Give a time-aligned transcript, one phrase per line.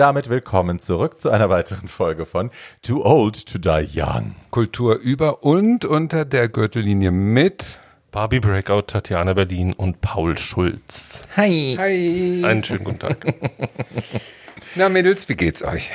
[0.00, 2.50] Und damit willkommen zurück zu einer weiteren Folge von
[2.80, 4.34] Too Old to Die Young.
[4.50, 7.76] Kultur über und unter der Gürtellinie mit
[8.10, 11.22] Barbie Breakout, Tatjana Berlin und Paul Schulz.
[11.36, 11.76] Hi.
[11.78, 12.42] Hi.
[12.42, 13.18] Einen schönen guten Tag.
[14.74, 15.90] Na Mädels, wie geht's euch?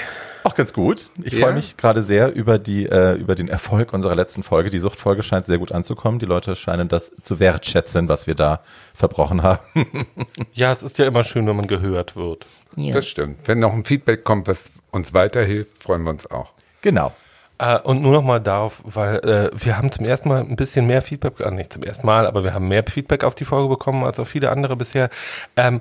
[0.46, 1.10] Auch ganz gut.
[1.24, 1.46] Ich Ja?
[1.48, 4.70] freue mich gerade sehr über die äh, über den Erfolg unserer letzten Folge.
[4.70, 6.20] Die Suchtfolge scheint sehr gut anzukommen.
[6.20, 8.62] Die Leute scheinen das zu wertschätzen, was wir da
[8.94, 9.60] verbrochen haben.
[10.54, 12.46] Ja, es ist ja immer schön, wenn man gehört wird.
[12.78, 13.40] Das stimmt.
[13.46, 16.52] Wenn noch ein Feedback kommt, was uns weiterhilft, freuen wir uns auch.
[16.82, 17.12] genau.
[17.58, 20.88] Äh, und nur noch mal darauf, weil äh, wir haben zum ersten Mal ein bisschen
[20.88, 23.70] mehr Feedback, äh, nicht zum ersten Mal, aber wir haben mehr Feedback auf die Folge
[23.70, 25.10] bekommen als auf viele andere bisher.
[25.56, 25.80] Ähm,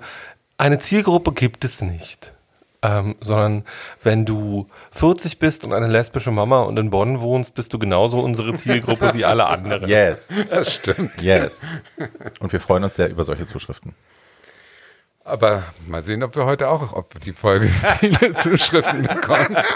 [0.57, 2.33] eine Zielgruppe gibt es nicht.
[2.85, 3.65] Ähm, sondern
[4.03, 8.21] wenn du 40 bist und eine lesbische Mama und in Bonn wohnst, bist du genauso
[8.21, 9.89] unsere Zielgruppe wie alle anderen.
[9.89, 10.29] Yes.
[10.51, 11.23] Das stimmt.
[11.23, 11.63] Yes.
[12.41, 13.95] Und wir freuen uns sehr über solche Zuschriften.
[15.27, 17.69] Aber mal sehen, ob wir heute auch auf die Folge
[18.01, 19.57] viele Zuschriften bekommen.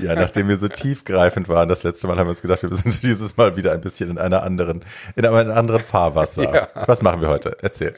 [0.00, 3.02] Ja, nachdem wir so tiefgreifend waren, das letzte Mal haben wir uns gedacht, wir sind
[3.02, 6.54] dieses Mal wieder ein bisschen in einer anderen, in einem anderen Fahrwasser.
[6.54, 6.68] Ja.
[6.86, 7.58] Was machen wir heute?
[7.60, 7.94] Erzähl.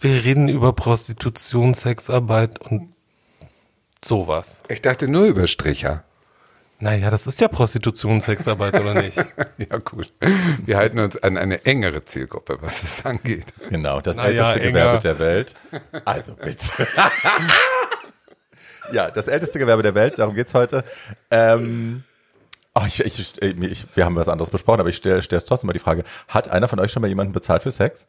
[0.00, 2.94] Wir reden über Prostitution, Sexarbeit und
[4.02, 4.62] sowas.
[4.68, 6.04] Ich dachte nur über Stricher.
[6.78, 9.18] Naja, das ist ja Prostitution, Sexarbeit, oder nicht?
[9.58, 10.06] Ja, gut.
[10.64, 13.52] Wir halten uns an eine engere Zielgruppe, was es angeht.
[13.68, 14.70] Genau, das Na ja, älteste enger.
[14.70, 15.54] Gewerbe der Welt.
[16.06, 16.88] Also bitte.
[18.92, 20.82] ja, das älteste Gewerbe der Welt, darum geht's heute.
[21.30, 22.04] Ähm,
[22.74, 25.74] oh, ich, ich, ich, wir haben was anderes besprochen, aber ich stelle stell trotzdem mal
[25.74, 28.08] die Frage, hat einer von euch schon mal jemanden bezahlt für Sex?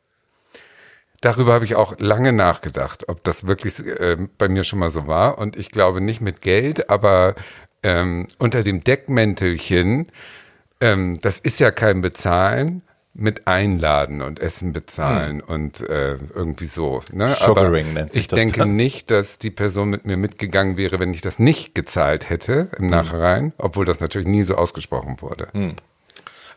[1.21, 5.07] Darüber habe ich auch lange nachgedacht, ob das wirklich äh, bei mir schon mal so
[5.07, 5.37] war.
[5.37, 7.35] Und ich glaube nicht mit Geld, aber
[7.83, 10.07] ähm, unter dem Deckmäntelchen,
[10.79, 12.81] ähm, das ist ja kein Bezahlen,
[13.13, 17.01] mit Einladen und Essen bezahlen und äh, irgendwie so.
[17.11, 17.29] Ne?
[17.29, 18.75] Sugaring aber nennt sich ich das denke dann.
[18.75, 22.87] nicht, dass die Person mit mir mitgegangen wäre, wenn ich das nicht gezahlt hätte im
[22.87, 25.49] Nachhinein, obwohl das natürlich nie so ausgesprochen wurde.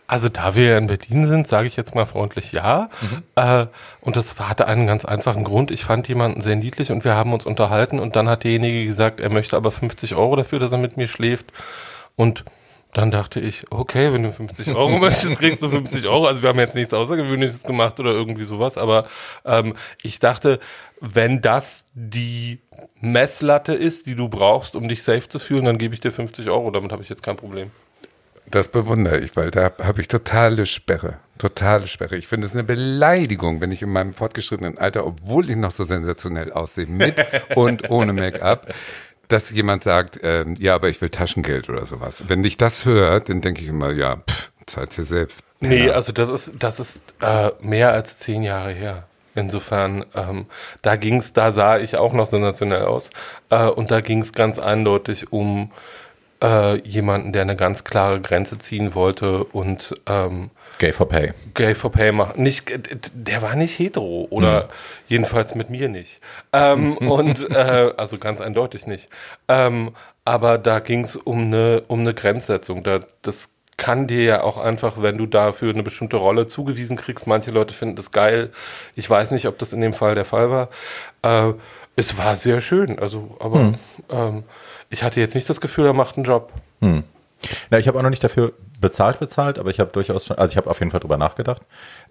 [0.06, 2.90] Also da wir ja in Berlin sind, sage ich jetzt mal freundlich ja.
[3.36, 3.66] Äh,
[4.00, 5.70] und das hatte einen ganz einfachen Grund.
[5.70, 9.20] Ich fand jemanden sehr niedlich und wir haben uns unterhalten und dann hat derjenige gesagt,
[9.20, 11.52] er möchte aber 50 Euro dafür, dass er mit mir schläft.
[12.16, 12.44] Und
[12.92, 16.26] dann dachte ich, okay, wenn du 50 Euro möchtest, kriegst du 50 Euro.
[16.26, 19.06] Also wir haben jetzt nichts Außergewöhnliches gemacht oder irgendwie sowas, aber
[19.44, 20.60] ähm, ich dachte,
[21.00, 22.60] wenn das die
[23.00, 26.48] Messlatte ist, die du brauchst, um dich safe zu fühlen, dann gebe ich dir 50
[26.48, 26.70] Euro.
[26.70, 27.70] Damit habe ich jetzt kein Problem.
[28.50, 31.14] Das bewundere ich, weil da habe ich totale Sperre.
[31.38, 32.16] Totale Sperre.
[32.16, 35.84] Ich finde es eine Beleidigung, wenn ich in meinem fortgeschrittenen Alter, obwohl ich noch so
[35.84, 37.16] sensationell aussehe, mit
[37.56, 38.72] und ohne Make-up,
[39.28, 42.22] dass jemand sagt, ähm, ja, aber ich will Taschengeld oder sowas.
[42.28, 45.40] Wenn ich das höre, dann denke ich immer, ja, pff, zahlst dir selbst.
[45.60, 45.94] Nee, Ja.
[45.94, 49.04] also das ist, das ist äh, mehr als zehn Jahre her.
[49.34, 50.46] Insofern, ähm,
[50.82, 53.10] da ging's, da sah ich auch noch sensationell aus.
[53.50, 55.72] Äh, und da ging's ganz eindeutig um
[56.44, 61.32] äh, jemanden, der eine ganz klare Grenze ziehen wollte und ähm, Gay for Pay.
[61.54, 62.42] Gay for Pay machen.
[62.42, 62.72] Nicht,
[63.14, 64.68] der war nicht hetero oder
[65.08, 66.20] jedenfalls mit mir nicht.
[66.52, 69.08] Ähm, und äh, also ganz eindeutig nicht.
[69.48, 69.92] Ähm,
[70.24, 72.82] aber da ging es um eine um eine Grenzsetzung.
[72.82, 77.26] Da, das kann dir ja auch einfach, wenn du dafür eine bestimmte Rolle zugewiesen kriegst.
[77.26, 78.50] Manche Leute finden das geil.
[78.94, 80.68] Ich weiß nicht, ob das in dem Fall der Fall war.
[81.22, 81.54] Äh,
[81.96, 82.98] es war sehr schön.
[82.98, 83.74] Also, aber
[84.10, 84.44] ähm,
[84.94, 86.52] ich hatte jetzt nicht das Gefühl, er macht einen Job.
[87.68, 90.52] Na, ich habe auch noch nicht dafür bezahlt bezahlt, aber ich habe durchaus schon, also
[90.52, 91.62] ich habe auf jeden Fall drüber nachgedacht.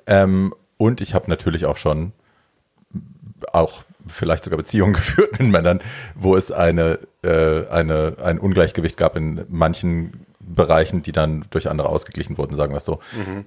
[0.05, 2.11] Ähm, und ich habe natürlich auch schon
[3.53, 5.79] auch vielleicht sogar Beziehungen geführt mit Männern,
[6.13, 11.87] wo es eine, äh, eine, ein Ungleichgewicht gab in manchen Bereichen, die dann durch andere
[11.87, 12.99] ausgeglichen wurden, sagen wir es so.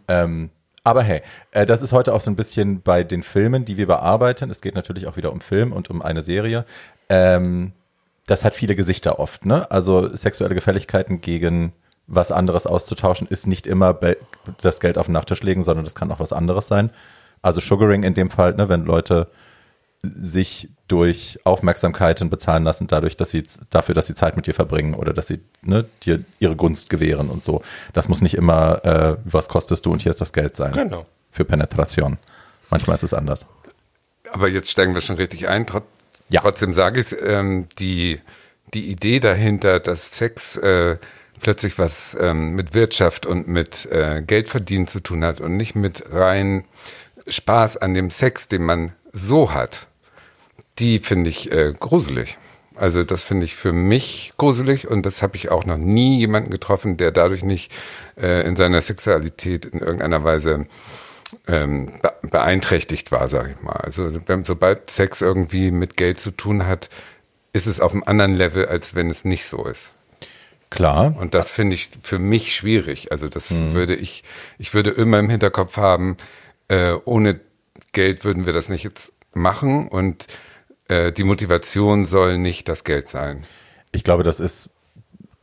[0.09, 0.49] Ähm,
[0.83, 3.87] aber hey, äh, das ist heute auch so ein bisschen bei den Filmen, die wir
[3.87, 4.51] bearbeiten.
[4.51, 6.65] Es geht natürlich auch wieder um Film und um eine Serie.
[7.11, 7.73] Ähm,
[8.27, 9.71] das hat viele Gesichter oft, ne?
[9.71, 11.73] Also sexuelle Gefälligkeiten gegen
[12.07, 13.99] was anderes auszutauschen, ist nicht immer
[14.63, 16.91] das Geld auf den Nachttisch legen, sondern das kann auch was anderes sein.
[17.43, 19.29] Also Sugaring in dem Fall, ne, wenn Leute
[20.03, 24.95] sich durch Aufmerksamkeiten bezahlen lassen, dadurch, dass sie dafür, dass sie Zeit mit dir verbringen
[24.95, 27.63] oder dass sie ne, dir ihre Gunst gewähren und so.
[27.93, 30.73] Das muss nicht immer, äh, was kostest du und hier ist das Geld sein.
[30.73, 31.07] Genau.
[31.33, 32.19] Für Penetration.
[32.71, 33.47] Manchmal ist es anders.
[34.31, 35.67] Aber jetzt steigen wir schon richtig ein.
[36.29, 36.41] Ja.
[36.41, 38.21] Trotzdem sage ich ähm, die,
[38.75, 40.99] die Idee dahinter, dass Sex äh,
[41.41, 46.05] plötzlich was ähm, mit Wirtschaft und mit äh, Geldverdienen zu tun hat und nicht mit
[46.13, 46.65] rein
[47.29, 49.87] Spaß an dem Sex, den man so hat,
[50.79, 52.39] die finde ich äh, gruselig.
[52.75, 56.51] Also das finde ich für mich gruselig und das habe ich auch noch nie jemanden
[56.51, 57.73] getroffen, der dadurch nicht
[58.21, 60.67] äh, in seiner Sexualität in irgendeiner Weise
[61.47, 63.77] ähm, be beeinträchtigt war, sage ich mal.
[63.77, 66.91] Also wenn, sobald Sex irgendwie mit Geld zu tun hat,
[67.53, 69.93] ist es auf einem anderen Level, als wenn es nicht so ist.
[70.71, 71.15] Klar.
[71.17, 73.13] Und das finde ich für mich schwierig.
[73.13, 74.25] Also das würde ich,
[74.59, 76.17] ich würde immer im Hinterkopf haben,
[76.69, 77.41] äh, ohne
[77.93, 80.27] Geld würden wir das nicht jetzt machen und
[80.89, 83.45] äh, die Motivation soll nicht das Geld sein.
[83.93, 84.69] Ich glaube, das ist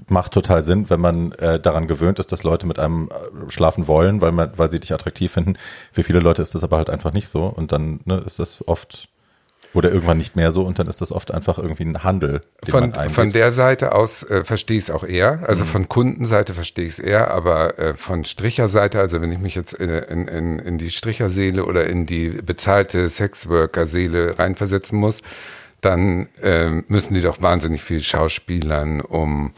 [0.08, 3.88] macht total Sinn, wenn man äh, daran gewöhnt ist, dass Leute mit einem äh, schlafen
[3.88, 5.56] wollen, weil man, weil sie dich attraktiv finden.
[5.92, 7.46] Für viele Leute ist das aber halt einfach nicht so.
[7.46, 9.10] Und dann ne, ist das oft
[9.74, 10.64] oder irgendwann nicht mehr so.
[10.64, 14.24] Und dann ist das oft einfach irgendwie ein Handel, den Von, von der Seite aus
[14.24, 15.40] äh, verstehe ich es auch eher.
[15.48, 19.56] Also von Kundenseite verstehe ich es eher, aber äh, von Stricherseite, also wenn ich mich
[19.56, 25.22] jetzt in, in, in, in die Stricherseele oder in die bezahlte Sexworker-Seele reinversetzen muss,
[25.82, 29.54] dann ähm, müssen die doch wahnsinnig viel schauspielern, um,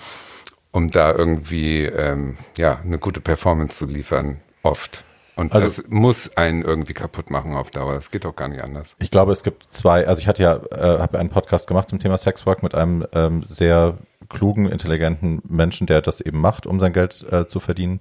[0.76, 5.06] um da irgendwie ähm, ja, eine gute Performance zu liefern, oft.
[5.38, 7.94] Und Also- das muss einen irgendwie kaputt machen auf Dauer.
[7.94, 8.96] Das geht doch gar nicht anders.
[9.00, 12.00] Ich glaube, es gibt zwei, also ich hatte ja, äh, habe einen Podcast gemacht zum
[12.00, 13.98] Thema Sexwork mit einem ähm, sehr
[14.30, 18.00] klugen, intelligenten Menschen, der das eben macht, um sein Geld äh, zu verdienen.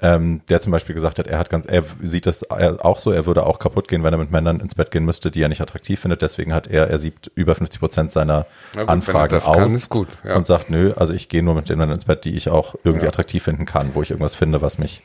[0.00, 3.10] Ähm, der zum Beispiel gesagt hat, er hat ganz, er sieht das er auch so,
[3.10, 5.48] er würde auch kaputt gehen, wenn er mit Männern ins Bett gehen müsste, die er
[5.48, 6.22] nicht attraktiv findet.
[6.22, 9.88] Deswegen hat er, er siebt über 50 Prozent seiner gut, Anfragen das aus kann, ist
[9.88, 10.36] gut, ja.
[10.36, 13.06] und sagt, nö, also ich gehe nur mit denen ins Bett, die ich auch irgendwie
[13.06, 13.08] Ja.
[13.08, 15.02] attraktiv finden kann, wo ich irgendwas finde, was mich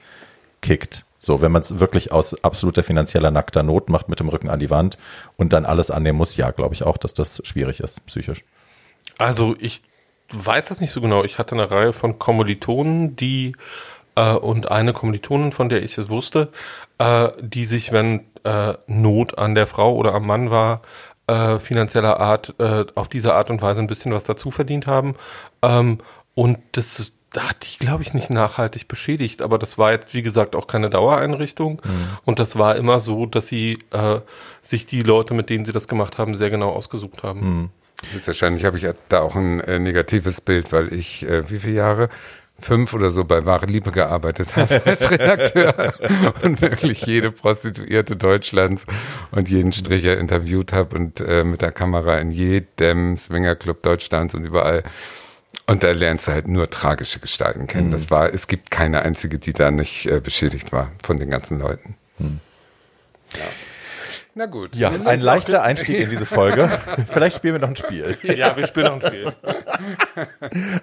[0.62, 1.06] kickt.
[1.18, 4.60] So, wenn man es wirklich aus absoluter finanzieller nackter Not macht mit dem Rücken an
[4.60, 5.00] die Wand
[5.38, 8.44] und dann alles annehmen muss, ja, glaube ich auch, dass das schwierig ist, psychisch.
[9.18, 9.82] Also ich
[10.32, 11.24] weiß das nicht so genau.
[11.24, 13.56] Ich hatte eine Reihe von Kommilitonen, die
[14.16, 16.50] äh, und eine Kommilitonin, von der ich es wusste,
[16.98, 20.82] äh, die sich, wenn äh, Not an der Frau oder am Mann war,
[21.28, 25.16] äh, finanzieller Art, äh, auf diese Art und Weise ein bisschen was dazu verdient haben.
[25.62, 26.00] Ähm,
[26.36, 29.42] und das ist- da hat die, glaube ich, nicht nachhaltig beschädigt.
[29.42, 31.82] Aber das war jetzt, wie gesagt, auch keine Dauereinrichtung.
[32.26, 34.20] Und das war immer so, dass sie äh,
[34.62, 37.72] sich die Leute, mit denen sie das gemacht haben, sehr genau ausgesucht haben.
[38.14, 41.74] Jetzt wahrscheinlich habe ich da auch ein äh, negatives Bild, weil ich, äh, wie viele
[41.76, 42.10] Jahre?
[42.64, 45.94] Fünf oder so bei Wahre Liebe gearbeitet habe als Redakteur
[46.42, 48.86] und wirklich jede Prostituierte Deutschlands
[49.32, 54.46] und jeden Stricher interviewt habe und äh, mit der Kamera in jedem Swingerclub Deutschlands und
[54.46, 54.84] überall.
[55.68, 57.92] Und da lernst du halt nur tragische Gestalten kennen.
[57.92, 61.60] Das war, es gibt keine einzige, die da nicht äh, beschädigt war von den ganzen
[61.60, 61.96] Leuten.
[63.34, 63.40] Ja.
[64.36, 64.76] Na gut.
[64.76, 66.68] Ja, ein leichter Einstieg in diese Folge.
[67.12, 68.18] Vielleicht spielen wir noch ein Spiel.
[68.24, 69.32] Ja, wir spielen noch ein Spiel.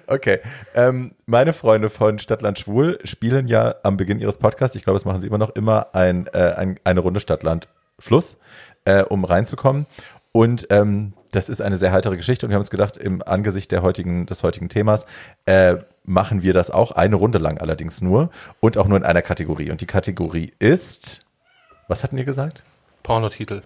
[0.07, 0.39] Okay.
[0.73, 5.05] Ähm, meine Freunde von Stadtland Schwul spielen ja am Beginn ihres Podcasts, ich glaube, das
[5.05, 7.67] machen sie immer noch, immer ein, äh, ein, eine Runde Stadtland
[7.99, 8.37] Fluss,
[8.85, 9.85] äh, um reinzukommen.
[10.31, 13.71] Und ähm, das ist eine sehr heitere Geschichte und wir haben uns gedacht, im Angesicht
[13.71, 15.05] der heutigen, des heutigen Themas
[15.45, 19.21] äh, machen wir das auch eine Runde lang allerdings nur und auch nur in einer
[19.21, 19.71] Kategorie.
[19.71, 21.21] Und die Kategorie ist,
[21.87, 22.63] was hatten wir gesagt?
[23.03, 23.63] Pornotitel.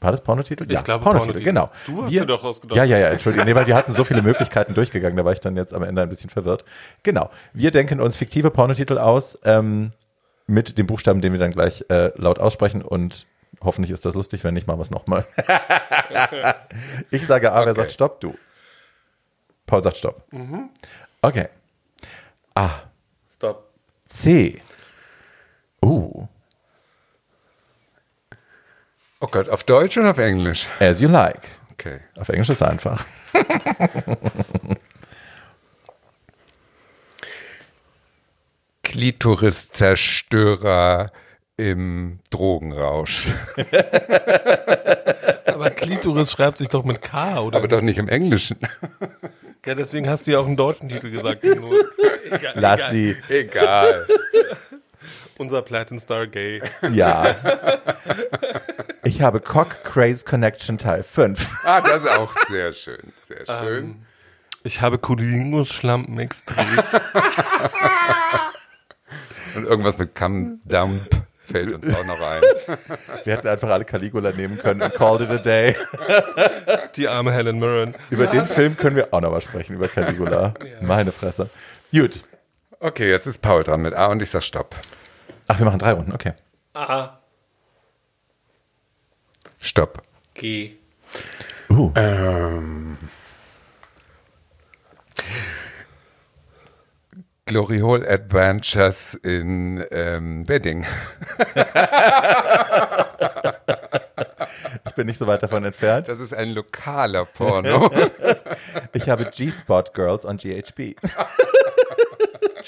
[0.00, 0.62] War das Pornotitel?
[0.62, 1.44] Ich glaube, Pornotitel, Pornotitel.
[1.44, 1.70] genau.
[1.86, 2.76] Du hast wir, dir doch ausgedacht.
[2.76, 3.46] Ja, ja, ja, Entschuldigung.
[3.46, 6.02] Nee, weil wir hatten so viele Möglichkeiten durchgegangen, da war ich dann jetzt am Ende
[6.02, 6.64] ein bisschen verwirrt.
[7.02, 7.30] Genau.
[7.52, 9.92] Wir denken uns fiktive Pornotitel aus, ähm,
[10.46, 13.26] mit dem Buchstaben, den wir dann gleich äh, laut aussprechen und
[13.60, 15.26] hoffentlich ist das lustig, wenn nicht, machen wir es nochmal.
[17.10, 17.80] ich sage A, wer Okay.
[17.80, 18.20] sagt Stopp?
[18.20, 18.34] Du.
[19.66, 20.22] Paul sagt Stopp.
[21.22, 21.48] Okay.
[22.54, 22.70] A,
[23.34, 23.68] Stop.
[24.06, 24.60] C.
[25.84, 26.26] Uh,
[29.20, 30.68] Oh Gott, auf Deutsch oder auf Englisch?
[30.80, 31.48] as you like.
[31.72, 31.98] Okay.
[32.16, 33.04] Auf Englisch ist einfach.
[39.78, 41.10] Klitoriszerstörer
[41.56, 43.26] im Drogenrausch.
[45.46, 47.58] Aber Klitoris schreibt sich doch mit K, oder?
[47.58, 48.58] Aber doch nicht im Englischen.
[49.66, 51.44] ja, deswegen hast du ja auch einen deutschen Titel gesagt.
[51.44, 52.92] Egal, Lass egal.
[52.92, 53.16] sie.
[53.28, 54.06] Egal.
[55.38, 56.62] Unser Platin Star Gay.
[56.90, 57.34] Ja.
[59.04, 61.64] Ich habe Cock Craze Connection Teil 5.
[61.64, 63.12] Ah, das ist auch sehr schön.
[63.26, 63.84] Sehr schön.
[63.84, 64.04] Ähm,
[64.64, 66.66] Ich habe Cunnilingus-Schlampen extrem.
[69.56, 71.08] Und irgendwas mit Come Dump
[71.46, 72.42] fällt uns auch noch ein.
[73.24, 75.74] Wir hätten einfach alle Caligula nehmen können und called it a day.
[76.96, 77.94] Die arme Helen Mirren.
[78.10, 80.52] Über den Film können wir auch nochmal sprechen, über Caligula.
[80.82, 81.48] Meine Fresse.
[81.92, 82.20] Gut.
[82.80, 84.74] Okay, jetzt ist Paul dran mit A und ich sag Stopp.
[85.48, 86.34] Ach, wir machen drei Runden, okay.
[86.74, 87.18] A,
[89.60, 90.02] Stopp.
[90.34, 90.76] G.
[91.68, 91.92] Uh.
[91.96, 92.96] Ähm.
[97.46, 100.86] Glory Hole Adventures in ähm, Wedding.
[104.86, 106.08] Ich bin nicht so weit davon entfernt.
[106.08, 107.90] Das ist ein lokaler Porno.
[108.92, 110.96] Ich habe G-Spot Girls on GHB.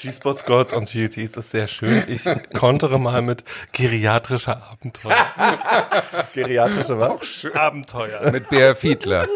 [0.01, 2.05] G-Spots, Gods und GTs ist sehr schön.
[2.09, 2.25] Ich
[2.59, 5.15] kontere mal mit geriatrischer Abenteuer.
[6.35, 7.21] Geriatrische was?
[7.55, 8.31] Abenteuer.
[8.31, 9.27] Mit Bär Fiedler.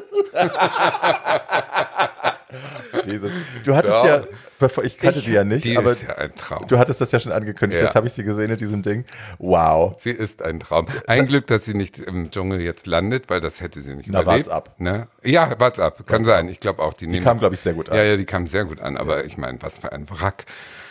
[3.07, 3.31] Jesus.
[3.65, 4.05] Du hattest Doch.
[4.05, 4.25] ja,
[4.59, 6.67] bevor ich kannte die ja nicht, Die aber ist ja ein Traum.
[6.69, 7.81] du hattest das ja schon angekündigt.
[7.81, 7.87] Ja.
[7.87, 9.05] Jetzt habe ich sie gesehen in diesem Ding.
[9.39, 9.97] Wow.
[10.01, 10.87] Sie ist ein Traum.
[11.07, 14.23] Ein Glück, dass sie nicht im Dschungel jetzt landet, weil das hätte sie nicht Na,
[14.23, 14.49] überlebt.
[14.49, 14.75] wart's ab.
[14.81, 15.09] Ne?
[15.23, 16.07] Ja, wart's ab.
[16.07, 16.49] Kann sein.
[16.49, 17.25] Ich glaube auch, die, Die nehmen.
[17.25, 17.97] kam, glaube ich, sehr gut an.
[17.97, 18.97] Ja, ja, die kam sehr gut an.
[18.97, 20.45] Aber ich meine, was für ein Wrack.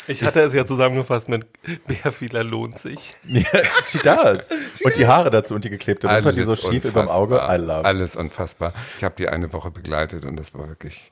[0.05, 1.46] Ich hatte es ja zusammengefasst mit
[1.88, 3.13] Bärfieler lohnt sich.
[3.25, 3.43] Ja,
[3.84, 4.50] she does.
[4.84, 7.36] Und die Haare dazu und die geklebte Wimper, die so schief überm Auge.
[7.50, 7.86] I love.
[7.86, 8.74] Alles unfassbar.
[8.98, 11.10] Ich habe die eine Woche begleitet und das war wirklich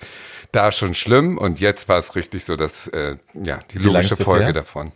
[0.51, 1.37] da schon schlimm.
[1.37, 4.53] Und jetzt war es richtig so, dass äh, ja die logische Folge her?
[4.53, 4.91] davon.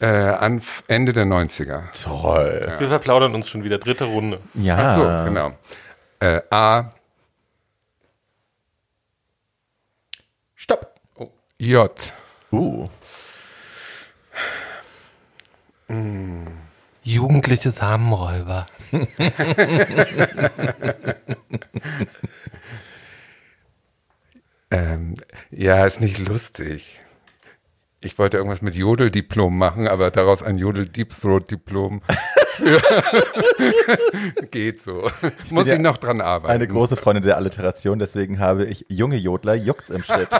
[0.00, 1.90] Äh, an Ende der 90er.
[2.02, 2.76] Toll.
[2.78, 3.78] Wir verplaudern uns schon wieder.
[3.78, 4.38] Dritte Runde.
[4.54, 4.76] Ja.
[4.78, 5.52] Ach so, genau.
[6.20, 6.92] Äh, A,
[10.54, 10.94] Stopp.
[11.16, 11.90] oh, J.
[12.52, 12.88] Uh.
[17.02, 18.66] Jugendliche Samenräuber.
[24.70, 25.14] Ähm,
[25.50, 27.00] ja, ist nicht lustig.
[28.00, 32.37] Ich wollte irgendwas mit Jodeldiplom machen, aber daraus ein Jodel-Deep-Throat-Diplom für-
[34.50, 35.10] geht so.
[35.50, 36.54] Muss ja ich noch dran arbeiten.
[36.54, 40.28] Eine große Freundin der Alliteration, deswegen habe ich junge Jodler juckt's im Schritt.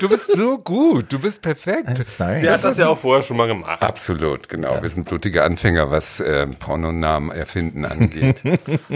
[0.00, 1.88] Du bist so gut, du bist perfekt.
[2.16, 2.40] Sorry.
[2.40, 3.82] Der hat das ja auch vorher schon mal gemacht.
[3.82, 4.80] Absolut, genau.
[4.80, 8.36] Wir sind blutige Anfänger, was äh, Pornonamen erfinden angeht.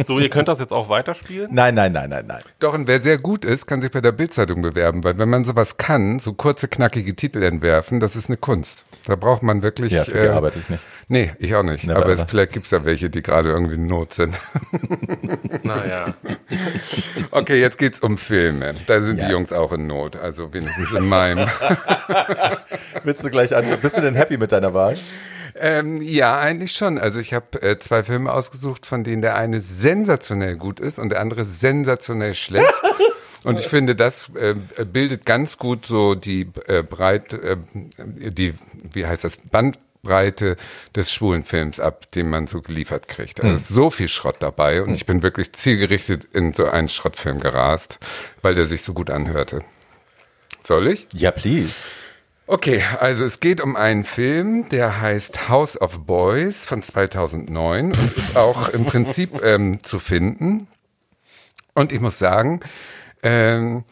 [0.06, 1.50] So, ihr könnt das jetzt auch weiterspielen?
[1.52, 2.42] Nein, nein, nein, nein, nein.
[2.58, 5.44] Doch, und wer sehr gut ist, kann sich bei der Bildzeitung bewerben, weil wenn man
[5.44, 8.84] sowas kann, so kurze, knackige Titel entwerfen, das ist eine Kunst.
[9.06, 9.92] Da braucht man wirklich.
[9.92, 10.82] Ja, für die arbeite ich nicht.
[11.08, 11.86] Nee, ich auch nicht.
[11.86, 12.28] Never Aber es, ever.
[12.28, 14.34] vielleicht gibt's ja welche, die gerade irgendwie in Not sind.
[15.62, 16.14] Naja.
[17.30, 18.74] Okay, jetzt geht's um Filme.
[18.86, 19.26] Da sind Yes.
[19.26, 21.48] die Jungs auch in Not, also wenigstens in meinem.
[23.04, 23.64] Willst du gleich an?
[23.80, 24.96] Bist du denn happy mit deiner Wahl?
[25.56, 26.98] ähm, ja, eigentlich schon.
[26.98, 31.08] Also ich habe äh, zwei Filme ausgesucht, von denen der eine sensationell gut ist und
[31.10, 32.72] der andere sensationell schlecht.
[33.44, 34.54] Und ich finde, das äh,
[34.86, 37.58] bildet ganz gut so die äh, breit, äh,
[37.98, 38.54] die,
[38.94, 39.36] wie heißt das,
[40.04, 40.56] Bandbreite
[40.94, 43.40] des schwulen Films ab, den man so geliefert kriegt.
[43.40, 46.88] Also es ist so viel Schrott dabei und ich bin wirklich zielgerichtet in so einen
[46.88, 47.98] Schrottfilm gerast,
[48.42, 49.64] weil der sich so gut anhörte.
[50.62, 51.06] Soll ich?
[51.12, 51.74] Ja, please.
[52.46, 58.16] Okay, also es geht um einen Film, der heißt House of Boys von 2009 und
[58.16, 60.68] ist auch im Prinzip ähm, zu finden.
[61.74, 62.60] Und ich muss sagen,
[63.22, 63.84] ähm,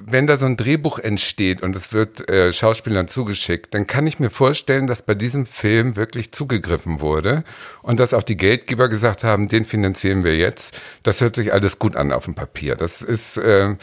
[0.00, 4.18] wenn da so ein Drehbuch entsteht und es wird äh, Schauspielern zugeschickt, dann kann ich
[4.18, 7.44] mir vorstellen, dass bei diesem Film wirklich zugegriffen wurde
[7.82, 10.78] und dass auch die Geldgeber gesagt haben, den finanzieren wir jetzt.
[11.02, 12.76] Das hört sich alles gut an auf dem Papier.
[12.76, 13.76] Das ist äh,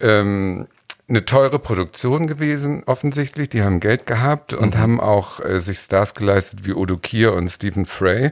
[0.00, 0.66] ähm,
[1.08, 3.48] eine teure Produktion gewesen, offensichtlich.
[3.48, 7.48] Die haben Geld gehabt und haben auch äh, sich Stars geleistet wie Odo Kier und
[7.48, 8.30] Stephen Frey.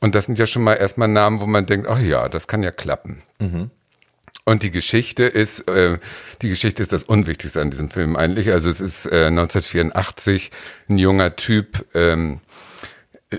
[0.00, 2.62] Und das sind ja schon mal erstmal Namen, wo man denkt, ach ja, das kann
[2.62, 3.22] ja klappen.
[4.44, 5.98] Und die Geschichte ist, äh,
[6.42, 8.50] die Geschichte ist das Unwichtigste an diesem Film eigentlich.
[8.50, 10.50] Also es ist äh, 1984
[10.88, 12.40] ein junger Typ, ähm,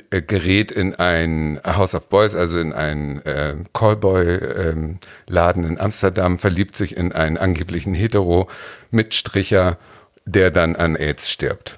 [0.10, 6.76] äh, gerät in ein House of Boys, also in einen äh, Callboy-Laden in Amsterdam, verliebt
[6.76, 9.78] sich in einen angeblichen Hetero-Mitstricher,
[10.26, 11.78] der dann an AIDS stirbt.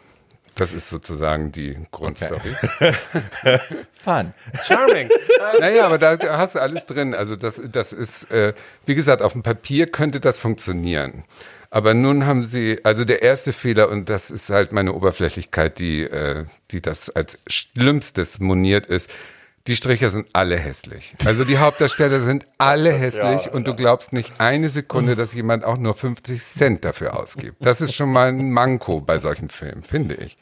[0.58, 2.50] Das ist sozusagen die Grundstory.
[4.04, 4.34] Fun.
[4.64, 5.10] Charming.
[5.60, 7.14] Naja, aber da hast du alles drin.
[7.14, 8.54] Also das, das ist, äh,
[8.86, 11.24] wie gesagt, auf dem Papier könnte das funktionieren.
[11.70, 16.02] Aber nun haben sie, also der erste Fehler, und das ist halt meine Oberflächlichkeit, die,
[16.02, 19.10] äh, die das als Schlimmstes moniert ist,
[19.68, 21.14] die Stricher sind alle hässlich.
[21.26, 25.78] Also die Hauptdarsteller sind alle hässlich und du glaubst nicht eine Sekunde, dass jemand auch
[25.78, 27.58] nur 50 Cent dafür ausgibt.
[27.60, 30.38] Das ist schon mal ein Manko bei solchen Filmen, finde ich.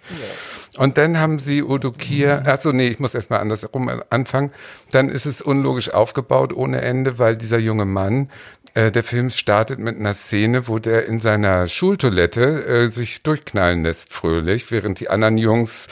[0.78, 4.52] Und dann haben sie Udo Kier, achso, nee, ich muss erstmal andersrum anfangen.
[4.92, 8.30] Dann ist es unlogisch aufgebaut ohne Ende, weil dieser junge Mann,
[8.76, 13.84] äh, der Film startet mit einer Szene, wo der in seiner Schultoilette äh, sich durchknallen
[13.84, 15.88] lässt fröhlich, während die anderen Jungs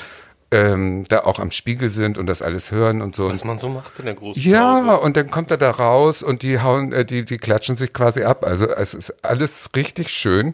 [0.53, 3.29] ähm, da auch am Spiegel sind und das alles hören und so.
[3.29, 4.99] Was man so macht in der großen Ja, Pause.
[4.99, 8.23] und dann kommt er da raus und die hauen, äh, die, die klatschen sich quasi
[8.23, 8.45] ab.
[8.45, 10.53] Also es ist alles richtig schön.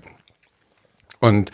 [1.19, 1.51] Und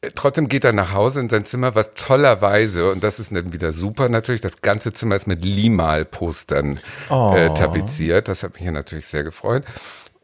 [0.00, 3.52] äh, trotzdem geht er nach Hause in sein Zimmer, was tollerweise, und das ist dann
[3.52, 8.26] wieder super natürlich, das ganze Zimmer ist mit Limal-Postern äh, tapeziert.
[8.26, 9.64] Das hat mich ja natürlich sehr gefreut.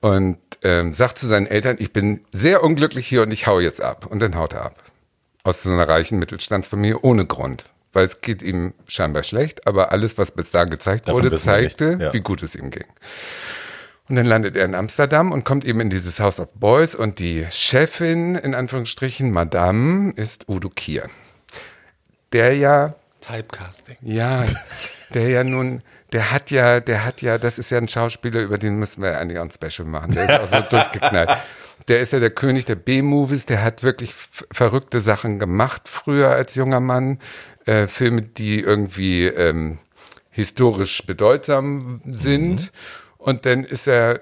[0.01, 3.81] Und ähm, sagt zu seinen Eltern, ich bin sehr unglücklich hier und ich hau jetzt
[3.81, 4.07] ab.
[4.07, 4.83] Und dann haut er ab.
[5.47, 7.67] Aus so einer reichen Mittelstandsfamilie ohne Grund.
[7.93, 11.97] Weil es geht ihm scheinbar schlecht, aber alles, was bis da gezeigt Davon wurde, zeigte,
[12.01, 12.13] ja.
[12.13, 12.87] wie gut es ihm ging.
[14.09, 17.21] Und dann landet er in Amsterdam und kommt eben in dieses House of Boys und
[17.21, 21.09] die Chefin, in Anführungsstrichen, Madame, ist Udo Kier.
[22.33, 23.97] Der ja, Typecasting.
[24.03, 24.45] ja,
[25.15, 28.59] der ja nun, der hat ja, der hat ja, das ist ja ein Schauspieler, über
[28.59, 30.13] den müssen wir eigentlich auch ein Special machen.
[30.13, 31.31] Der ist auch so durchgeknallt.
[31.89, 36.55] Der ist ja der König der B-Movies, der hat wirklich verrückte Sachen gemacht früher als
[36.55, 37.21] junger Mann.
[37.65, 39.79] Äh, Filme, die irgendwie ähm,
[40.31, 42.73] historisch bedeutsam sind.
[43.19, 44.21] Und dann ist er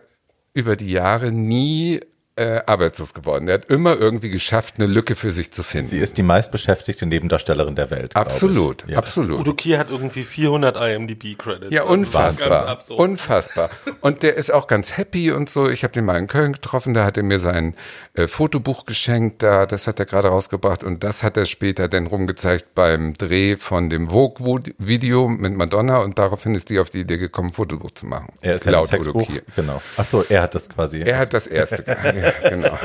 [0.54, 2.00] über die Jahre nie
[2.36, 3.46] äh, arbeitslos geworden.
[3.48, 5.86] Er hat immer irgendwie geschafft, eine Lücke für sich zu finden.
[5.88, 8.16] Sie ist die meistbeschäftigte Nebendarstellerin der Welt.
[8.16, 8.98] absolut, Ja.
[8.98, 9.40] absolut.
[9.40, 11.72] Udo Kier hat irgendwie 400 IMDb-Credits.
[11.72, 12.66] Ja, Also unfassbar.
[12.66, 12.98] absurd.
[13.00, 13.70] Unfassbar.
[14.00, 15.68] Und der ist auch ganz happy und so.
[15.68, 17.74] Ich habe den mal in Köln getroffen, da hat er mir sein
[18.14, 22.06] äh, Fotobuch geschenkt, da, das hat er gerade rausgebracht und das hat er später dann
[22.06, 27.18] rumgezeigt beim Dreh von dem Vogue-Video mit Madonna und daraufhin ist die auf die Idee
[27.18, 28.32] gekommen, ein Fotobuch zu machen.
[28.40, 29.26] Er ist ja Laut Udo Textbuch.
[29.28, 29.42] Kier.
[29.56, 29.80] Genau.
[29.96, 31.00] Ach so, er hat das quasi.
[31.00, 31.84] Er hat das erste,
[32.24, 32.78] ja, genau.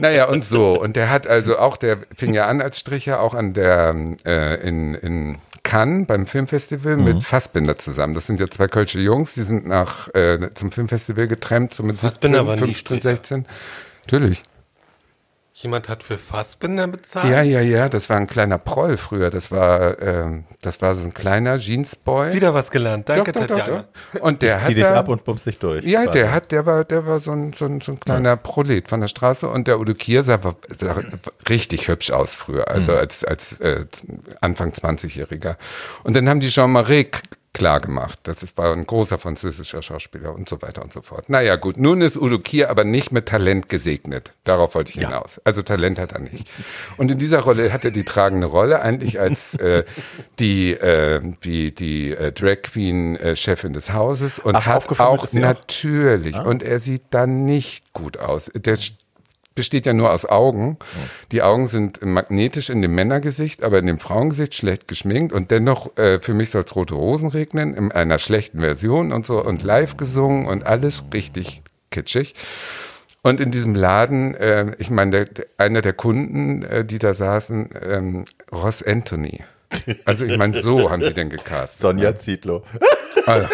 [0.00, 0.80] Naja, und so.
[0.80, 4.54] Und der hat also auch, der fing ja an als Stricher, auch an der, äh,
[4.66, 8.14] in, in Cannes beim Filmfestival mit Fassbinder zusammen.
[8.14, 11.96] Das sind ja zwei kölsche Jungs, die sind nach, äh, zum Filmfestival getrennt, so mit
[11.96, 13.16] Fassbinder 17, war nie 15, Stricher.
[13.16, 13.46] 16.
[14.04, 14.42] Natürlich.
[15.60, 17.32] Jemand hat für Fassbinder bezahlt?
[17.32, 19.28] Ja, ja, ja, das war ein kleiner Proll früher.
[19.28, 22.32] Das war, ähm, das war so ein kleiner Jeansboy.
[22.32, 23.08] Wieder was gelernt.
[23.08, 23.84] Danke, doch, doch, doch, Tatjana.
[24.12, 24.20] doch.
[24.20, 25.84] Und der Zieh hat dich da- ab und bummst dich durch.
[25.84, 26.18] Ja, quasi.
[26.18, 29.00] der hat, der war, der war so ein, so ein, so ein kleiner Prolet von
[29.00, 30.38] der Straße und der Udo Kier sah,
[30.78, 30.94] sah
[31.48, 33.84] richtig hübsch aus früher, also als, als äh,
[34.40, 35.56] Anfang 20-Jähriger.
[36.04, 37.08] Und dann haben die Jean-Marie
[37.58, 38.20] klar gemacht.
[38.22, 41.28] Das ist, war ein großer französischer Schauspieler und so weiter und so fort.
[41.28, 41.76] Naja, gut.
[41.76, 44.32] Nun ist Udo Kier aber nicht mit Talent gesegnet.
[44.44, 45.40] Darauf wollte ich hinaus.
[45.44, 46.48] Also Talent hat er nicht.
[46.96, 49.84] Und in dieser Rolle hat er die tragende Rolle eigentlich als äh,
[50.38, 55.26] die, äh, die, die äh, Drag Queen äh, Chefin des Hauses und Ach, hat auch
[55.26, 55.42] sie auch?
[55.42, 56.36] natürlich.
[56.36, 58.50] Und er sieht dann nicht gut aus.
[58.54, 58.76] Der
[59.58, 60.78] besteht ja nur aus Augen.
[61.32, 65.96] Die Augen sind magnetisch in dem Männergesicht, aber in dem Frauengesicht schlecht geschminkt und dennoch
[65.98, 69.64] äh, für mich soll es rote Rosen regnen in einer schlechten Version und so und
[69.64, 72.36] live gesungen und alles richtig kitschig.
[73.22, 77.70] Und in diesem Laden, äh, ich meine, der, einer der Kunden, äh, die da saßen,
[77.82, 79.42] ähm, Ross Anthony.
[80.04, 81.80] Also ich meine, so haben die denn gecastet.
[81.80, 82.62] Sonja Zietlow.
[83.26, 83.48] Also,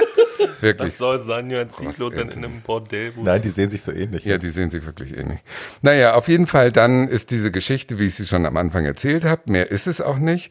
[0.60, 0.92] wirklich.
[0.92, 2.46] Was soll Sanja Zietlow denn Anthony.
[2.46, 3.12] in einem Bordell?
[3.16, 4.24] Nein, die sehen sich so ähnlich.
[4.24, 5.40] Ja, die sehen sich wirklich ähnlich.
[5.82, 9.24] Naja, auf jeden Fall dann ist diese Geschichte, wie ich sie schon am Anfang erzählt
[9.24, 10.50] habe, mehr ist es auch nicht.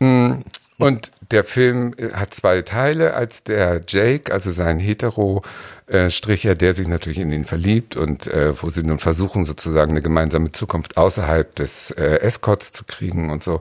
[0.00, 0.40] Mm,
[0.78, 7.18] Und der Film hat zwei Teile, als der Jake, also sein Hetero-Stricher, der sich natürlich
[7.18, 11.90] in ihn verliebt und äh, wo sie nun versuchen, sozusagen eine gemeinsame Zukunft außerhalb des
[11.92, 13.60] äh, Escorts zu kriegen und so,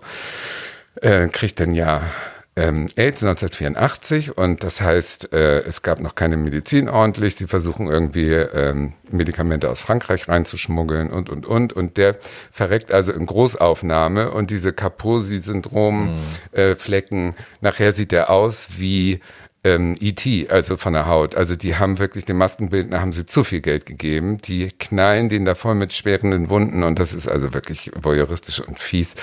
[1.02, 2.02] äh, kriegt dann ja
[2.56, 7.36] ähm, AIDS 1984 und das heißt, äh, es gab noch keine Medizin ordentlich.
[7.36, 12.18] Sie versuchen irgendwie ähm, Medikamente aus Frankreich reinzuschmuggeln und und und und der
[12.52, 17.36] verreckt also in Großaufnahme und diese Kaposi-Syndrom-Flecken.
[17.62, 19.22] nachher sieht er aus wie
[19.64, 21.36] ähm, E.T., also von der Haut.
[21.36, 24.40] Also die haben wirklich dem Maskenbildner haben sie zu viel Geld gegeben.
[24.40, 28.80] Die knallen den da voll mit schwerenden Wunden und das ist also wirklich voyeuristisch und
[28.80, 29.16] fies.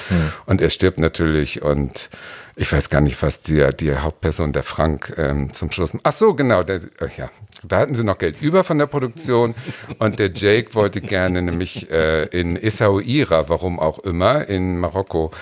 [0.47, 2.11] Und er stirbt natürlich und
[2.59, 5.93] ich weiß gar nicht, was die, die Hauptperson, der Frank, ähm, zum Schluss.
[6.03, 7.31] Ach so, genau, der, äh, ja,
[7.63, 9.55] da hatten sie noch Geld über von der Produktion
[9.99, 15.33] und der Jake wollte gerne nämlich äh, in Essaouira, warum auch immer, in Marokko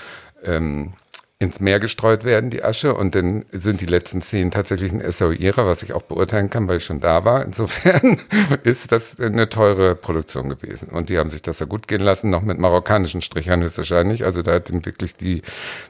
[0.42, 0.94] ähm,
[1.44, 2.94] ins Meer gestreut werden, die Asche.
[2.94, 6.78] Und dann sind die letzten Szenen tatsächlich in Essaouira, was ich auch beurteilen kann, weil
[6.78, 7.44] ich schon da war.
[7.44, 8.18] Insofern
[8.64, 10.88] ist das eine teure Produktion gewesen.
[10.88, 14.24] Und die haben sich das ja gut gehen lassen, noch mit marokkanischen Strichern höchstwahrscheinlich.
[14.24, 15.42] Also da hat dann wirklich die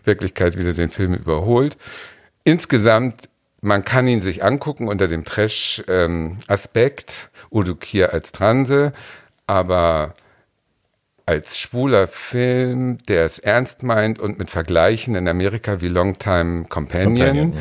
[0.04, 1.78] Wirklichkeit wieder den Film überholt.
[2.42, 3.28] Insgesamt,
[3.60, 8.92] man kann ihn sich angucken unter dem Trash-Aspekt, Udo Kier als Transe,
[9.46, 10.14] aber
[11.26, 17.16] als schwuler Film, der es ernst meint und mit Vergleichen in Amerika wie Longtime Companion,
[17.16, 17.52] Companion,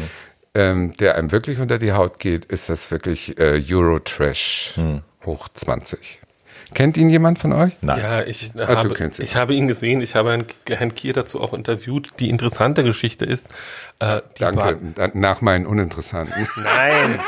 [0.53, 5.01] ähm, der einem wirklich unter die Haut geht, ist das wirklich äh, Euro-Trash Hm.
[5.25, 6.22] hoch 20.
[6.73, 7.71] Kennt ihn jemand von euch?
[7.81, 7.99] Nein.
[7.99, 9.23] Ja, ich, Ah, du habe, kennst ihn.
[9.25, 12.11] ich habe ihn gesehen, ich habe Herrn, Herrn Kier dazu auch interviewt.
[12.19, 13.47] Die interessante Geschichte ist,
[13.99, 16.47] äh, die Danke, war- nach meinen uninteressanten.
[16.63, 17.19] Nein,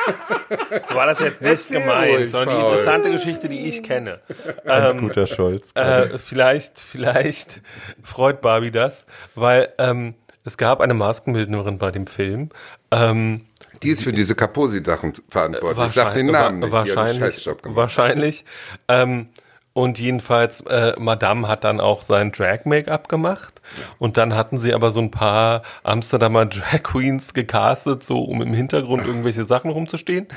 [0.90, 4.20] so war das jetzt nicht gemeint, ruhig, sondern die interessante Geschichte, die ich kenne.
[4.66, 5.72] Ähm, Guter Schulz.
[5.76, 7.62] äh, vielleicht, vielleicht
[8.04, 9.06] freut Barbie das,
[9.36, 12.50] weil ähm, es gab eine Maskenbildnerin bei dem Film.
[12.92, 13.42] Ähm,
[13.84, 15.88] Die ist für diese Kaposi-Sachen verantwortlich.
[15.88, 16.72] Ich sag den Namen nicht.
[16.72, 17.50] Wahrscheinlich.
[17.64, 18.46] Wahrscheinlich.
[18.88, 19.30] Ähm,
[19.74, 23.62] und jedenfalls, äh, Madame hat dann auch sein Drag-Make-up gemacht.
[24.00, 28.54] Und dann hatten sie aber so ein paar Amsterdamer Drag Queens gecastet, so um im
[28.54, 30.28] Hintergrund irgendwelche Sachen rumzustehen.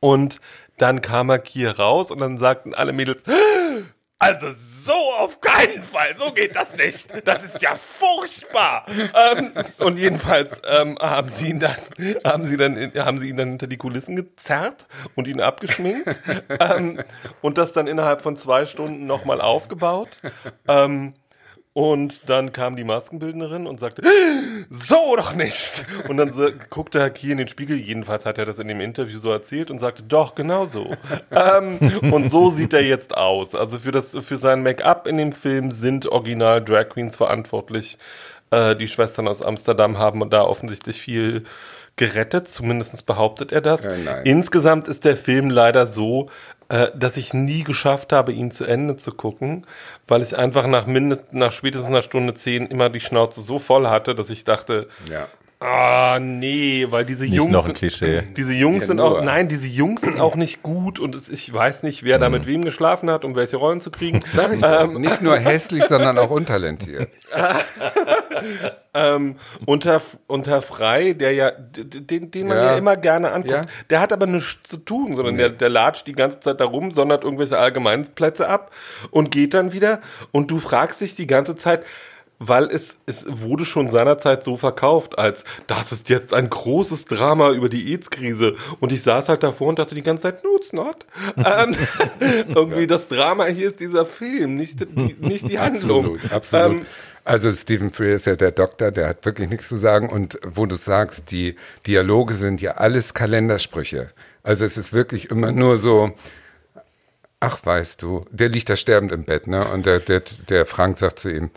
[0.00, 0.40] Und
[0.78, 3.24] dann kam er hier raus und dann sagten alle Mädels,
[4.18, 4.46] also
[4.88, 7.12] so auf keinen Fall, so geht das nicht.
[7.26, 8.86] Das ist ja furchtbar.
[8.88, 11.76] ähm, und jedenfalls ähm, haben sie ihn dann,
[12.24, 16.08] haben sie dann, haben sie ihn dann hinter die Kulissen gezerrt und ihn abgeschminkt
[16.48, 17.02] ähm,
[17.42, 20.08] und das dann innerhalb von zwei Stunden nochmal aufgebaut.
[20.66, 21.12] Ähm,
[21.72, 24.02] und dann kam die Maskenbildnerin und sagte,
[24.70, 25.84] so doch nicht.
[26.08, 29.20] Und dann so, guckte Kier in den Spiegel, jedenfalls hat er das in dem Interview
[29.20, 30.90] so erzählt und sagte, doch, genau so.
[31.30, 31.78] ähm,
[32.12, 33.54] und so sieht er jetzt aus.
[33.54, 37.98] Also für, das, für sein Make-up in dem Film sind original Drag Queens verantwortlich.
[38.50, 41.44] Äh, die Schwestern aus Amsterdam haben da offensichtlich viel
[41.96, 43.84] gerettet, zumindest behauptet er das.
[43.84, 44.24] Ja, nein.
[44.24, 46.28] Insgesamt ist der Film leider so,
[46.68, 49.66] äh, dass ich nie geschafft habe, ihn zu Ende zu gucken,
[50.06, 53.86] weil ich einfach nach mindestens nach spätestens einer Stunde zehn immer die Schnauze so voll
[53.88, 55.28] hatte, dass ich dachte, Ja.
[55.60, 58.22] Ah nee, weil diese Nicht Jungs noch ein sind- Klischee.
[58.36, 61.52] diese Jungs Ja, sind auch, nein, diese Jungs sind auch nicht gut und es, ich
[61.52, 64.20] weiß nicht, wer da mit wem geschlafen hat, um welche Rollen zu kriegen.
[64.32, 64.86] Sag ich doch.
[64.98, 67.08] Nicht nur hässlich, sondern auch untalentiert.
[68.94, 72.64] ähm, und, Herr, und Herr Frei, der ja, den, den man ja.
[72.72, 72.76] Ja.
[72.78, 73.66] immer gerne anguckt, Ja.
[73.90, 76.92] der hat aber nichts zu tun, sondern der, der latscht die ganze Zeit da rum,
[76.92, 78.70] sondert irgendwelche Allgemeinplätze ab
[79.10, 80.00] und geht dann wieder.
[80.32, 81.82] Und du fragst dich die ganze Zeit,
[82.38, 87.50] weil es, es wurde schon seinerzeit so verkauft, als das ist jetzt ein großes Drama
[87.50, 88.54] über die AIDS-Krise.
[88.80, 91.06] Und ich saß halt davor und dachte die ganze Zeit, no, it's not.
[91.36, 91.74] ähm,
[92.54, 96.14] irgendwie das Drama hier ist dieser Film, nicht die, nicht die Handlung.
[96.16, 96.72] Absolut, absolut.
[96.72, 96.86] Ähm,
[97.24, 100.08] also Stephen Freer ist ja der Doktor, der hat wirklich nichts zu sagen.
[100.08, 104.10] Und wo du sagst, die Dialoge sind ja alles Kalendersprüche.
[104.42, 106.12] Also es ist wirklich immer nur so,
[107.40, 109.62] ach weißt du, der liegt da sterbend im Bett, ne?
[109.74, 111.50] Und der, der, der Frank sagt zu ihm,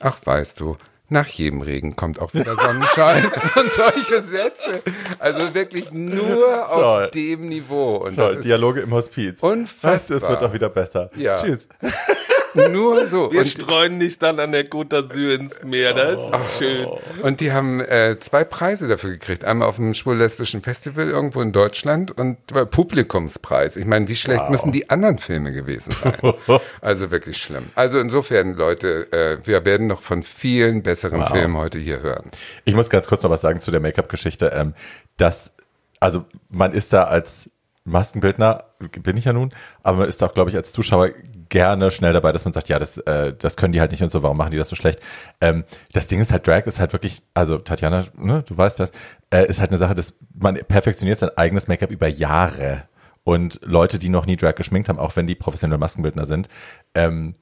[0.00, 0.76] ach weißt du,
[1.08, 3.24] nach jedem Regen kommt auch wieder Sonnenschein
[3.56, 4.82] und solche Sätze.
[5.18, 7.04] Also wirklich nur Toll.
[7.04, 7.96] auf dem Niveau.
[7.98, 9.42] Und ist Dialoge im Hospiz.
[9.42, 9.92] Unfassbar.
[9.92, 11.10] Weißt du, es wird auch wieder besser.
[11.16, 11.34] Ja.
[11.34, 11.68] Tschüss.
[12.56, 13.32] nur so.
[13.32, 16.86] Wir Und- streuen nicht dann an der Côte d'Azur ins Meer, das ist schön.
[17.22, 19.44] Und die haben äh, zwei Preise dafür gekriegt.
[19.44, 23.76] Einmal auf dem Schwul-Lesbischen Festival irgendwo in Deutschland und äh, Publikumspreis.
[23.76, 26.34] Ich meine, wie schlecht müssen die anderen Filme gewesen sein?
[26.80, 27.66] also wirklich schlimm.
[27.74, 32.30] Also insofern, Leute, äh, wir werden noch von vielen besseren Filmen heute hier hören.
[32.64, 34.52] Ich muss ganz kurz noch was sagen zu der Make-up-Geschichte.
[34.54, 34.74] Ähm,
[35.16, 35.52] dass,
[36.00, 37.50] also man ist da als
[37.84, 38.64] Maskenbildner,
[39.02, 41.10] bin ich ja nun, aber man ist auch, glaube ich, als Zuschauer
[41.48, 44.10] gerne schnell dabei, dass man sagt, ja, das, äh, das können die halt nicht und
[44.10, 45.00] so, warum machen die das so schlecht?
[45.40, 48.90] Ähm, das Ding ist halt, Drag ist halt wirklich, also Tatjana, ne, du weißt das,
[49.30, 52.84] äh, ist halt eine Sache, dass man perfektioniert sein eigenes Make-up über Jahre.
[53.24, 56.48] Und Leute, die noch nie Drag geschminkt haben, auch wenn die professionelle Maskenbildner sind,
[56.94, 57.34] ähm,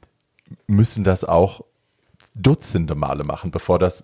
[0.66, 1.62] müssen das auch
[2.36, 4.02] Dutzende Male machen, bevor das,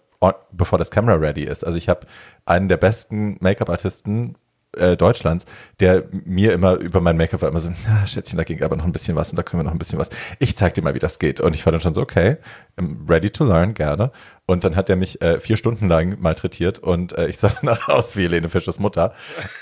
[0.53, 1.65] bevor das Camera ready ist.
[1.65, 2.07] Also ich habe
[2.45, 4.37] einen der besten Make-up-Artisten
[4.77, 5.47] äh, Deutschlands,
[5.81, 8.85] der mir immer über mein Make-up war immer so, na, Schätzchen, da ging aber noch
[8.85, 10.11] ein bisschen was und da können wir noch ein bisschen was.
[10.39, 11.41] Ich zeig dir mal, wie das geht.
[11.41, 12.37] Und ich war dann schon so, okay,
[12.79, 14.13] I'm ready to learn, gerne.
[14.47, 17.89] Und dann hat er mich äh, vier Stunden lang malträtiert und äh, ich sah danach
[17.89, 19.13] aus wie Helene Fischers Mutter.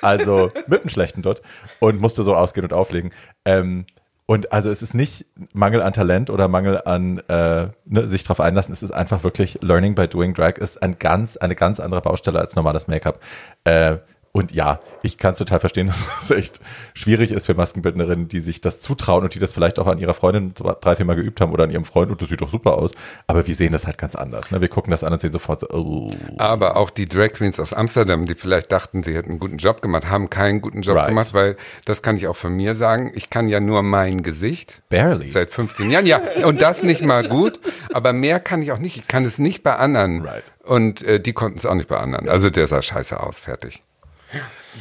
[0.03, 1.43] Also mit einem schlechten Dutt
[1.81, 3.11] und musste so ausgehen und auflegen.
[3.45, 3.87] Ähm,
[4.31, 8.41] und also es ist nicht Mangel an Talent oder Mangel an äh, ne, sich drauf
[8.41, 8.75] einlassen.
[8.75, 12.39] Es ist einfach wirklich Learning by Doing Drag ist ein ganz, eine ganz andere Baustelle
[12.39, 13.21] als normales Make-up.
[13.65, 13.97] Äh,
[14.33, 16.61] und ja, ich kann es total verstehen, dass es echt
[16.95, 20.15] schwierig ist für Maskenbildnerinnen, die sich das zutrauen und die das vielleicht auch an ihrer
[20.15, 22.75] Freundin drei, vier Mal geübt haben oder an ihrem Freund und das sieht doch super
[22.75, 22.93] aus.
[23.27, 24.51] Aber wir sehen das halt ganz anders.
[24.51, 24.61] Ne?
[24.61, 26.11] Wir gucken das an und sehen sofort so, oh.
[26.39, 29.83] Aber auch die Drag Queens aus Amsterdam, die vielleicht dachten, sie hätten einen guten Job
[29.83, 31.09] gemacht, haben keinen guten Job Right.
[31.09, 33.13] gemacht, weil das kann ich auch von mir sagen.
[33.15, 34.83] Ich kann ja nur mein Gesicht.
[34.89, 35.29] Barely.
[35.29, 36.21] Seit 15 Jahren, ja.
[36.45, 37.61] Und das nicht mal gut.
[37.93, 38.97] Aber mehr kann ich auch nicht.
[38.97, 40.23] Ich kann es nicht bei anderen.
[40.27, 40.53] Right.
[40.65, 42.29] Und äh, die konnten es auch nicht bei anderen.
[42.29, 43.83] Also der sah scheiße aus, fertig.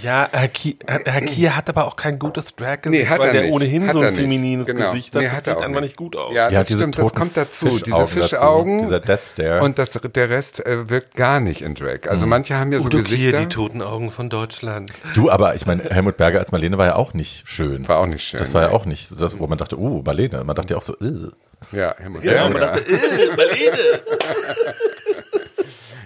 [0.03, 3.33] Ja, Herr Kier, Herr Kier hat aber auch kein gutes Drag-Gesicht, Nee, hat weil er
[3.33, 3.53] der nicht.
[3.53, 4.91] ohnehin Hat so ein feminines Genau.
[4.91, 5.21] Gesicht hat.
[5.21, 5.95] Nee, das hat er sieht einfach nicht.
[5.95, 6.33] gut aus.
[6.35, 7.65] Ja, Ja, das diese stimmt, das kommt dazu.
[7.67, 8.19] Diese Fischaugen dazu.
[8.29, 8.77] Fischaugen.
[8.79, 9.61] Dieser Death Stare.
[9.63, 12.07] Und das, der Rest äh, wirkt gar nicht in Drag.
[12.09, 13.39] Also manche haben ja so Udo Kier, Gesichter.
[13.39, 14.91] die toten Augen von Deutschland.
[15.13, 17.87] Du, aber ich meine, Helmut Berger als Marlene war ja auch nicht schön.
[17.87, 18.39] War auch nicht schön.
[18.39, 20.43] Das war ja auch nicht, das, wo man dachte, uh, Marlene.
[20.43, 21.29] Man dachte ja auch so, uh.
[21.71, 22.49] Ja, Helmut Ja, Berger.
[22.49, 23.77] man dachte, äh, Marlene.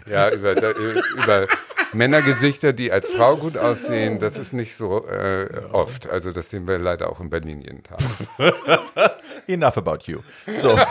[0.09, 1.47] Ja, über, über
[1.93, 6.09] Männergesichter, die als Frau gut aussehen, das ist nicht so äh, oft.
[6.09, 7.99] Also das sehen wir leider auch in Berlin jeden Tag.
[9.47, 10.19] Enough about you.
[10.61, 10.77] So.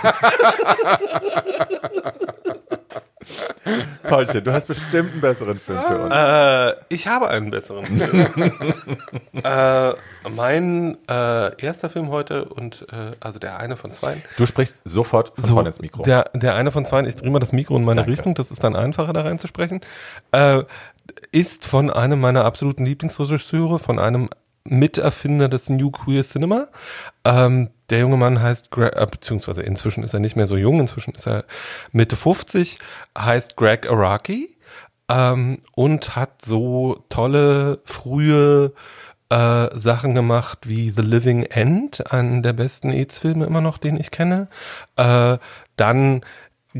[4.02, 6.14] Paulchen, du hast bestimmt einen besseren Film für uns.
[6.14, 8.32] Äh, ich habe einen besseren Film.
[9.44, 9.92] äh,
[10.28, 14.16] mein äh, erster Film heute und äh, also der eine von zwei.
[14.36, 16.02] Du sprichst sofort von vorne ins Mikro.
[16.02, 18.12] Der, der eine von zwei, ich drehe mal das Mikro in meine Danke.
[18.12, 19.80] Richtung, das ist dann einfacher da reinzusprechen,
[20.32, 20.62] äh,
[21.32, 24.28] ist von einem meiner absoluten Lieblingsregisseure, von einem
[24.64, 26.68] Miterfinder des New Queer Cinema.
[27.24, 31.14] Ähm, der junge Mann heißt, äh, beziehungsweise inzwischen ist er nicht mehr so jung, inzwischen
[31.14, 31.44] ist er
[31.92, 32.78] Mitte 50,
[33.18, 34.56] heißt Greg Araki
[35.08, 38.72] ähm, und hat so tolle frühe
[39.28, 44.10] äh, Sachen gemacht wie The Living End, einen der besten AIDS-Filme immer noch, den ich
[44.10, 44.48] kenne.
[44.96, 45.38] Äh,
[45.76, 46.22] dann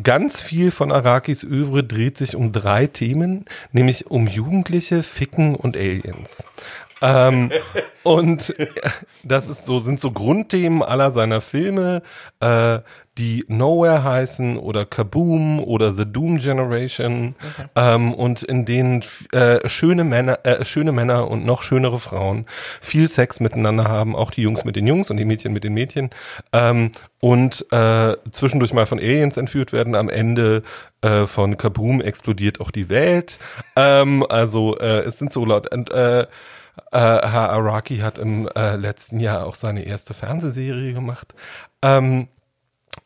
[0.02, 5.76] ganz viel von Arakis Övre dreht sich um drei Themen, nämlich um Jugendliche, Ficken und
[5.76, 6.44] Aliens.
[7.02, 7.50] Ähm,
[8.02, 8.54] und
[9.24, 12.02] das ist so, sind so Grundthemen aller seiner Filme.
[12.40, 12.80] Äh,
[13.18, 17.68] die Nowhere heißen oder Kaboom oder The Doom Generation okay.
[17.76, 22.46] ähm, und in denen äh, schöne Männer, äh, schöne Männer und noch schönere Frauen
[22.80, 25.74] viel Sex miteinander haben, auch die Jungs mit den Jungs und die Mädchen mit den
[25.74, 26.10] Mädchen
[26.54, 29.94] ähm, und äh, zwischendurch mal von Aliens entführt werden.
[29.94, 30.62] Am Ende
[31.02, 33.38] äh, von Kaboom explodiert auch die Welt.
[33.76, 36.26] Ähm, also äh, es sind so laut und äh,
[36.92, 41.34] Uh, Herr Araki hat im äh, letzten Jahr auch seine erste Fernsehserie gemacht.
[41.82, 42.28] Ähm,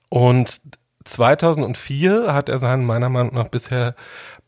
[0.09, 0.61] und
[1.05, 3.95] 2004 hat er seinen meiner Meinung nach bisher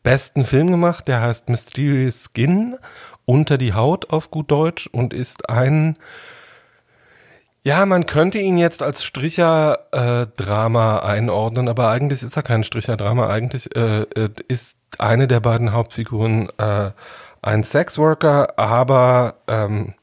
[0.03, 2.77] besten Film gemacht, der heißt Mysterious Skin,
[3.25, 5.97] unter die Haut auf gut Deutsch und ist ein
[7.67, 13.27] ja, man könnte ihn jetzt als Stricher-Drama äh, einordnen, aber eigentlich ist er kein Stricher-Drama.
[13.27, 16.91] Eigentlich äh, äh, ist eine der beiden Hauptfiguren äh,
[17.41, 19.93] ein Sexworker, aber ähm,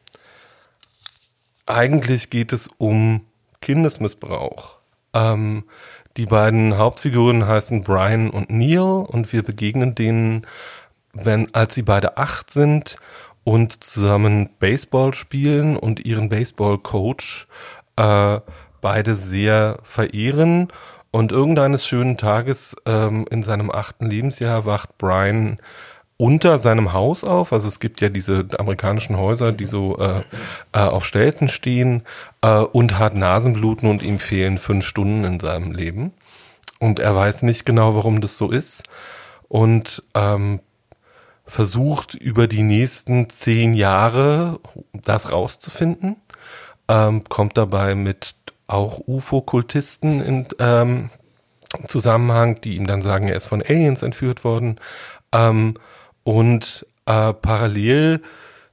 [1.67, 3.23] eigentlich geht es um
[3.61, 4.79] Kindesmissbrauch.
[5.13, 5.65] Ähm,
[6.17, 10.47] die beiden Hauptfiguren heißen Brian und Neil und wir begegnen denen,
[11.13, 12.97] wenn, als sie beide acht sind
[13.45, 17.47] und zusammen Baseball spielen und ihren Baseball-Coach
[17.97, 18.41] äh,
[18.81, 20.69] beide sehr verehren.
[21.11, 25.59] Und irgendeines schönen Tages ähm, in seinem achten Lebensjahr wacht Brian
[26.17, 27.53] unter seinem Haus auf.
[27.53, 30.23] Also es gibt ja diese amerikanischen Häuser, die so äh,
[30.73, 32.03] äh, auf Stelzen stehen
[32.43, 36.13] äh, und hat Nasenbluten und ihm fehlen fünf Stunden in seinem Leben.
[36.79, 38.83] Und er weiß nicht genau, warum das so ist.
[39.49, 40.61] Und ähm,
[41.47, 44.61] versucht über die nächsten zehn Jahre
[44.93, 46.17] das rauszufinden.
[46.89, 48.35] Ähm, kommt dabei mit
[48.67, 51.11] auch UFO-Kultisten in ähm,
[51.87, 54.79] Zusammenhang, die ihm dann sagen, er ist von Aliens entführt worden.
[55.33, 55.75] Ähm,
[56.25, 58.23] und äh, parallel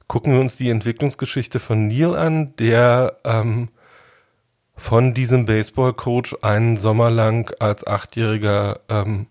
[0.08, 3.68] gucken wir uns die Entwicklungsgeschichte von Neil an, der ähm,
[4.76, 9.26] von diesem Baseball-Coach einen Sommer lang als Achtjähriger ähm,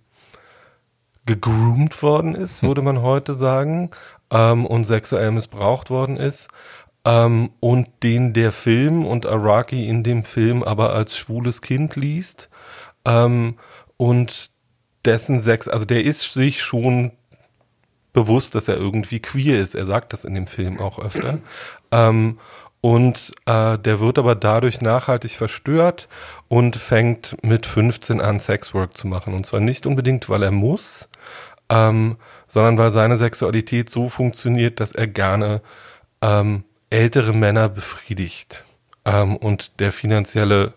[1.25, 2.69] gegroomt worden ist, hm.
[2.69, 3.91] würde man heute sagen,
[4.31, 6.47] ähm, und sexuell missbraucht worden ist.
[7.03, 12.49] Ähm, und den der Film und Araki in dem Film aber als schwules Kind liest.
[13.05, 13.57] Ähm,
[13.97, 14.51] und
[15.05, 17.11] dessen Sex, also der ist sich schon
[18.13, 19.75] bewusst, dass er irgendwie queer ist.
[19.75, 21.39] Er sagt das in dem Film auch öfter.
[21.91, 22.37] ähm,
[22.81, 26.09] und äh, der wird aber dadurch nachhaltig verstört
[26.47, 29.35] und fängt mit 15 an, Sexwork zu machen.
[29.35, 31.07] Und zwar nicht unbedingt, weil er muss,
[31.69, 35.61] ähm, sondern weil seine Sexualität so funktioniert, dass er gerne
[36.23, 38.65] ähm, ältere Männer befriedigt.
[39.05, 40.73] Ähm, und der finanzielle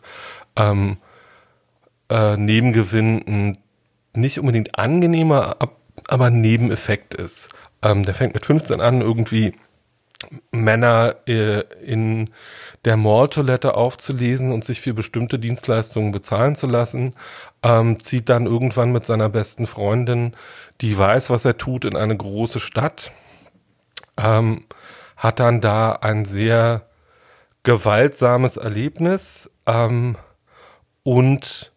[0.57, 0.99] ähm,
[2.11, 3.59] äh, Nebengewinn
[4.15, 5.77] nicht unbedingt angenehmer, ab
[6.09, 7.49] aber ein Nebeneffekt ist.
[7.83, 9.55] Ähm, der fängt mit 15 an, irgendwie
[10.51, 12.31] Männer äh, in
[12.85, 17.15] der Mall-Toilette aufzulesen und sich für bestimmte Dienstleistungen bezahlen zu lassen,
[17.63, 20.35] ähm, zieht dann irgendwann mit seiner besten Freundin,
[20.81, 23.13] die weiß, was er tut, in eine große Stadt,
[24.17, 24.65] ähm,
[25.17, 26.87] hat dann da ein sehr
[27.63, 30.17] gewaltsames Erlebnis ähm,
[31.03, 31.73] und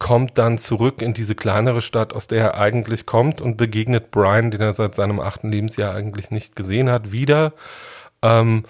[0.00, 4.50] kommt dann zurück in diese kleinere Stadt, aus der er eigentlich kommt und begegnet Brian,
[4.50, 7.52] den er seit seinem achten Lebensjahr eigentlich nicht gesehen hat, wieder.
[8.22, 8.64] Ähm,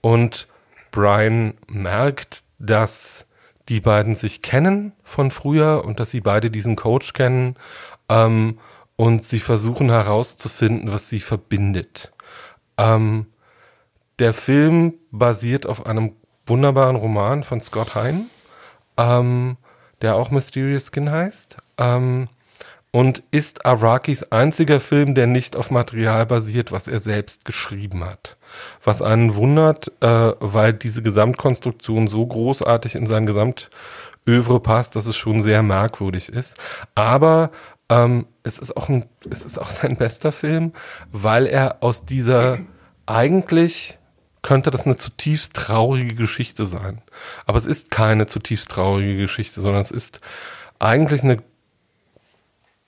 [0.00, 0.46] und
[0.92, 3.26] Brian merkt, dass
[3.68, 7.56] die beiden sich kennen von früher und dass sie beide diesen Coach kennen
[8.08, 8.60] ähm,
[8.94, 12.12] und sie versuchen herauszufinden, was sie verbindet.
[12.78, 13.26] Ähm,
[14.20, 16.14] der Film basiert auf einem
[16.46, 18.30] wunderbaren Roman von Scott Hein.
[18.96, 19.56] Ähm,
[20.02, 21.56] der auch Mysterious Skin heißt.
[21.78, 22.28] Ähm,
[22.96, 28.38] und ist Arakis einziger Film, der nicht auf Material basiert, was er selbst geschrieben hat.
[28.82, 35.14] Was einen wundert, äh, weil diese Gesamtkonstruktion so großartig in sein Gesamtövre passt, dass es
[35.14, 36.56] schon sehr merkwürdig ist.
[36.94, 37.50] Aber
[37.90, 40.72] ähm, es ist auch ein, es ist auch sein bester Film,
[41.12, 42.58] weil er aus dieser
[43.04, 43.95] eigentlich
[44.46, 47.02] könnte das eine zutiefst traurige Geschichte sein.
[47.46, 50.20] Aber es ist keine zutiefst traurige Geschichte, sondern es ist
[50.78, 51.42] eigentlich eine,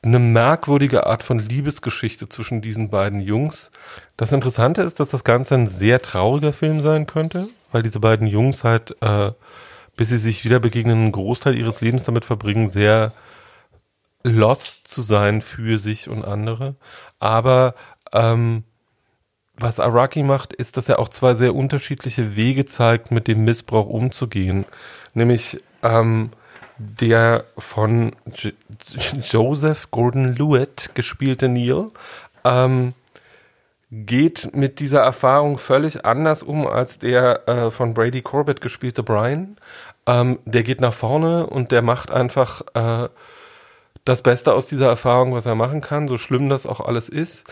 [0.03, 3.73] eine merkwürdige Art von Liebesgeschichte zwischen diesen beiden Jungs.
[4.17, 8.29] Das Interessante ist, dass das Ganze ein sehr trauriger Film sein könnte, weil diese beiden
[8.29, 9.33] Jungs halt, äh,
[9.97, 13.13] bis sie sich wieder begegnen, einen Großteil ihres Lebens damit verbringen, sehr
[14.23, 16.77] lost zu sein für sich und andere.
[17.19, 17.75] Aber
[18.13, 18.63] ähm,
[19.59, 23.87] was Araki macht, ist, dass er auch zwei sehr unterschiedliche Wege zeigt, mit dem Missbrauch
[23.87, 24.65] umzugehen.
[25.15, 26.31] Nämlich ähm,
[26.79, 28.55] der von J
[29.33, 31.89] Joseph Gordon-Lewitt gespielte Neil
[32.45, 32.95] ähm,
[33.91, 39.57] geht mit dieser Erfahrung völlig anders um als der äh, von Brady Corbett gespielte Brian.
[40.07, 43.09] Ähm, der geht nach vorne und der macht einfach äh,
[44.05, 47.45] das Beste aus dieser Erfahrung, was er machen kann, so schlimm das auch alles ist.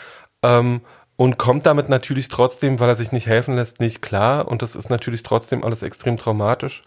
[0.42, 0.80] Ähm,
[1.16, 4.48] und kommt damit natürlich trotzdem, weil er sich nicht helfen lässt, nicht klar.
[4.48, 6.82] Und das ist natürlich trotzdem alles extrem traumatisch.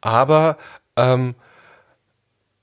[0.00, 0.56] Aber
[0.96, 1.34] ähm,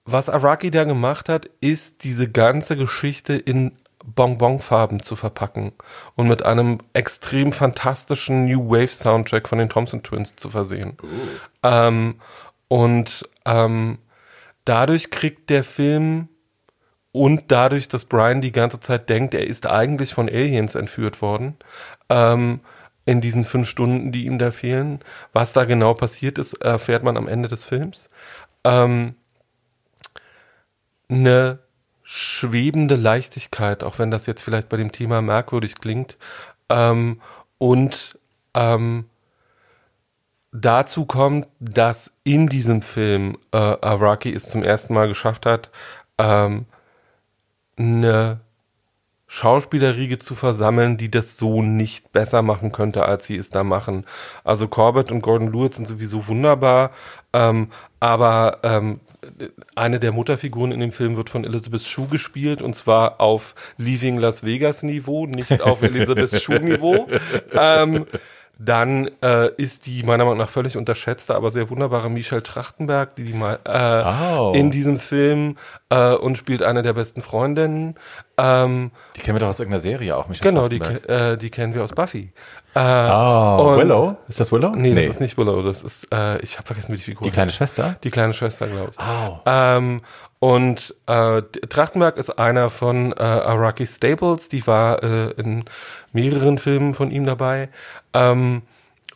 [0.06, 5.74] was Araki da gemacht hat, ist diese ganze Geschichte in Bonbonfarben zu verpacken
[6.16, 10.98] und mit einem extrem fantastischen New Wave Soundtrack von den Thompson Twins zu versehen.
[11.04, 11.08] Uh.
[11.62, 12.16] Ähm,
[12.68, 14.00] und ähm,
[14.66, 16.30] dadurch kriegt der Film
[17.12, 21.58] und dadurch, dass Brian die ganze Zeit denkt, er ist eigentlich von Aliens entführt worden,
[22.10, 22.62] ähm,
[23.06, 25.00] in diesen fünf Stunden, die ihm da fehlen.
[25.34, 28.10] Was da genau passiert ist, erfährt man am Ende des Films.
[28.64, 29.16] Ähm,
[31.10, 31.60] eine
[32.04, 36.18] schwebende Leichtigkeit, auch wenn das jetzt vielleicht bei dem Thema merkwürdig klingt.
[36.70, 37.22] Ähm,
[37.58, 38.18] und
[38.54, 39.06] ähm,
[40.52, 45.70] dazu kommt, dass in diesem Film äh, Araki es zum ersten Mal geschafft hat,
[46.18, 46.66] ähm,
[47.82, 48.42] eine
[49.34, 54.06] Schauspielerriege zu versammeln, die das so nicht besser machen könnte, als sie es da machen.
[54.44, 56.92] Also Corbett und Gordon Lewis sind sowieso wunderbar,
[57.32, 57.70] ähm,
[58.02, 59.00] aber ähm,
[59.74, 64.18] eine der Mutterfiguren in dem Film wird von Elizabeth Shue gespielt und zwar auf Leaving
[64.18, 67.08] Las Vegas Niveau, nicht auf Elizabeth Shue Niveau.
[67.54, 68.08] Ähm,
[68.64, 73.24] dann äh, ist die meiner Meinung nach völlig unterschätzte, aber sehr wunderbare Michelle Trachtenberg, die
[73.24, 74.54] die mal äh, oh.
[74.54, 75.58] in diesem Film
[75.90, 77.96] äh, und spielt eine der besten Freundinnen.
[78.38, 81.74] Ähm, die kennen wir doch aus irgendeiner Serie auch, Michelle Genau, die, äh, die kennen
[81.74, 82.34] wir aus Buffy.
[82.76, 84.18] Oh, Willow?
[84.28, 84.70] Ist das Willow?
[84.76, 85.62] Nee, nee, das ist nicht Willow.
[85.64, 87.98] Das ist, äh, ich habe vergessen, wie die Figur Die kleine Schwester?
[88.04, 88.98] Die kleine Schwester, glaube ich.
[89.00, 89.40] Oh.
[89.46, 90.02] Ähm,
[90.44, 95.66] und äh, Trachtenberg ist einer von äh, Araki Staples, die war äh, in
[96.14, 97.70] mehreren Filmen von ihm dabei
[98.14, 98.62] ähm,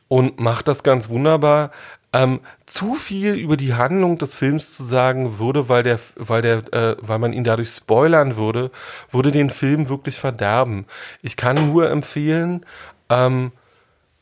[0.07, 1.71] und macht das ganz wunderbar.
[2.13, 6.73] Ähm, zu viel über die Handlung des Films zu sagen würde, weil der, weil der,
[6.73, 8.71] äh, weil man ihn dadurch spoilern würde,
[9.11, 10.85] würde den Film wirklich verderben.
[11.21, 12.65] Ich kann nur empfehlen,
[13.09, 13.51] ähm,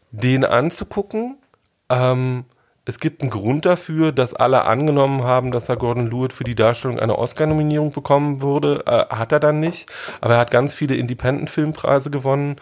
[0.09, 1.38] den anzugucken.
[1.89, 2.45] Ähm,
[2.85, 6.55] es gibt einen Grund dafür, dass alle angenommen haben, dass er Gordon Lewitt für die
[6.55, 8.83] Darstellung eine Oscar-Nominierung bekommen würde.
[8.85, 9.89] Äh, hat er dann nicht.
[10.19, 12.57] Aber er hat ganz viele Independent-Filmpreise gewonnen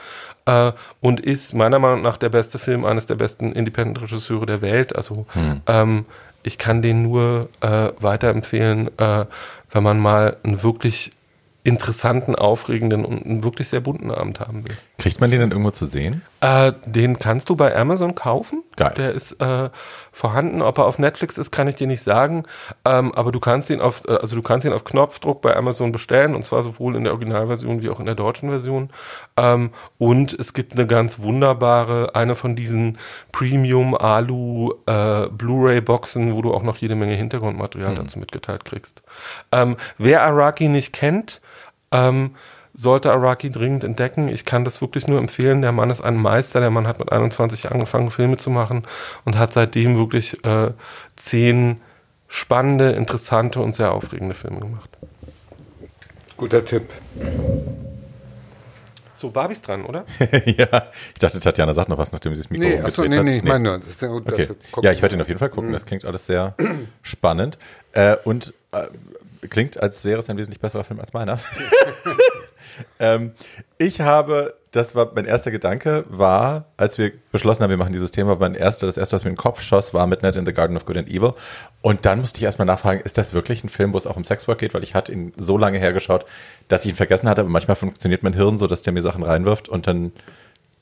[0.46, 4.96] äh, und ist meiner Meinung nach der beste Film eines der besten Independent-Regisseure der Welt.
[4.96, 5.62] Also hm.
[5.66, 6.06] ähm,
[6.44, 9.26] ich kann den nur äh, weiterempfehlen, äh,
[9.72, 11.14] wenn man mal einen wirklich
[11.64, 14.76] interessanten, aufregenden und einen wirklich sehr bunten Abend haben will.
[14.98, 16.24] Kriegt man den dann irgendwo zu sehen?
[16.42, 18.64] Äh, den kannst du bei Amazon kaufen.
[18.76, 18.94] Geil.
[18.98, 19.70] Der ist äh,
[20.12, 20.62] vorhanden.
[20.62, 22.44] Ob er auf Netflix ist, kann ich dir nicht sagen.
[22.86, 25.92] Ähm, aber du kannst ihn auf, äh, also du kannst ihn auf Knopfdruck bei Amazon
[25.92, 28.90] bestellen und zwar sowohl in der Originalversion wie auch in der deutschen Version.
[29.38, 32.98] Ähm, und es gibt eine ganz wunderbare, eine von diesen
[33.32, 37.96] Premium Alu äh, Blu-ray Boxen, wo du auch noch jede Menge Hintergrundmaterial mhm.
[37.96, 39.02] dazu mitgeteilt kriegst.
[39.52, 41.42] Ähm, wer Araki nicht kennt,
[41.92, 42.36] ähm,
[42.82, 44.28] sollte Araki dringend entdecken.
[44.28, 45.62] Ich kann das wirklich nur empfehlen.
[45.62, 46.62] Der Mann ist ein Meister.
[46.62, 48.88] Der Mann hat mit 21 angefangen, Filme zu machen
[49.24, 50.72] und hat seitdem wirklich äh,
[51.16, 51.80] zehn
[52.28, 54.90] spannende, interessante und sehr aufregende Filme gemacht.
[56.38, 56.90] Guter Tipp.
[59.14, 60.06] So, Barbies dran, oder?
[60.46, 63.26] ja, ich dachte, Tatjana sagt noch was, nachdem sie das Mikro nee, achso, nee, hat.
[63.26, 63.78] Nee, ich meine nur.
[63.78, 64.48] Das ist ein okay.
[64.82, 65.70] Ja, ich werde ihn auf jeden Fall gucken.
[65.70, 65.74] Mhm.
[65.74, 66.56] Das klingt alles sehr
[67.04, 67.60] spannend.
[67.92, 68.88] Äh, und äh,
[69.50, 71.38] klingt, als wäre es ein wesentlich besserer Film als meiner.
[73.00, 73.32] ähm,
[73.78, 78.12] ich habe, das war mein erster Gedanke, war, als wir beschlossen haben, wir machen dieses
[78.12, 80.54] Thema, mein erster, das erste, was mir in den Kopf schoss, war Midnight in the
[80.54, 81.34] Garden of Good and Evil.
[81.82, 84.24] Und dann musste ich erstmal nachfragen, ist das wirklich ein Film, wo es auch um
[84.24, 84.74] Sexwork geht?
[84.74, 86.26] Weil ich hatte ihn so lange hergeschaut,
[86.68, 89.24] dass ich ihn vergessen hatte, aber manchmal funktioniert mein Hirn so, dass der mir Sachen
[89.24, 90.12] reinwirft und dann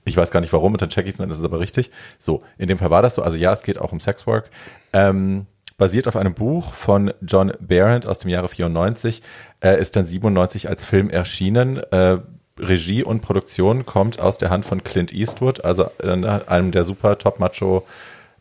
[0.05, 1.91] ich weiß gar nicht warum und dann check ich es dann ist es aber richtig.
[2.17, 3.21] So, in dem Fall war das so.
[3.21, 4.49] Also ja, es geht auch um Sexwork.
[4.91, 5.45] Ähm,
[5.79, 9.23] basiert auf einem Buch von John Berendt aus dem Jahre 94,
[9.63, 11.77] äh, ist dann 97 als Film erschienen.
[11.91, 12.17] Äh,
[12.59, 16.09] Regie und Produktion kommt aus der Hand von Clint Eastwood, also äh,
[16.47, 17.85] einem der super Top-Macho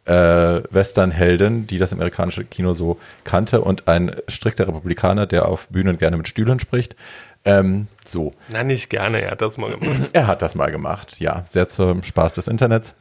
[0.05, 5.99] äh, Westernheldin, die das amerikanische Kino so kannte und ein strikter Republikaner, der auf Bühnen
[5.99, 6.97] gerne mit Stühlen spricht.
[7.45, 8.35] Ähm, so.
[8.49, 10.11] Nein, nicht gerne, er hat das mal gemacht.
[10.13, 12.95] Er hat das mal gemacht, ja, sehr zum Spaß des Internets.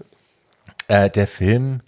[0.87, 1.81] Äh, der Film,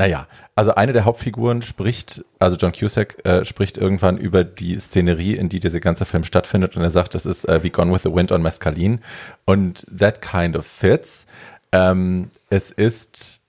[0.00, 5.34] naja, also eine der Hauptfiguren spricht, also John Cusack äh, spricht irgendwann über die Szenerie,
[5.34, 8.04] in die dieser ganze Film stattfindet und er sagt, das ist äh, wie Gone with
[8.04, 9.00] the Wind on Mescalin
[9.44, 11.26] und that kind of fits.
[11.70, 13.40] Ähm, es ist,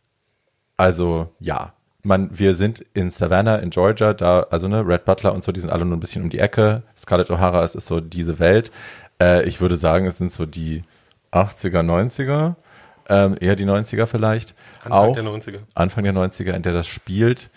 [0.75, 1.71] also ja,
[2.03, 5.61] man, wir sind in Savannah in Georgia, da, also ne, Red Butler und so, die
[5.61, 6.83] sind alle nur ein bisschen um die Ecke.
[6.97, 8.73] Scarlett O'Hara, es ist so diese Welt.
[9.21, 10.83] Äh, ich würde sagen, es sind so die
[11.31, 12.55] 80er, 90er,
[13.11, 14.55] ähm, eher die 90er vielleicht.
[14.83, 15.59] Anfang auch, der 90er.
[15.75, 17.51] Anfang der 90er, in der das spielt.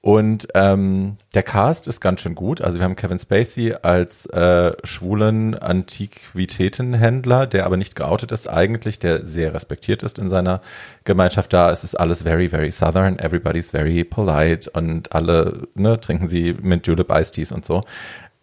[0.00, 2.60] Und ähm, der Cast ist ganz schön gut.
[2.60, 9.00] Also wir haben Kevin Spacey als äh, schwulen Antiquitätenhändler, der aber nicht geoutet ist eigentlich,
[9.00, 10.60] der sehr respektiert ist in seiner
[11.02, 11.72] Gemeinschaft da.
[11.72, 13.18] Es ist alles very, very southern.
[13.18, 17.82] Everybody's very polite und alle ne, trinken sie mit Julep Iced Teas und so.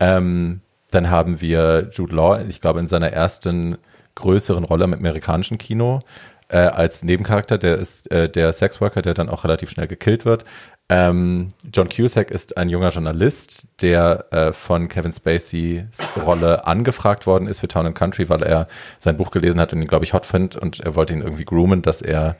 [0.01, 0.59] Ähm,
[0.91, 3.77] dann haben wir Jude Law, ich glaube in seiner ersten
[4.15, 6.01] größeren Rolle im amerikanischen Kino
[6.49, 10.45] äh, als Nebencharakter, der ist äh, der Sexworker, der dann auch relativ schnell gekillt wird.
[10.87, 17.47] Ähm, John Cusack ist ein junger Journalist, der äh, von Kevin Spaceys Rolle angefragt worden
[17.47, 18.67] ist für Town and Country, weil er
[18.99, 21.45] sein Buch gelesen hat und ihn, glaube ich, hot findet und er wollte ihn irgendwie
[21.45, 22.35] groomen, dass er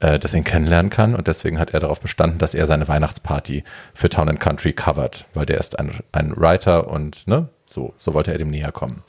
[0.00, 3.62] äh, dass ihn kennenlernen kann und deswegen hat er darauf bestanden, dass er seine Weihnachtsparty
[3.94, 8.12] für Town and Country covert, weil der ist ein, ein Writer und ne, so, so
[8.12, 9.04] wollte er dem näher kommen.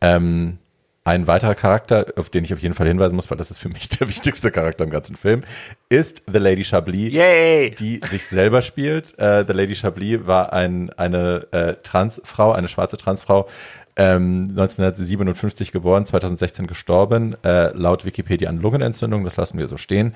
[0.00, 0.58] Ähm,
[1.04, 3.68] ein weiterer Charakter, auf den ich auf jeden Fall hinweisen muss, weil das ist für
[3.68, 5.42] mich der wichtigste Charakter im ganzen Film,
[5.88, 7.70] ist The Lady Chablis, Yay!
[7.70, 9.18] die sich selber spielt.
[9.18, 13.48] Äh, The Lady Chablis war ein, eine äh, Transfrau, eine schwarze Transfrau,
[13.96, 20.14] ähm, 1957 geboren, 2016 gestorben, äh, laut Wikipedia an Lungenentzündung, das lassen wir so stehen.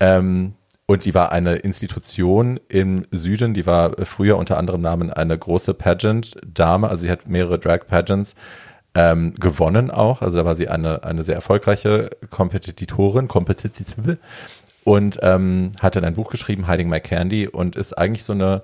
[0.00, 0.54] Ähm,
[0.86, 5.74] und die war eine Institution im Süden, die war früher unter anderem Namen eine große
[5.74, 8.34] Pageant-Dame, also sie hat mehrere Drag-Pageants
[8.98, 10.22] ähm, gewonnen auch.
[10.22, 14.18] Also da war sie eine, eine sehr erfolgreiche Kompetitorin, kompetitive
[14.82, 18.62] und ähm, hat dann ein Buch geschrieben, Hiding My Candy und ist eigentlich so eine,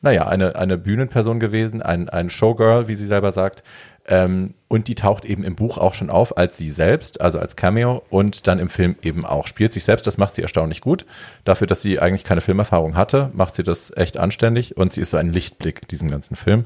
[0.00, 3.62] naja, eine, eine Bühnenperson gewesen, ein, ein Showgirl, wie sie selber sagt.
[4.06, 7.54] Ähm, und die taucht eben im Buch auch schon auf als sie selbst, also als
[7.54, 9.46] Cameo und dann im Film eben auch.
[9.46, 11.04] Spielt sich selbst, das macht sie erstaunlich gut.
[11.44, 15.10] Dafür, dass sie eigentlich keine Filmerfahrung hatte, macht sie das echt anständig und sie ist
[15.10, 16.64] so ein Lichtblick in diesem ganzen Film.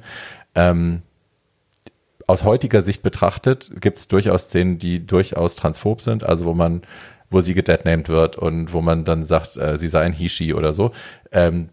[0.55, 1.03] Ähm,
[2.29, 6.83] aus heutiger Sicht betrachtet gibt es durchaus Szenen, die durchaus transphob sind, also wo man,
[7.31, 10.73] wo sie gedeadnamed wird und wo man dann sagt, äh, sie sei ein Hishi oder
[10.73, 10.93] so.
[11.33, 11.71] Ähm,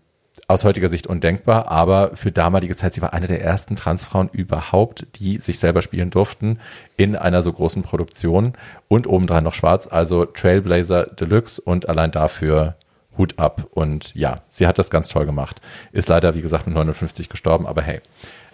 [0.47, 5.07] aus heutiger Sicht undenkbar, aber für damalige Zeit, sie war eine der ersten Transfrauen überhaupt,
[5.15, 6.59] die sich selber spielen durften
[6.97, 8.53] in einer so großen Produktion
[8.87, 12.75] und obendrein noch schwarz, also Trailblazer Deluxe und allein dafür
[13.17, 13.67] Hut ab.
[13.71, 15.59] Und ja, sie hat das ganz toll gemacht.
[15.91, 18.01] Ist leider, wie gesagt, mit 59 gestorben, aber hey.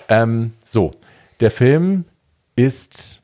[0.08, 0.92] Ähm, so,
[1.42, 2.06] der Film
[2.56, 3.22] ist,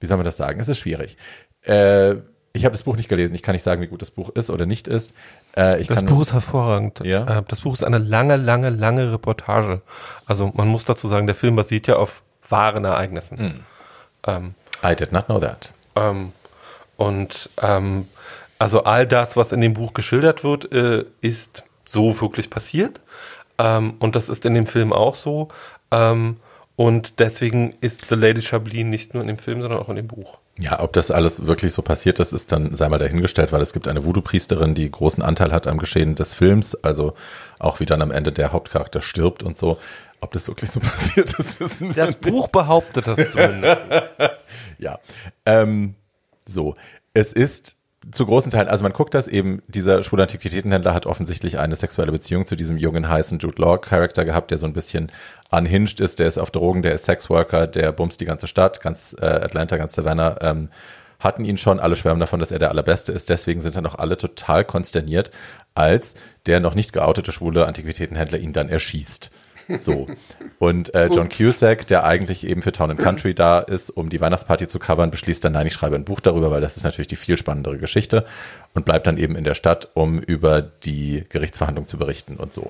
[0.00, 0.60] wie soll man das sagen?
[0.60, 1.16] Es ist schwierig.
[1.64, 2.16] Äh,
[2.54, 3.34] ich habe das Buch nicht gelesen.
[3.34, 5.14] Ich kann nicht sagen, wie gut das Buch ist oder nicht ist.
[5.56, 7.00] Äh, Das Buch ist hervorragend.
[7.02, 7.38] Ja?
[7.38, 9.80] Äh, Das Buch ist eine lange, lange, lange Reportage.
[10.26, 13.38] Also man muss dazu sagen, der Film basiert ja auf wahren Ereignissen.
[13.38, 13.60] Hm.
[14.26, 15.72] Ähm, I did not know that.
[15.96, 16.32] ähm,
[16.96, 18.06] und ähm,
[18.58, 23.00] also all das, was in dem Buch geschildert wird, äh, ist so wirklich passiert.
[23.58, 25.48] Ähm, und das ist in dem Film auch so.
[26.76, 30.08] Und deswegen ist The Lady Chablis nicht nur in dem Film, sondern auch in dem
[30.08, 30.38] Buch.
[30.58, 33.72] Ja, ob das alles wirklich so passiert ist, ist dann sei mal dahingestellt, weil es
[33.72, 37.14] gibt eine Voodoo-Priesterin, die großen Anteil hat am Geschehen des Films, also
[37.58, 39.78] auch wie dann am Ende der Hauptcharakter stirbt und so.
[40.20, 42.20] Ob das wirklich so passiert ist, wissen wir Das nicht.
[42.20, 43.82] Buch behauptet das zumindest.
[44.78, 44.98] Ja.
[45.46, 45.94] Ähm,
[46.46, 46.74] so.
[47.14, 47.76] Es ist
[48.10, 52.10] zu großen Teilen, also man guckt das eben, dieser schwule Antiquitätenhändler hat offensichtlich eine sexuelle
[52.10, 55.12] Beziehung zu diesem jungen, heißen Jude Law-Charakter gehabt, der so ein bisschen
[55.50, 59.14] unhinged ist, der ist auf Drogen, der ist Sexworker, der bumst die ganze Stadt, ganz
[59.20, 60.68] äh, Atlanta, ganz Savannah, ähm,
[61.20, 63.94] hatten ihn schon, alle schwärmen davon, dass er der Allerbeste ist, deswegen sind dann auch
[63.94, 65.30] alle total konsterniert,
[65.74, 66.14] als
[66.46, 69.30] der noch nicht geoutete schwule Antiquitätenhändler ihn dann erschießt.
[69.78, 70.06] So.
[70.58, 71.38] Und äh, John Ups.
[71.38, 75.10] Cusack, der eigentlich eben für Town and Country da ist, um die Weihnachtsparty zu covern,
[75.10, 77.78] beschließt dann, nein, ich schreibe ein Buch darüber, weil das ist natürlich die viel spannendere
[77.78, 78.24] Geschichte
[78.74, 82.68] und bleibt dann eben in der Stadt, um über die Gerichtsverhandlung zu berichten und so.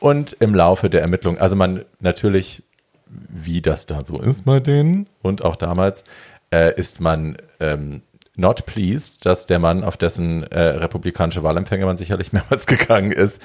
[0.00, 2.62] Und im Laufe der Ermittlung, also man natürlich,
[3.06, 6.04] wie das da so ist bei denen und auch damals,
[6.52, 8.02] äh, ist man ähm,
[8.36, 13.40] not pleased, dass der Mann, auf dessen äh, republikanische Wahlempfänger man sicherlich mehrmals gegangen ist,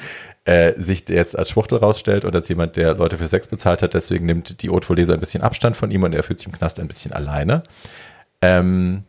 [0.45, 3.93] äh, sich jetzt als Schwuchtel rausstellt oder als jemand, der Leute für Sex bezahlt hat.
[3.93, 6.47] Deswegen nimmt die Haute Volée so ein bisschen Abstand von ihm und er fühlt sich
[6.47, 7.63] im Knast ein bisschen alleine.
[8.41, 9.03] Ähm,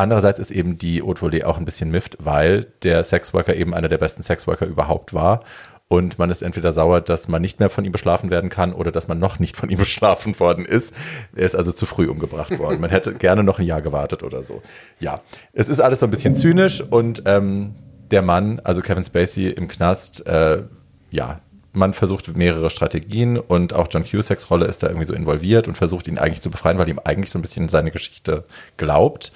[0.00, 3.90] Andererseits ist eben die Haute Volée auch ein bisschen mifft, weil der Sexworker eben einer
[3.90, 5.44] der besten Sexworker überhaupt war.
[5.92, 8.92] Und man ist entweder sauer, dass man nicht mehr von ihm beschlafen werden kann oder
[8.92, 10.94] dass man noch nicht von ihm beschlafen worden ist.
[11.34, 12.80] Er ist also zu früh umgebracht worden.
[12.80, 14.62] Man hätte gerne noch ein Jahr gewartet oder so.
[15.00, 15.20] Ja,
[15.52, 17.74] es ist alles so ein bisschen zynisch und ähm,
[18.12, 20.62] der Mann, also Kevin Spacey im Knast, äh,
[21.10, 21.40] ja,
[21.72, 25.76] man versucht mehrere Strategien und auch John Cusacks Rolle ist da irgendwie so involviert und
[25.76, 28.44] versucht ihn eigentlich zu befreien, weil ihm eigentlich so ein bisschen seine Geschichte
[28.76, 29.32] glaubt.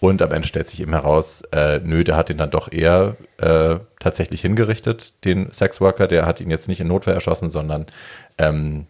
[0.00, 3.16] Und am Ende stellt sich eben heraus, äh, nö, der hat ihn dann doch eher
[3.38, 6.06] äh, tatsächlich hingerichtet, den Sexworker.
[6.06, 7.86] Der hat ihn jetzt nicht in Notwehr erschossen, sondern
[8.38, 8.86] ähm,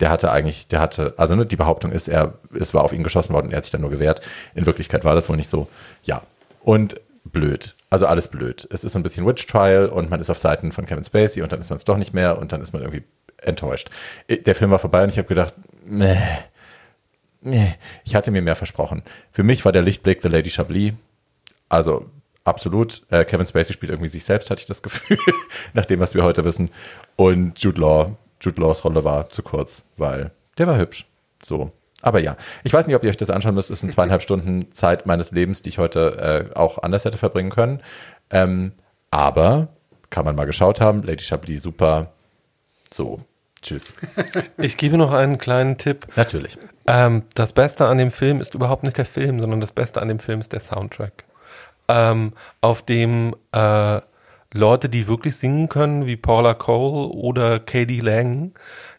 [0.00, 3.04] der hatte eigentlich, der hatte, also ne, die Behauptung ist, er, es war auf ihn
[3.04, 4.20] geschossen worden, er hat sich dann nur gewehrt.
[4.54, 5.68] In Wirklichkeit war das wohl nicht so.
[6.02, 6.22] Ja.
[6.64, 7.76] Und blöd.
[7.88, 8.66] Also alles blöd.
[8.70, 11.42] Es ist so ein bisschen Witch Trial und man ist auf Seiten von Kevin Spacey
[11.42, 13.04] und dann ist man es doch nicht mehr und dann ist man irgendwie
[13.38, 13.90] enttäuscht.
[14.28, 16.16] Der Film war vorbei und ich habe gedacht, meh,
[18.04, 19.02] ich hatte mir mehr versprochen.
[19.32, 20.92] Für mich war der Lichtblick The Lady Chablis.
[21.68, 22.10] Also
[22.44, 23.02] absolut.
[23.10, 25.18] Äh, Kevin Spacey spielt irgendwie sich selbst, hatte ich das Gefühl,
[25.72, 26.70] nach dem, was wir heute wissen.
[27.16, 31.06] Und Jude Law, Jude Laws Rolle war zu kurz, weil der war hübsch.
[31.42, 31.72] So.
[32.00, 33.70] Aber ja, ich weiß nicht, ob ihr euch das anschauen müsst.
[33.70, 37.50] Es sind zweieinhalb Stunden Zeit meines Lebens, die ich heute äh, auch anders hätte verbringen
[37.50, 37.80] können.
[38.30, 38.72] Ähm,
[39.10, 39.68] aber
[40.10, 41.02] kann man mal geschaut haben.
[41.02, 42.12] Lady Chablis, super.
[42.92, 43.20] So,
[43.62, 43.94] tschüss.
[44.58, 46.06] Ich gebe noch einen kleinen Tipp.
[46.16, 46.58] Natürlich.
[46.86, 50.08] Ähm, das Beste an dem Film ist überhaupt nicht der Film, sondern das Beste an
[50.08, 51.24] dem Film ist der Soundtrack.
[51.88, 54.00] Ähm, auf dem äh,
[54.54, 58.52] Leute, die wirklich singen können, wie Paula Cole oder Katie Lang,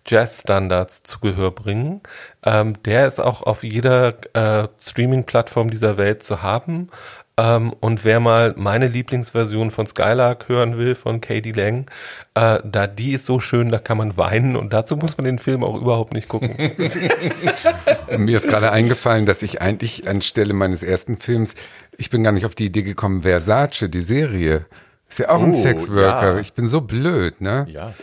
[0.05, 2.01] Jazz-Standards zu Gehör bringen.
[2.43, 6.89] Ähm, der ist auch auf jeder äh, Streaming-Plattform dieser Welt zu haben.
[7.35, 11.89] Ähm, und wer mal meine Lieblingsversion von Skylark hören will, von Katie Lang,
[12.35, 15.39] äh, da die ist so schön, da kann man weinen und dazu muss man den
[15.39, 16.55] Film auch überhaupt nicht gucken.
[18.17, 21.55] Mir ist gerade eingefallen, dass ich eigentlich anstelle meines ersten Films,
[21.97, 24.65] ich bin gar nicht auf die Idee gekommen, Versace, die Serie,
[25.09, 26.33] ist ja auch ein Oh, Sexworker.
[26.35, 26.39] ja.
[26.39, 27.67] Ich bin so blöd, ne?
[27.69, 27.93] Ja.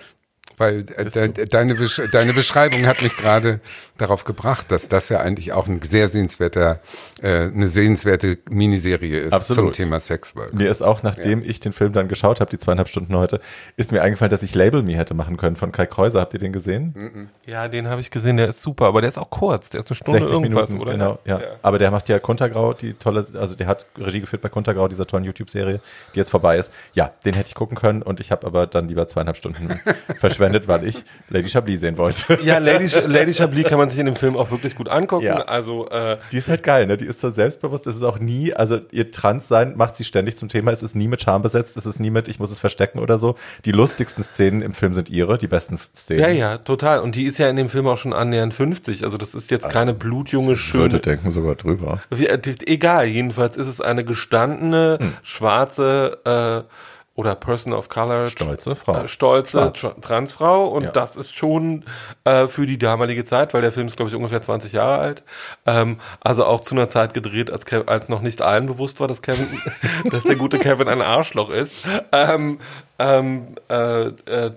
[0.61, 3.61] Weil äh, de, deine, Besch deine Beschreibung hat mich gerade
[3.97, 6.81] darauf gebracht, dass das ja eigentlich auch ein sehr sehenswerter,
[7.23, 9.75] äh, eine sehenswerte Miniserie ist Absolut.
[9.75, 10.53] zum Thema Sexwork.
[10.53, 13.41] Mir ist auch, nachdem ich den Film dann geschaut habe, die zweieinhalb Stunden heute,
[13.79, 16.21] ist mir eingefallen, dass ich Label Me hätte machen können von Kai Kreuser.
[16.21, 17.31] Habt ihr den gesehen?
[17.47, 19.91] ja, den habe ich gesehen, der ist super, aber der ist auch kurz, der ist
[19.91, 20.93] eine Stunde 60 irgendwas, Minuten, oder?
[20.93, 21.19] genau.
[21.25, 21.41] Ja.
[21.63, 25.07] Aber der macht ja Kuntergrau, die tolle, also der hat Regie geführt bei Kuntergrau, dieser
[25.07, 25.81] tollen YouTube-Serie,
[26.15, 26.71] die jetzt vorbei ist.
[26.93, 29.81] Ja, den hätte ich gucken können und ich habe aber dann lieber zweieinhalb Stunden
[30.19, 32.39] verschwendet, weil ich Lady Chablis sehen wollte.
[32.43, 35.25] Ja, Lady, Lady Chablis kann man sich in dem Film auch wirklich gut angucken.
[35.25, 35.37] Ja.
[35.43, 36.97] Also äh, Die ist halt geil, ne?
[36.97, 37.87] Die ist so selbstbewusst.
[37.87, 40.71] Es ist auch nie, also ihr Transsein macht sie ständig zum Thema.
[40.73, 41.77] Es ist nie mit Charme besetzt.
[41.77, 43.35] Es ist nie mit, ich muss es verstecken oder so.
[43.65, 46.21] Die lustigsten Szenen im Film sind ihre, die besten Szenen.
[46.21, 47.01] ja, ja, total.
[47.01, 49.05] Und die ist ja in dem Film auch schon annähernd 50.
[49.05, 51.01] Also das ist jetzt keine blutjunge, Ich würde schöne.
[51.01, 52.01] denken sogar drüber.
[52.11, 55.13] Äh, egal, jedenfalls ist es eine gestandene, Hm.
[55.23, 56.73] schwarze äh,
[57.17, 58.29] oder Person of Color.
[58.29, 59.03] Stolze Frau.
[59.03, 59.81] Äh, stolze Schwarz.
[59.81, 60.69] Tra Transfrau.
[60.69, 60.91] Und Ja.
[60.91, 61.85] das ist schon
[62.25, 65.23] äh, für die damalige Zeit, weil der Film ist, glaube ich, ungefähr 20 Jahre alt.
[65.67, 69.09] Ähm, also auch zu einer Zeit gedreht, als, Kev als noch nicht allen bewusst war,
[69.09, 69.49] dass Kevin,
[70.11, 71.75] dass der gute Kevin ein Arschloch ist.
[72.13, 72.59] Ähm,
[72.99, 74.53] ähm, äh, äh,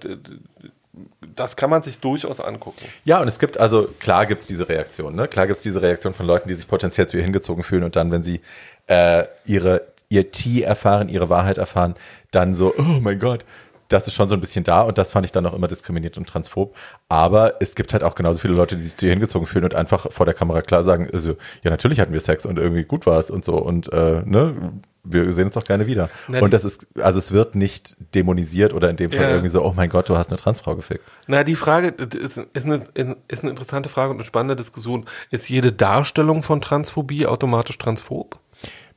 [1.35, 2.85] das kann man sich durchaus angucken.
[3.03, 5.27] Ja, und es gibt, also klar gibt's diese Reaktion, ne?
[5.27, 8.11] Klar gibt's diese Reaktion von Leuten, die sich potenziell zu ihr hingezogen fühlen und dann,
[8.11, 8.41] wenn sie
[8.87, 9.81] äh, ihre,
[10.13, 11.95] ihr Tee erfahren, ihre Wahrheit erfahren,
[12.31, 13.45] dann so, oh mein Gott,
[13.89, 16.17] das ist schon so ein bisschen da und das fand ich dann auch immer diskriminiert
[16.17, 16.75] und transphob.
[17.09, 19.75] Aber es gibt halt auch genauso viele Leute, die sich zu ihr hingezogen fühlen und
[19.75, 23.05] einfach vor der Kamera klar sagen, also, ja, natürlich hatten wir Sex und irgendwie gut
[23.05, 26.09] war es und so und äh, ne, wir sehen uns doch gerne wieder.
[26.29, 29.29] Na, und das ist, also es wird nicht dämonisiert oder in dem Fall Ja.
[29.31, 31.03] irgendwie so, oh mein Gott, du hast eine Transfrau gefickt.
[31.27, 32.83] Na, die Frage ist, ist, eine,
[33.27, 35.05] ist eine interessante Frage und eine spannende Diskussion.
[35.29, 38.39] Ist jede Darstellung von Transphobie automatisch transphob?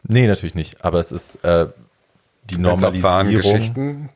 [0.08, 0.84] Nee, natürlich nicht.
[0.84, 1.68] Aber es ist äh,
[2.44, 3.52] die Wenn's auf wahren Normalisierung.
[3.54, 4.08] Geschichten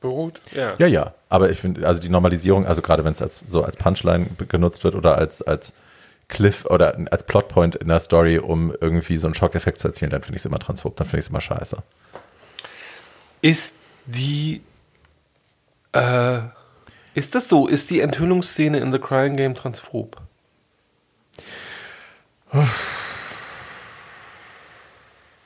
[0.00, 0.40] beruht.
[0.54, 0.74] Ja.
[0.78, 1.14] Ja, ja.
[1.28, 4.84] Aber ich finde, also die Normalisierung, also gerade wenn es als so als Punchline genutzt
[4.84, 5.72] wird oder als als
[6.28, 10.22] Cliff oder als Plotpoint in der Story, um irgendwie so einen Schockeffekt zu erzielen, dann
[10.22, 11.78] finde ich es immer transphob, dann finde ich es immer scheiße.
[13.40, 13.74] Ist
[14.06, 14.62] die,
[15.92, 16.40] äh,
[17.14, 17.66] ist das so?
[17.66, 20.20] Ist die Enthüllungsszene in The Crying Game transphob?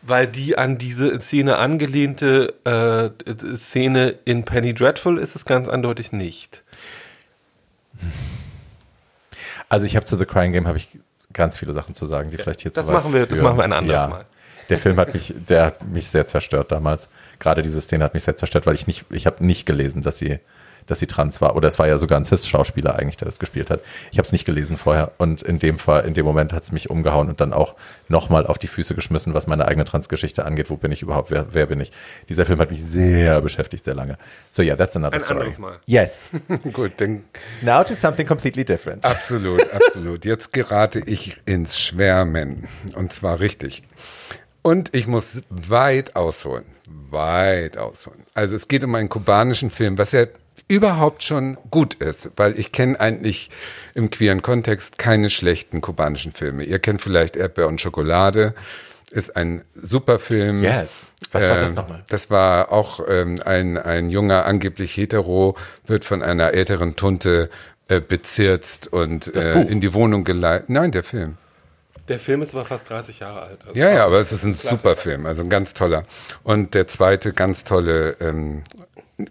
[0.05, 6.11] Weil die an diese Szene angelehnte äh, Szene in Penny Dreadful ist es ganz eindeutig
[6.13, 6.63] nicht.
[9.69, 10.99] Also ich habe zu The Crying Game habe ich
[11.33, 13.45] ganz viele Sachen zu sagen, die vielleicht hier das machen wir- das führen.
[13.45, 14.25] machen wir ein anderes Mal.
[14.69, 17.09] Der Film hat mich, der hat mich sehr zerstört damals.
[17.39, 20.19] Gerade diese Szene hat mich sehr zerstört, weil ich nicht, ich habe nicht gelesen, dass
[20.19, 20.39] sie
[20.87, 21.57] dass sie trans war.
[21.57, 23.81] Oder es war ja sogar ein Cis-Schauspieler eigentlich, der das gespielt hat.
[24.11, 26.73] Ich habe es nicht gelesen vorher und in dem Fall, in dem Moment hat es
[26.73, 27.75] mich umgehauen und dann auch
[28.09, 30.71] nochmal auf die Füße geschmissen, was meine eigene Transgeschichte angeht.
[30.71, 31.31] Wo bin ich überhaupt?
[31.31, 31.93] Wer, wer bin ich?
[32.29, 34.19] Dieser Film hat mich sehr beschäftigt, sehr lange.
[34.51, 35.41] So yeah, that's another Ein story.
[35.41, 35.77] anderes Mal.
[35.87, 36.29] Yes.
[36.73, 37.25] Gut, dann
[37.63, 39.05] Now to something completely different.
[39.05, 40.25] Absolut, absolut.
[40.25, 42.65] Jetzt gerate ich ins Schwärmen.
[42.95, 43.83] Und zwar richtig.
[44.63, 46.65] Und ich muss weit ausholen.
[47.11, 48.25] Weit ausholen.
[48.35, 50.27] Also es geht um einen kubanischen Film, was ja
[50.73, 53.51] überhaupt schon gut ist, weil ich kenne eigentlich
[53.93, 56.65] im queeren Kontext keine schlechten kubanischen Filme.
[56.65, 58.55] Ihr kennt vielleicht Erdbeer und Schokolade.
[59.11, 60.63] Ist ein super Film.
[60.63, 61.09] Yes.
[61.31, 62.03] Was war das Ähm, nochmal?
[62.09, 67.51] Das war auch ähm, ein, ein junger, angeblich hetero, wird von einer älteren Tunte
[67.89, 70.71] äh, bezirzt und äh, in die Wohnung geleitet.
[70.71, 71.37] Nein, der Film.
[72.09, 73.59] Der Film ist aber fast 30 Jahre alt.
[73.67, 76.05] Also Ja, ja, aber es ist ein super Film, also ein ganz toller.
[76.43, 78.63] Und der zweite ganz tolle, ähm,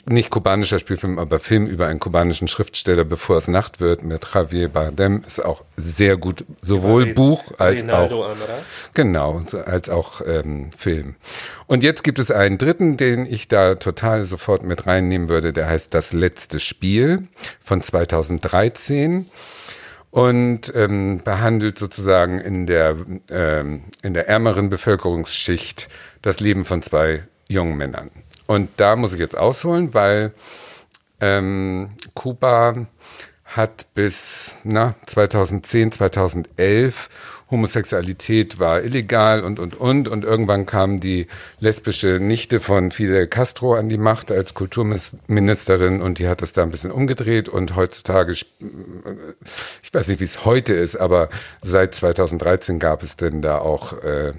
[0.09, 4.69] nicht kubanischer Spielfilm, aber Film über einen kubanischen Schriftsteller, bevor es Nacht wird, mit Javier
[4.69, 8.53] Bardem, ist auch sehr gut, sowohl Rin- Buch als Rinaldo auch Almada.
[8.93, 11.15] Genau, als auch ähm, Film.
[11.67, 15.67] Und jetzt gibt es einen dritten, den ich da total sofort mit reinnehmen würde, der
[15.67, 17.27] heißt Das letzte Spiel
[17.63, 19.27] von 2013
[20.11, 22.97] und ähm, behandelt sozusagen in der,
[23.31, 25.87] ähm, in der ärmeren Bevölkerungsschicht
[26.21, 28.11] das Leben von zwei jungen Männern.
[28.51, 30.33] Und da muss ich jetzt ausholen, weil
[31.21, 32.85] ähm, Kuba
[33.45, 37.07] hat bis na, 2010, 2011
[37.49, 40.09] Homosexualität war illegal und, und, und.
[40.09, 41.27] Und irgendwann kam die
[41.59, 46.63] lesbische Nichte von Fidel Castro an die Macht als Kulturministerin und die hat das da
[46.63, 47.47] ein bisschen umgedreht.
[47.47, 48.51] Und heutzutage, sp-
[49.81, 51.29] ich weiß nicht, wie es heute ist, aber
[51.61, 54.33] seit 2013 gab es denn da auch äh,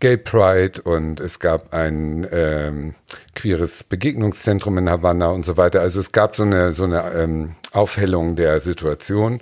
[0.00, 2.94] Gay Pride und es gab ein ähm,
[3.34, 5.80] queeres Begegnungszentrum in Havanna und so weiter.
[5.80, 9.40] Also es gab so eine, so eine ähm, Aufhellung der Situation.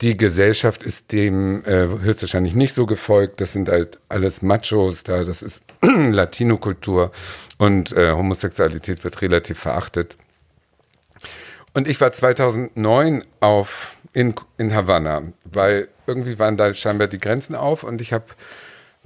[0.00, 3.40] Die Gesellschaft ist dem äh, höchstwahrscheinlich nicht so gefolgt.
[3.40, 7.10] Das sind halt alles Machos da, das ist Latino-Kultur
[7.58, 10.16] und äh, Homosexualität wird relativ verachtet.
[11.74, 17.54] Und ich war 2009 auf in, in Havanna, weil irgendwie waren da scheinbar die Grenzen
[17.54, 18.24] auf und ich habe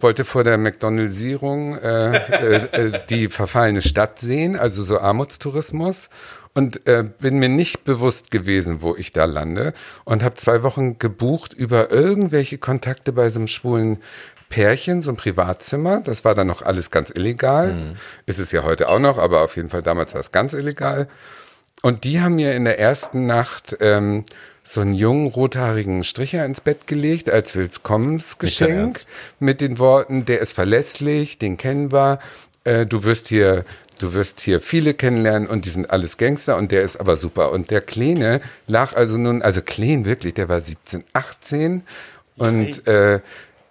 [0.04, 6.10] wollte vor der McDonald'sierung äh, äh, äh, die verfallene Stadt sehen, also so Armutstourismus
[6.52, 9.72] und äh, bin mir nicht bewusst gewesen, wo ich da lande
[10.04, 14.02] und habe zwei Wochen gebucht über irgendwelche Kontakte bei so einem schwulen
[14.50, 16.02] Pärchen, so ein Privatzimmer.
[16.02, 17.96] Das war dann noch alles ganz illegal.
[18.26, 21.08] Ist es ja heute auch noch, aber auf jeden Fall damals war es ganz illegal.
[21.80, 24.24] Und die haben mir in der ersten Nacht ähm,
[24.64, 29.04] so einen jungen rothaarigen Stricher ins Bett gelegt als Willkommensgeschenk
[29.38, 32.18] mit den Worten, der ist verlässlich, den kennen wir,
[32.64, 33.66] äh, du wirst hier,
[33.98, 37.52] du wirst hier viele kennenlernen und die sind alles Gangster und der ist aber super.
[37.52, 41.82] Und der Kleine lag also nun, also Kleen wirklich, der war 17, 18
[42.36, 43.20] und äh,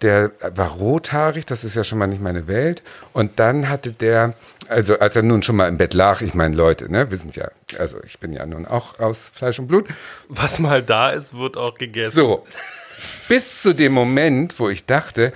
[0.02, 2.82] der war rothaarig, das ist ja schon mal nicht meine Welt.
[3.12, 4.34] Und dann hatte der,
[4.68, 7.36] also als er nun schon mal im Bett lag, ich meine, Leute, ne, wir sind
[7.36, 9.88] ja, also ich bin ja nun auch aus Fleisch und Blut.
[10.28, 12.16] Was mal da ist, wird auch gegessen.
[12.16, 12.44] So,
[13.28, 15.32] bis zu dem Moment, wo ich dachte,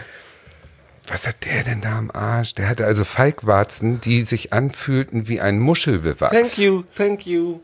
[1.06, 2.54] was hat der denn da am Arsch?
[2.54, 6.34] Der hatte also Feigwarzen, die sich anfühlten wie ein Muschelbewachs.
[6.34, 7.60] Thank you, thank you.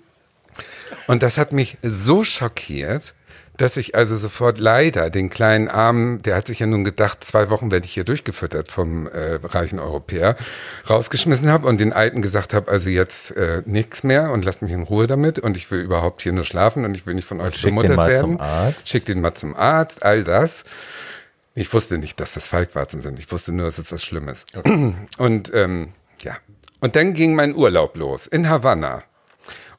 [1.06, 3.14] Und das hat mich so schockiert,
[3.56, 7.50] dass ich also sofort leider den kleinen Arm, der hat sich ja nun gedacht, zwei
[7.50, 10.36] Wochen werde ich hier durchgefüttert vom äh, reichen Europäer,
[10.88, 14.72] rausgeschmissen habe und den Alten gesagt habe, also jetzt äh, nichts mehr und lasst mich
[14.72, 17.40] in Ruhe damit und ich will überhaupt hier nur schlafen und ich will nicht von
[17.40, 18.20] euch bemuttert mal werden.
[18.20, 18.88] zum Arzt.
[18.88, 20.64] Schick den mal zum Arzt, all das.
[21.54, 23.18] Ich wusste nicht, dass das Falkwarzen sind.
[23.20, 24.46] Ich wusste nur, dass es was Schlimmes.
[25.18, 26.36] Und ähm, ja.
[26.80, 29.04] Und dann ging mein Urlaub los in Havanna.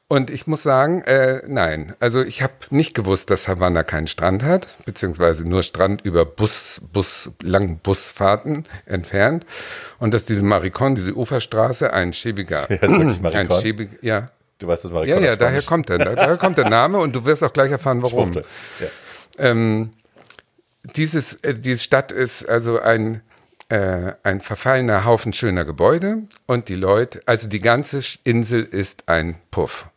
[0.08, 1.96] Und ich muss sagen, äh, nein.
[1.98, 6.80] Also ich habe nicht gewusst, dass Havanna keinen Strand hat, beziehungsweise nur Strand über Bus,
[6.92, 9.44] Bus, langen Busfahrten entfernt.
[9.98, 13.60] Und dass diese Maricon, diese Uferstraße, ein schäbiger, Ja, ein Maricon?
[13.60, 14.30] schäbig, ja.
[14.58, 17.24] Du weißt, das war Ja, ja, daher kommt der, daher kommt der Name und du
[17.24, 18.32] wirst auch gleich erfahren, warum.
[18.32, 18.42] Ja.
[19.38, 19.90] Ähm,
[20.94, 23.22] dieses, äh, diese Stadt ist also ein,
[23.68, 29.34] äh, ein verfallener Haufen schöner Gebäude und die Leute, also die ganze Insel ist ein
[29.50, 29.88] Puff.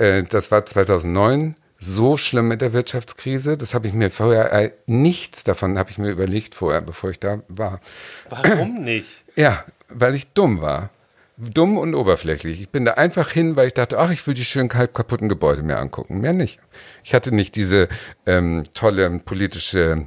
[0.00, 3.56] Äh, das war 2009 so schlimm mit der Wirtschaftskrise.
[3.56, 7.20] Das habe ich mir vorher, äh, nichts davon habe ich mir überlegt vorher, bevor ich
[7.20, 7.80] da war.
[8.28, 9.24] Warum nicht?
[9.36, 10.90] Ja, weil ich dumm war.
[11.36, 12.60] Dumm und oberflächlich.
[12.60, 15.30] Ich bin da einfach hin, weil ich dachte, ach, ich will die schönen halb kaputten
[15.30, 16.20] Gebäude mir angucken.
[16.20, 16.58] Mehr nicht.
[17.02, 17.88] Ich hatte nicht diese
[18.26, 20.06] ähm, tolle politische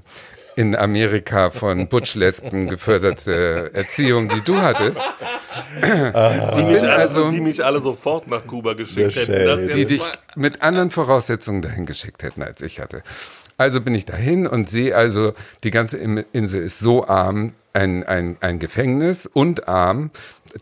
[0.55, 5.01] in Amerika von Butch-Lesben geförderte Erziehung, die du hattest.
[5.81, 9.69] Die mich, alle, also, die mich alle sofort nach Kuba geschickt hätten.
[9.69, 10.01] Die dich
[10.35, 13.03] mit anderen Voraussetzungen dahin geschickt hätten, als ich hatte.
[13.57, 15.33] Also bin ich dahin und sehe also,
[15.63, 20.11] die ganze Insel ist so arm, ein, ein, ein Gefängnis und arm,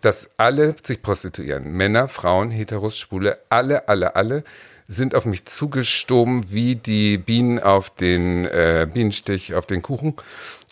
[0.01, 1.71] dass alle sich prostituieren.
[1.71, 4.43] Männer, Frauen, Heteros, Schwule, alle, alle, alle
[4.91, 10.15] sind auf mich zugestoben wie die Bienen auf den äh, Bienenstich auf den Kuchen.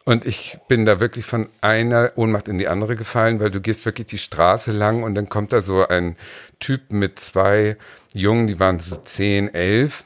[0.03, 3.85] Und ich bin da wirklich von einer Ohnmacht in die andere gefallen, weil du gehst
[3.85, 6.17] wirklich die Straße lang und dann kommt da so ein
[6.59, 7.77] Typ mit zwei
[8.13, 10.03] Jungen, die waren so zehn, elf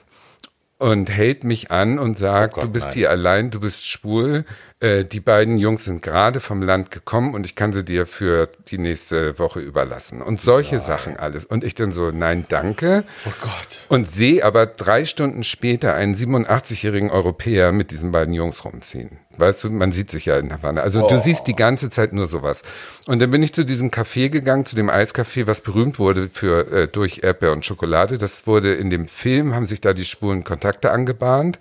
[0.78, 2.95] und hält mich an und sagt, oh Gott, du bist nein.
[2.95, 4.45] hier allein, du bist schwul,
[4.84, 8.49] äh, die beiden Jungs sind gerade vom Land gekommen und ich kann sie dir für
[8.67, 10.21] die nächste Woche überlassen.
[10.21, 10.86] Und solche nein.
[10.86, 11.45] Sachen alles.
[11.45, 13.05] Und ich dann so, nein, danke.
[13.25, 13.79] Oh Gott.
[13.88, 19.19] Und sehe aber drei Stunden später einen 87-jährigen Europäer mit diesen beiden Jungs rumziehen.
[19.38, 20.81] Weißt du, man sieht sich ja in Havanna.
[20.81, 21.07] Also oh.
[21.07, 22.61] du siehst die ganze Zeit nur sowas.
[23.07, 26.71] Und dann bin ich zu diesem Café gegangen, zu dem Eiscafé, was berühmt wurde für
[26.71, 28.17] äh, durch Erdbeer und Schokolade.
[28.17, 31.57] Das wurde in dem Film, haben sich da die Spuren Kontakte angebahnt.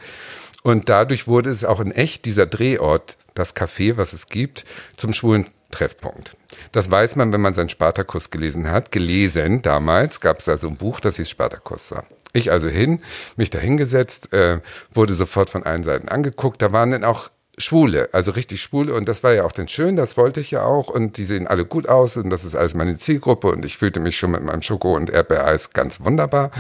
[0.62, 4.64] Und dadurch wurde es auch in echt dieser Drehort, das Café, was es gibt,
[4.96, 6.36] zum schwulen Treffpunkt.
[6.70, 8.92] Das weiß man, wenn man seinen Spartakus gelesen hat.
[8.92, 11.94] Gelesen damals gab es da so ein Buch, das hieß Spartakus.
[12.34, 13.00] Ich also hin,
[13.36, 14.60] mich da hingesetzt, äh,
[14.92, 16.62] wurde sofort von allen Seiten angeguckt.
[16.62, 18.94] Da waren dann auch Schwule, also richtig Schwule.
[18.94, 20.88] Und das war ja auch dann schön, das wollte ich ja auch.
[20.88, 23.48] Und die sehen alle gut aus und das ist alles meine Zielgruppe.
[23.48, 26.50] Und ich fühlte mich schon mit meinem Schoko- und Erdbeereis ganz wunderbar.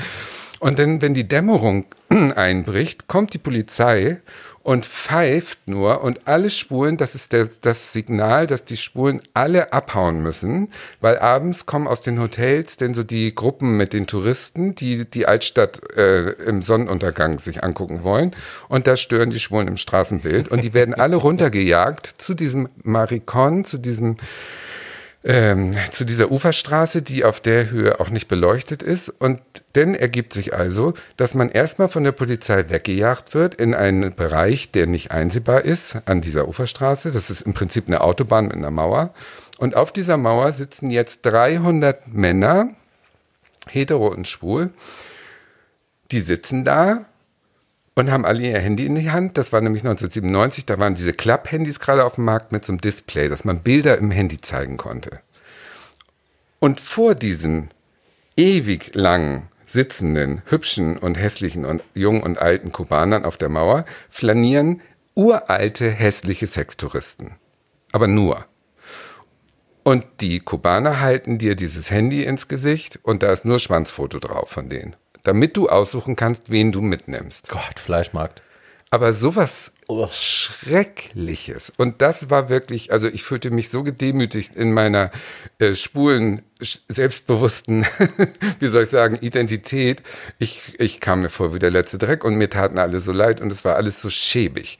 [0.62, 1.86] Und dann, wenn die Dämmerung
[2.36, 4.20] einbricht, kommt die Polizei
[4.62, 9.72] und pfeift nur und alle Spulen, das ist der, das Signal, dass die Spulen alle
[9.72, 14.76] abhauen müssen, weil abends kommen aus den Hotels denn so die Gruppen mit den Touristen,
[14.76, 18.30] die die Altstadt äh, im Sonnenuntergang sich angucken wollen.
[18.68, 20.46] Und da stören die Spulen im Straßenbild.
[20.46, 24.16] Und die werden alle runtergejagt zu diesem Marikon, zu diesem
[25.24, 29.08] ähm, zu dieser Uferstraße, die auf der Höhe auch nicht beleuchtet ist.
[29.08, 29.40] Und
[29.74, 34.72] dann ergibt sich also, dass man erstmal von der Polizei weggejagt wird in einen Bereich,
[34.72, 37.12] der nicht einsehbar ist an dieser Uferstraße.
[37.12, 39.14] Das ist im Prinzip eine Autobahn mit einer Mauer.
[39.58, 42.70] Und auf dieser Mauer sitzen jetzt 300 Männer,
[43.68, 44.70] hetero und schwul.
[46.10, 47.06] Die sitzen da
[47.94, 49.38] und haben alle ihr Handy in die Hand.
[49.38, 52.80] Das war nämlich 1997, da waren diese Klapp-Handys gerade auf dem Markt mit so einem
[52.80, 55.20] Display, dass man Bilder im Handy zeigen konnte.
[56.58, 57.70] Und vor diesen
[58.36, 64.80] ewig langen sitzenden, hübschen und hässlichen und jungen und alten Kubanern auf der Mauer flanieren
[65.14, 67.32] uralte, hässliche Sextouristen.
[67.92, 68.46] Aber nur.
[69.82, 74.48] Und die Kubaner halten dir dieses Handy ins Gesicht und da ist nur Schwanzfoto drauf
[74.48, 77.48] von denen damit du aussuchen kannst, wen du mitnimmst.
[77.48, 78.42] Gott, Fleischmarkt.
[78.92, 80.06] Aber sowas oh.
[80.12, 81.72] Schreckliches.
[81.74, 85.10] Und das war wirklich, also ich fühlte mich so gedemütigt in meiner
[85.58, 87.86] äh, schwulen, selbstbewussten,
[88.58, 90.02] wie soll ich sagen, Identität.
[90.38, 93.40] Ich, ich kam mir vor wie der letzte Dreck und mir taten alle so leid
[93.40, 94.78] und es war alles so schäbig.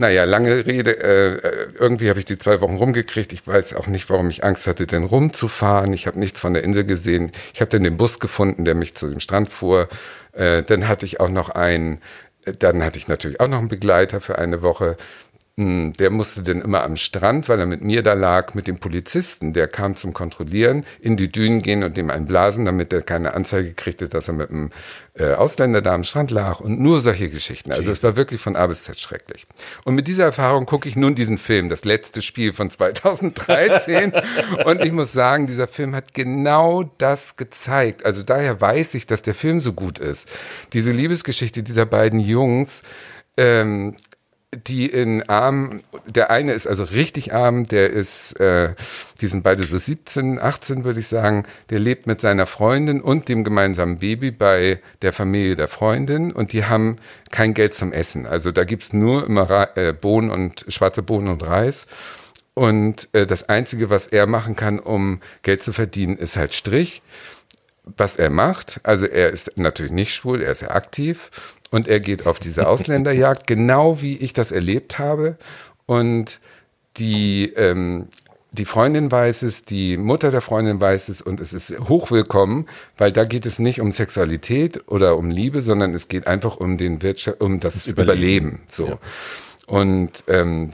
[0.00, 3.32] Naja, lange Rede, äh, äh, irgendwie habe ich die zwei Wochen rumgekriegt.
[3.32, 5.92] Ich weiß auch nicht, warum ich Angst hatte, denn rumzufahren.
[5.92, 7.32] Ich habe nichts von der Insel gesehen.
[7.52, 9.88] Ich habe dann den Bus gefunden, der mich zu dem Strand fuhr.
[10.32, 12.00] Äh, dann hatte ich auch noch einen,
[12.44, 14.96] äh, dann hatte ich natürlich auch noch einen Begleiter für eine Woche.
[15.58, 18.78] Hm, der musste dann immer am Strand, weil er mit mir da lag, mit dem
[18.78, 23.34] Polizisten, der kam zum Kontrollieren, in die Dünen gehen und dem einblasen, damit er keine
[23.34, 24.70] Anzeige kriegte, dass er mit einem
[25.14, 27.72] äh, Ausländer da am Strand lag und nur solche Geschichten.
[27.72, 29.48] Also es war wirklich von A bis Z schrecklich.
[29.82, 34.12] Und mit dieser Erfahrung gucke ich nun diesen Film, das letzte Spiel von 2013
[34.64, 38.06] und ich muss sagen, dieser Film hat genau das gezeigt.
[38.06, 40.28] Also daher weiß ich, dass der Film so gut ist.
[40.72, 42.82] Diese Liebesgeschichte dieser beiden Jungs,
[43.36, 43.94] ähm,
[44.54, 48.74] die in arm, der eine ist also richtig arm, der ist, äh,
[49.20, 53.28] die sind beide so 17, 18 würde ich sagen, der lebt mit seiner Freundin und
[53.28, 56.96] dem gemeinsamen Baby bei der Familie der Freundin und die haben
[57.30, 58.24] kein Geld zum Essen.
[58.26, 61.86] Also da gibt's nur immer äh, Bohnen und schwarze Bohnen und Reis.
[62.54, 67.02] Und äh, das Einzige, was er machen kann, um Geld zu verdienen, ist halt Strich
[67.96, 68.80] was er macht.
[68.82, 71.30] Also er ist natürlich nicht schwul, er ist ja aktiv
[71.70, 75.36] und er geht auf diese Ausländerjagd, genau wie ich das erlebt habe.
[75.86, 76.40] Und
[76.96, 78.08] die, ähm,
[78.52, 82.66] die Freundin weiß es, die Mutter der Freundin weiß es und es ist hochwillkommen,
[82.96, 86.78] weil da geht es nicht um Sexualität oder um Liebe, sondern es geht einfach um
[86.78, 88.16] den Wirtschaft, um das, das Überleben.
[88.18, 88.60] Überleben.
[88.70, 88.86] So.
[88.86, 88.98] Ja.
[89.66, 90.72] Und ähm,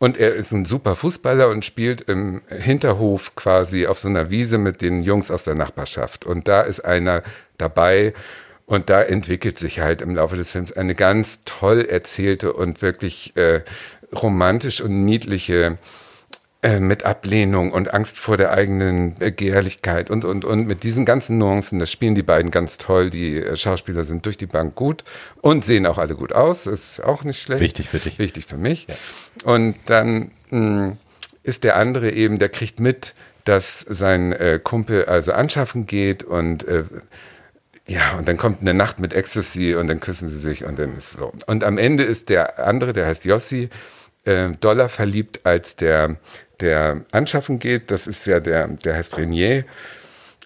[0.00, 4.56] und er ist ein super Fußballer und spielt im Hinterhof quasi auf so einer Wiese
[4.56, 6.24] mit den Jungs aus der Nachbarschaft.
[6.24, 7.24] Und da ist einer
[7.56, 8.14] dabei,
[8.68, 13.34] Und da entwickelt sich halt im Laufe des Films eine ganz toll erzählte und wirklich
[13.34, 13.62] äh,
[14.14, 15.78] romantisch und niedliche
[16.60, 21.38] äh, mit Ablehnung und Angst vor der eigenen Begehrlichkeit und, und, und mit diesen ganzen
[21.38, 23.08] Nuancen, das spielen die beiden ganz toll.
[23.08, 25.02] Die äh, Schauspieler sind durch die Bank gut
[25.40, 26.66] und sehen auch alle gut aus.
[26.66, 27.62] ist auch nicht schlecht.
[27.62, 28.18] Wichtig für dich.
[28.18, 28.86] Wichtig für mich.
[28.86, 28.96] Ja.
[29.50, 30.96] Und dann mh, hm,
[31.42, 33.14] ist der andere eben, der kriegt mit,
[33.44, 36.84] dass sein äh, Kumpel also anschaffen geht und äh,
[37.88, 40.96] ja, und dann kommt eine Nacht mit Ecstasy und dann küssen sie sich und dann
[40.96, 41.32] ist so.
[41.46, 43.70] Und am Ende ist der andere, der heißt Yossi,
[44.24, 46.16] äh, Dollar verliebt als der
[46.60, 49.64] der anschaffen geht, das ist ja der, der heißt Renier.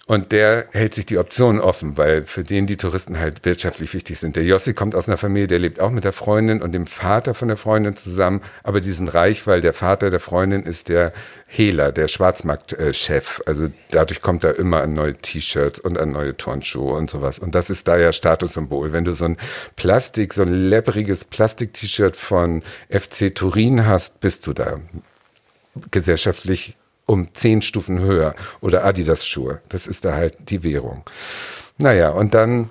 [0.05, 4.19] Und der hält sich die Option offen, weil für den die Touristen halt wirtschaftlich wichtig
[4.19, 4.35] sind.
[4.35, 7.33] Der Jossi kommt aus einer Familie, der lebt auch mit der Freundin und dem Vater
[7.33, 11.13] von der Freundin zusammen, aber die sind reich, weil der Vater der Freundin ist der
[11.47, 13.43] Hehler, der Schwarzmarktchef.
[13.45, 17.39] Also dadurch kommt da immer an neue T-Shirts und an neue Turnschuhe und sowas.
[17.39, 18.91] Und das ist da ja Statussymbol.
[18.91, 19.37] Wenn du so ein
[19.77, 24.81] Plastik, so ein lepperiges Plastik-T-Shirt von FC Turin hast, bist du da
[25.91, 26.75] gesellschaftlich
[27.05, 29.61] um zehn Stufen höher oder Adidas-Schuhe.
[29.69, 31.03] Das ist da halt die Währung.
[31.77, 32.69] Naja, und dann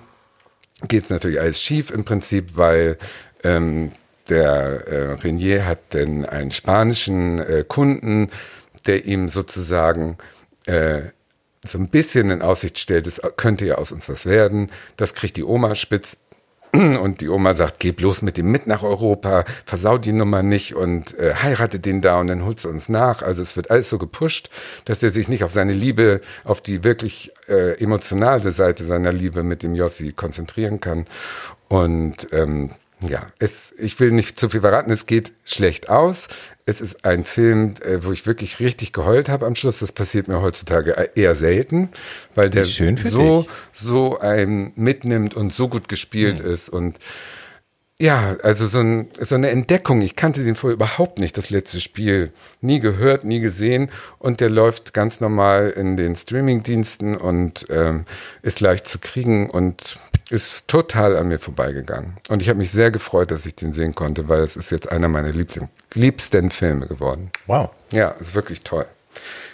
[0.87, 2.97] geht's natürlich alles schief im Prinzip, weil
[3.43, 3.91] ähm,
[4.29, 8.29] der äh, Renier hat denn einen spanischen äh, Kunden,
[8.85, 10.17] der ihm sozusagen
[10.65, 11.01] äh,
[11.65, 14.69] so ein bisschen in Aussicht stellt, es könnte ja aus uns was werden.
[14.97, 16.17] Das kriegt die Oma spitz
[17.01, 20.73] und die Oma sagt, geh bloß mit dem mit nach Europa, versau die Nummer nicht
[20.75, 23.21] und äh, heirate den da und dann holst du uns nach.
[23.21, 24.49] Also es wird alles so gepusht,
[24.85, 29.43] dass er sich nicht auf seine Liebe, auf die wirklich äh, emotionale Seite seiner Liebe
[29.43, 31.05] mit dem Jossi konzentrieren kann.
[31.67, 32.71] Und ähm,
[33.07, 36.27] ja, es, ich will nicht zu viel verraten, es geht schlecht aus.
[36.65, 39.79] Es ist ein Film, äh, wo ich wirklich richtig geheult habe am Schluss.
[39.79, 41.89] Das passiert mir heutzutage eher selten,
[42.35, 43.49] weil der so, dich.
[43.73, 46.51] so ein mitnimmt und so gut gespielt mhm.
[46.51, 46.99] ist und
[48.03, 50.01] ja, also so, ein, so eine Entdeckung.
[50.01, 52.33] Ich kannte den vorher überhaupt nicht, das letzte Spiel.
[52.59, 53.89] Nie gehört, nie gesehen.
[54.19, 58.03] Und der läuft ganz normal in den Streamingdiensten und ähm,
[58.41, 59.97] ist leicht zu kriegen und
[60.29, 62.17] ist total an mir vorbeigegangen.
[62.27, 64.91] Und ich habe mich sehr gefreut, dass ich den sehen konnte, weil es ist jetzt
[64.91, 67.31] einer meiner liebsten, liebsten Filme geworden.
[67.47, 67.69] Wow.
[67.91, 68.85] Ja, ist wirklich toll.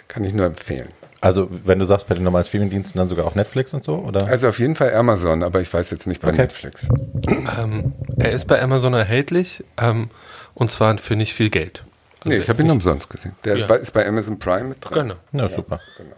[0.08, 0.88] Kann ich nur empfehlen.
[1.20, 4.26] Also, wenn du sagst, bei den normalen Streamingdiensten dann sogar auch Netflix und so, oder?
[4.26, 6.38] Also auf jeden Fall Amazon, aber ich weiß jetzt nicht bei okay.
[6.38, 6.88] Netflix.
[7.28, 10.08] Ähm, er ist bei Amazon erhältlich ähm,
[10.54, 11.84] und zwar für nicht viel Geld.
[12.20, 13.34] Also nee, ich habe ihn umsonst gesehen.
[13.44, 13.74] Der ja.
[13.74, 15.08] ist bei Amazon Prime mit dran.
[15.32, 15.44] Genau.
[15.44, 15.80] Ja, super.
[15.98, 16.16] Genau.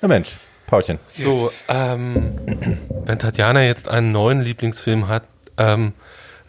[0.00, 0.98] Na Mensch, Paulchen.
[1.08, 2.38] So, ähm,
[3.04, 5.24] wenn Tatjana jetzt einen neuen Lieblingsfilm hat,
[5.58, 5.92] ähm,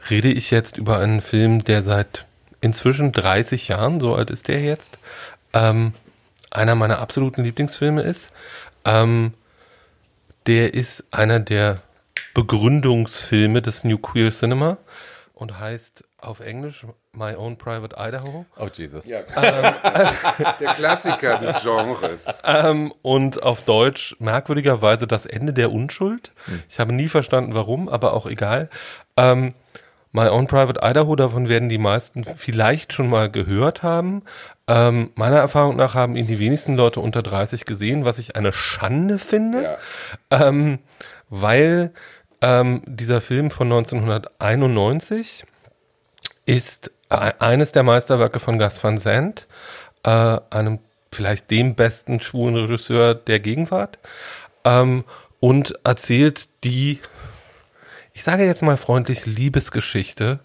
[0.09, 2.25] rede ich jetzt über einen Film, der seit
[2.61, 4.97] inzwischen 30 Jahren, so alt ist der jetzt,
[5.53, 5.93] ähm,
[6.53, 8.31] einer meiner absoluten Lieblingsfilme ist.
[8.85, 9.33] Ähm,
[10.45, 11.79] der ist einer der
[12.33, 14.77] Begründungsfilme des New Queer Cinema
[15.33, 18.45] und heißt auf Englisch My Own Private Idaho.
[18.57, 19.05] Oh Jesus.
[19.05, 19.25] Ja, ähm,
[20.59, 22.27] der Klassiker des Genres.
[22.43, 26.31] Ähm, und auf Deutsch merkwürdigerweise das Ende der Unschuld.
[26.45, 26.63] Hm.
[26.69, 28.69] Ich habe nie verstanden, warum, aber auch egal.
[29.17, 29.53] Ähm,
[30.13, 34.21] My Own Private Idaho, davon werden die meisten vielleicht schon mal gehört haben.
[34.67, 38.53] Ähm, meiner Erfahrung nach haben ihn die wenigsten Leute unter 30 gesehen, was ich eine
[38.53, 39.77] Schande finde,
[40.31, 40.47] ja.
[40.47, 40.79] ähm,
[41.29, 41.91] weil
[42.41, 45.45] ähm, dieser Film von 1991
[46.45, 49.47] ist eines der Meisterwerke von Gus Van Sant,
[50.03, 50.79] äh, einem
[51.11, 53.97] vielleicht dem besten schwulen Regisseur der Gegenwart,
[54.63, 55.03] ähm,
[55.39, 56.99] und erzählt die
[58.13, 60.39] ich sage jetzt mal freundlich, Liebesgeschichte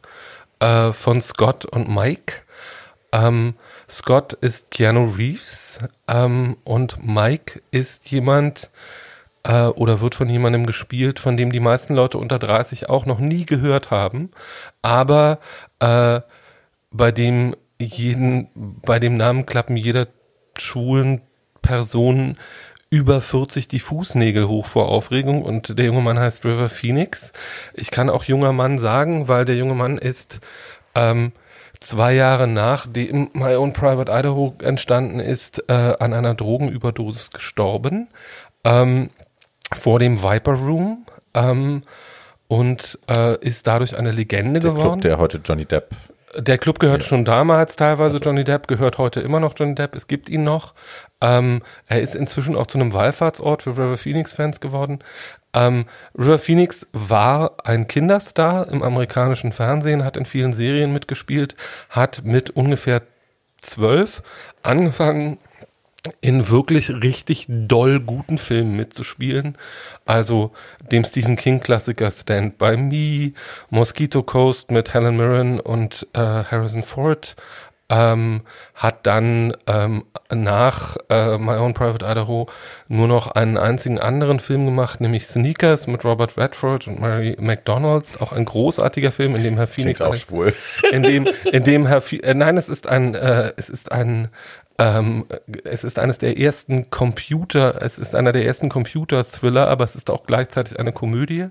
[0.61, 2.35] äh, von Scott und Mike.
[3.13, 3.55] Ähm,
[3.89, 8.71] Scott ist Keanu Reeves ähm, und Mike ist jemand
[9.45, 13.19] äh, oder wird von jemandem gespielt, von dem die meisten Leute unter 30 auch noch
[13.19, 14.31] nie gehört haben,
[14.83, 15.39] aber
[15.81, 16.21] äh,
[16.91, 20.09] bei dem jeden, bei dem Namen klappen jeder
[20.59, 21.23] schwulen
[21.63, 22.37] Person
[22.91, 27.33] über 40 die Fußnägel hoch vor Aufregung und der junge Mann heißt River Phoenix.
[27.75, 30.41] Ich kann auch junger Mann sagen, weil der junge Mann ist
[30.95, 31.33] ähm,
[31.81, 38.09] zwei Jahre nachdem My Own Private Idaho entstanden ist, äh, an einer Drogenüberdosis gestorben.
[38.65, 39.11] Ähm,
[39.75, 41.07] vor dem Viper Room.
[41.35, 41.83] Ähm,
[42.49, 45.01] und äh, ist dadurch eine Legende der geworden.
[45.01, 45.91] Club, der heute Johnny Depp
[46.37, 47.09] der Club gehört ja.
[47.09, 48.25] schon damals teilweise also.
[48.25, 49.95] Johnny Depp, gehört heute immer noch Johnny Depp.
[49.95, 50.75] Es gibt ihn noch.
[51.21, 55.01] Ähm, er ist inzwischen auch zu einem Wallfahrtsort für River Phoenix-Fans geworden.
[55.55, 61.57] Ähm, River Phoenix war ein Kinderstar im amerikanischen Fernsehen, hat in vielen Serien mitgespielt,
[61.91, 63.03] hat mit ungefähr
[63.61, 64.23] zwölf
[64.63, 65.39] angefangen,
[66.21, 69.59] in wirklich richtig doll guten Filmen mitzuspielen.
[70.07, 70.53] Also
[70.93, 73.33] dem Stephen King Klassiker Stand By Me,
[73.71, 77.37] Mosquito Coast mit Helen Mirren und äh, Harrison Ford,
[77.91, 78.43] ähm,
[78.75, 82.47] hat dann ähm, nach äh, My Own Private Idaho
[82.87, 88.21] nur noch einen einzigen anderen Film gemacht, nämlich Sneakers mit Robert Redford und Mary McDonalds,
[88.21, 90.55] auch ein großartiger Film, in dem Herr Phoenix auch schwul.
[90.93, 94.29] in dem in dem Herr Ph äh, nein, es ist ein äh, es ist ein
[94.79, 95.27] ähm,
[95.65, 100.09] es ist eines der ersten Computer, es ist einer der ersten Computer-Thriller, aber es ist
[100.09, 101.49] auch gleichzeitig eine Komödie.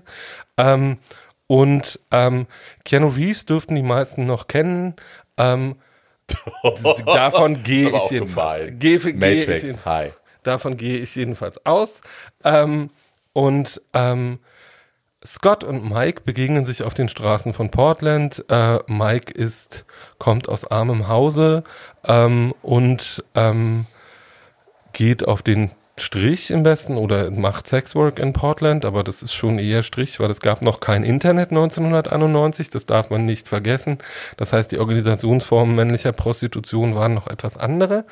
[0.56, 0.98] Ähm,
[1.46, 2.46] und ähm,
[2.84, 4.94] Keanu Reeves dürften die meisten noch kennen.
[5.36, 5.76] Ähm,
[7.06, 8.72] davon gehe ich jedenfalls.
[8.78, 10.10] Gehe, gehe Matrix, ich, hi.
[10.42, 12.00] davon gehe ich jedenfalls aus.
[12.44, 12.90] Ähm,
[13.34, 14.38] und ähm,
[15.24, 18.44] Scott und Mike begegnen sich auf den Straßen von Portland.
[18.48, 19.84] Äh, Mike ist,
[20.18, 21.64] kommt aus armem Hause
[22.04, 23.86] ähm, und ähm,
[24.92, 29.58] geht auf den Strich im Westen oder macht Sexwork in Portland, aber das ist schon
[29.58, 33.98] eher Strich, weil es gab noch kein Internet 1991, das darf man nicht vergessen.
[34.36, 38.04] Das heißt, die Organisationsformen männlicher Prostitution waren noch etwas andere.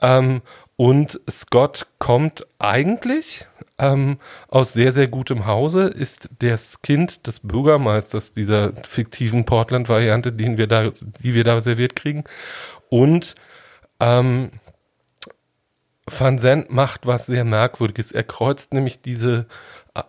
[0.00, 0.40] Ähm,
[0.76, 3.46] und Scott kommt eigentlich
[3.78, 4.18] ähm,
[4.48, 10.66] aus sehr, sehr gutem Hause, ist das Kind des Bürgermeisters dieser fiktiven Portland-Variante, die wir
[11.44, 12.24] da, serviert kriegen.
[12.88, 13.34] Und
[14.00, 14.52] ähm,
[16.06, 18.12] Van Zandt macht was sehr Merkwürdiges.
[18.12, 19.46] Er kreuzt nämlich diese
[19.94, 20.02] äh,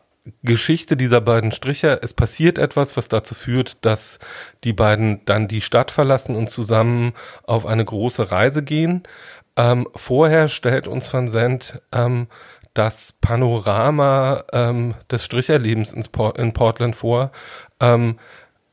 [0.44, 2.00] Geschichte dieser beiden Striche.
[2.02, 4.20] Es passiert etwas, was dazu führt, dass
[4.64, 7.14] die beiden dann die Stadt verlassen und zusammen
[7.44, 9.04] auf eine große Reise gehen.
[9.58, 12.28] Ähm, vorher stellt uns Van Zandt ähm,
[12.78, 17.32] das Panorama ähm, des Stricherlebens ins Port in Portland vor.
[17.80, 18.18] Ähm,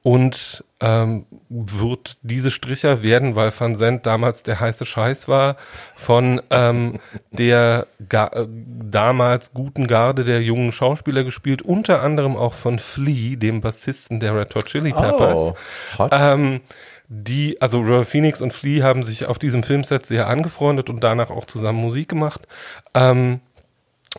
[0.03, 5.57] und ähm, wird diese Stricher werden, weil Van Zandt damals der heiße Scheiß war,
[5.97, 7.01] von ähm,
[7.31, 8.47] der äh,
[8.91, 14.37] damals guten Garde der jungen Schauspieler gespielt, unter anderem auch von Flea, dem Bassisten der
[14.37, 15.39] Red Hot Chili Peppers.
[15.39, 15.57] Oh,
[15.97, 16.11] hot.
[16.13, 16.61] Ähm,
[17.09, 21.31] die, also Royal Phoenix und Flea haben sich auf diesem Filmset sehr angefreundet und danach
[21.31, 22.47] auch zusammen Musik gemacht.
[22.93, 23.41] Ähm,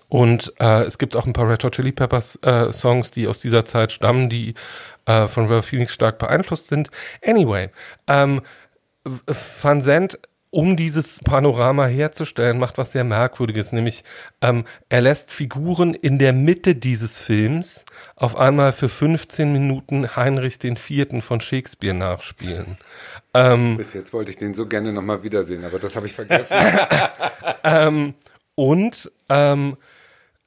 [0.09, 3.39] und äh, es gibt auch ein paar Red Hot Chili Peppers äh, Songs, die aus
[3.39, 4.53] dieser Zeit stammen, die
[5.05, 6.89] äh, von Royal Phoenix stark beeinflusst sind.
[7.23, 7.69] Anyway,
[8.07, 8.41] ähm,
[9.61, 10.19] Van Zandt
[10.55, 14.05] um dieses Panorama herzustellen, macht was sehr Merkwürdiges, nämlich
[14.41, 17.83] ähm, er lässt Figuren in der Mitte dieses Films
[18.15, 21.21] auf einmal für 15 Minuten Heinrich IV.
[21.21, 22.77] von Shakespeare nachspielen.
[23.33, 26.55] Ähm, Bis jetzt wollte ich den so gerne nochmal wiedersehen, aber das habe ich vergessen.
[27.65, 28.13] ähm,
[28.55, 29.77] und ähm,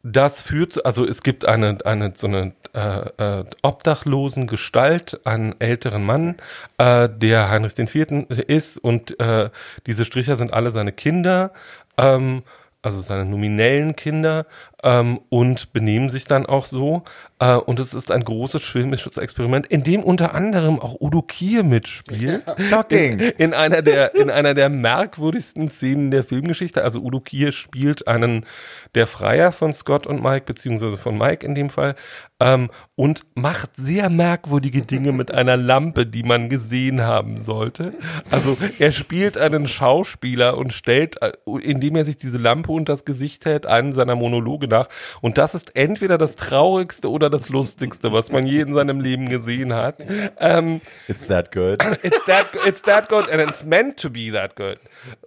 [0.03, 6.05] das führt, also es gibt eine, eine so eine äh, äh, obdachlosen Gestalt, einen älteren
[6.05, 6.37] Mann,
[6.79, 8.27] äh, der Heinrich IV.
[8.47, 9.51] ist und äh,
[9.87, 11.53] diese Stricher sind alle seine Kinder,
[11.97, 12.43] ähm,
[12.81, 14.47] also seine nominellen Kinder
[14.83, 17.03] ähm, und benehmen sich dann auch so.
[17.39, 21.63] Äh, und es ist ein großes filmisches Experiment, in dem unter anderem auch Udo Kier
[21.63, 22.43] mitspielt.
[22.71, 23.19] Shocking.
[23.19, 26.83] In, in einer der in einer der merkwürdigsten Szenen der Filmgeschichte.
[26.83, 28.47] Also Udo Kier spielt einen
[28.95, 31.95] der Freier von Scott und Mike beziehungsweise von Mike in dem Fall
[32.41, 37.95] ähm, und macht sehr merkwürdige Dinge mit einer Lampe, die man gesehen haben sollte.
[38.31, 43.05] Also er spielt einen Schauspieler und stellt, äh, indem er sich diese Lampe unter das
[43.05, 44.89] Gesicht hält, einen seiner Monologe nach.
[45.21, 49.29] Und das ist entweder das traurigste oder das lustigste, was man je in seinem Leben
[49.29, 49.97] gesehen hat.
[50.39, 51.83] Ähm, It's that good.
[52.03, 54.79] it's that it's that good and it's meant to be that good.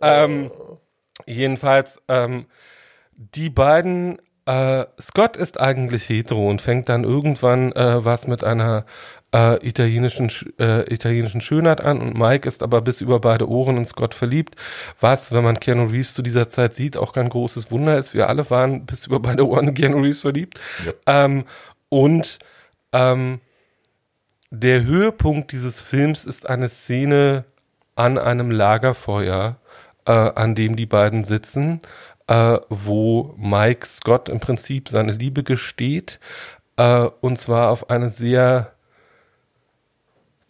[0.01, 0.51] Ähm,
[1.25, 2.45] jedenfalls ähm,
[3.13, 8.85] die beiden äh, Scott ist eigentlich hetero und fängt dann irgendwann äh, was mit einer
[9.33, 13.77] äh, italienischen Sch- äh, italienischen Schönheit an und Mike ist aber bis über beide Ohren
[13.77, 14.55] in Scott verliebt,
[14.99, 18.13] was, wenn man Keanu Reeves zu dieser Zeit sieht, auch kein großes Wunder ist.
[18.13, 20.59] Wir alle waren bis über beide Ohren in Keanu Reeves verliebt.
[20.85, 21.25] Ja.
[21.25, 21.45] Ähm,
[21.89, 22.39] und
[22.91, 23.39] ähm,
[24.49, 27.45] der Höhepunkt dieses Films ist eine Szene
[27.95, 29.57] an einem Lagerfeuer,
[30.05, 31.79] äh, an dem die beiden sitzen,
[32.27, 36.19] äh, wo Mike Scott im Prinzip seine Liebe gesteht,
[36.75, 38.73] äh, und zwar auf eine sehr,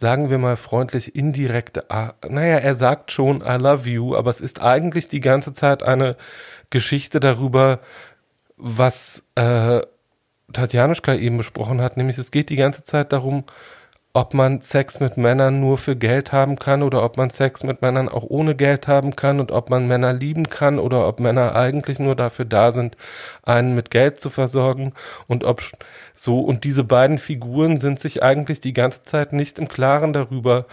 [0.02, 2.16] sagen wir mal freundlich, indirekte Art.
[2.28, 6.18] Naja, er sagt schon, I love you, aber es ist eigentlich die ganze Zeit eine
[6.72, 7.78] Geschichte darüber,
[8.58, 9.82] was äh,
[10.52, 13.44] Tatjanuschka eben besprochen hat, nämlich es geht die ganze Zeit darum,
[14.14, 17.82] ob man Sex mit Männern nur für Geld haben kann oder ob man Sex mit
[17.82, 21.56] Männern auch ohne Geld haben kann und ob man Männer lieben kann oder ob Männer
[21.56, 22.98] eigentlich nur dafür da sind,
[23.44, 24.94] einen mit Geld zu versorgen
[25.28, 25.62] und ob
[26.16, 30.66] so und diese beiden Figuren sind sich eigentlich die ganze Zeit nicht im Klaren darüber,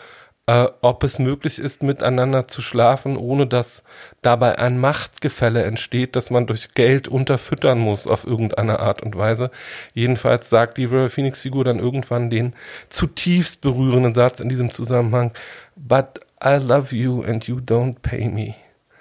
[0.48, 3.82] äh, ob es möglich ist, miteinander zu schlafen, ohne dass
[4.22, 9.50] dabei ein Machtgefälle entsteht, dass man durch Geld unterfüttern muss auf irgendeine Art und Weise.
[9.92, 12.54] Jedenfalls sagt die River Phoenix Figur dann irgendwann den
[12.88, 15.32] zutiefst berührenden Satz in diesem Zusammenhang,
[15.76, 18.54] but I love you and you don't pay me.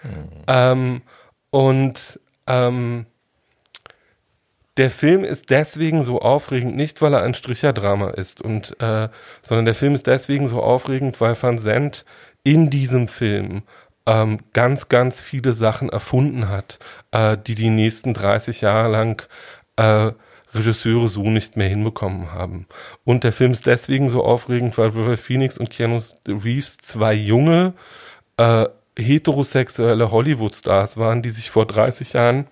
[0.04, 0.44] Mhm.
[0.48, 1.02] Ähm,
[1.50, 3.06] und ähm,
[4.78, 9.10] der Film ist deswegen so aufregend, nicht weil er ein Stricherdrama ist, und, äh,
[9.42, 12.06] sondern der Film ist deswegen so aufregend, weil Van Zandt
[12.44, 13.64] in diesem Film
[14.06, 16.80] ähm, ganz, ganz viele Sachen erfunden hat,
[17.12, 19.28] äh, die die nächsten 30 Jahre lang
[19.76, 20.12] äh,
[20.54, 22.68] Regisseure so nicht mehr hinbekommen haben.
[23.04, 27.74] Und der Film ist deswegen so aufregend, weil River Phoenix und Keanu Reeves zwei junge,
[28.38, 28.66] äh,
[28.98, 32.48] heterosexuelle Hollywood-Stars waren, die sich vor 30 Jahren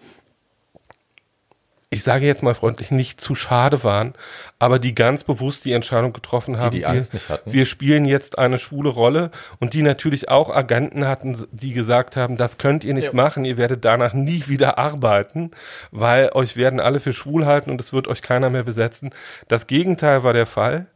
[1.92, 4.14] ich sage jetzt mal freundlich, nicht zu schade waren,
[4.60, 7.54] aber die ganz bewusst die Entscheidung getroffen haben, die, die Angst wir, nicht hatten.
[7.54, 12.38] wir spielen jetzt eine schwule Rolle und die natürlich auch Agenten hatten, die gesagt haben,
[12.38, 13.14] das könnt ihr nicht ja.
[13.14, 15.52] machen, ihr werdet danach nie wieder arbeiten,
[15.92, 19.12] weil euch werden alle für schwul halten und es wird euch keiner mehr besetzen.
[19.48, 20.88] Das Gegenteil war der Fall.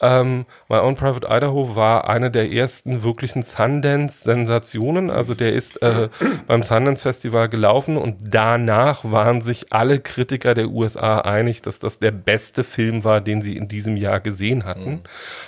[0.00, 5.10] Ähm, My Own Private Idaho war eine der ersten wirklichen Sundance-Sensationen.
[5.10, 6.08] Also der ist äh,
[6.46, 12.12] beim Sundance-Festival gelaufen und danach waren sich alle Kritiker der USA einig, dass das der
[12.12, 15.00] beste Film war, den sie in diesem Jahr gesehen hatten, mhm.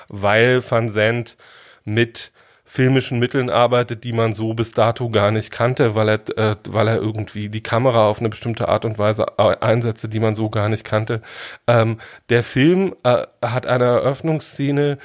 [0.09, 1.36] weil Van Zandt
[1.84, 2.32] mit
[2.71, 6.87] filmischen Mitteln arbeitet, die man so bis dato gar nicht kannte, weil er, äh, weil
[6.87, 10.68] er irgendwie die Kamera auf eine bestimmte Art und Weise einsetze, die man so gar
[10.68, 11.21] nicht kannte.
[11.66, 11.99] Ähm,
[12.29, 14.99] der Film äh, hat eine Eröffnungsszene,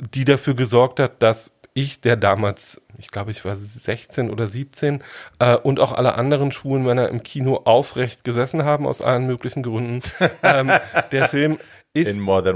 [0.00, 5.04] die dafür gesorgt hat, dass ich, der damals, ich glaube, ich war 16 oder 17,
[5.38, 9.62] äh, und auch alle anderen schwulen Männer im Kino aufrecht gesessen haben aus allen möglichen
[9.62, 10.02] Gründen.
[10.42, 10.72] ähm,
[11.12, 11.58] der Film
[11.94, 12.08] ist,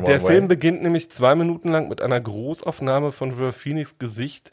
[0.07, 0.33] der way.
[0.33, 4.51] Film beginnt nämlich zwei Minuten lang mit einer Großaufnahme von River Phoenix Gesicht,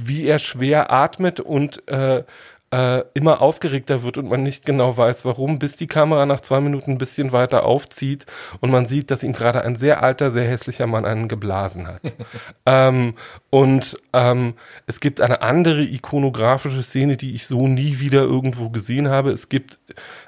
[0.00, 2.24] wie er schwer atmet und äh,
[2.72, 6.60] äh, immer aufgeregter wird und man nicht genau weiß, warum, bis die Kamera nach zwei
[6.60, 8.26] Minuten ein bisschen weiter aufzieht
[8.60, 12.02] und man sieht, dass ihm gerade ein sehr alter, sehr hässlicher Mann einen geblasen hat.
[12.66, 13.14] ähm,
[13.50, 14.54] und ähm,
[14.86, 19.30] es gibt eine andere ikonografische Szene, die ich so nie wieder irgendwo gesehen habe.
[19.30, 19.78] Es gibt,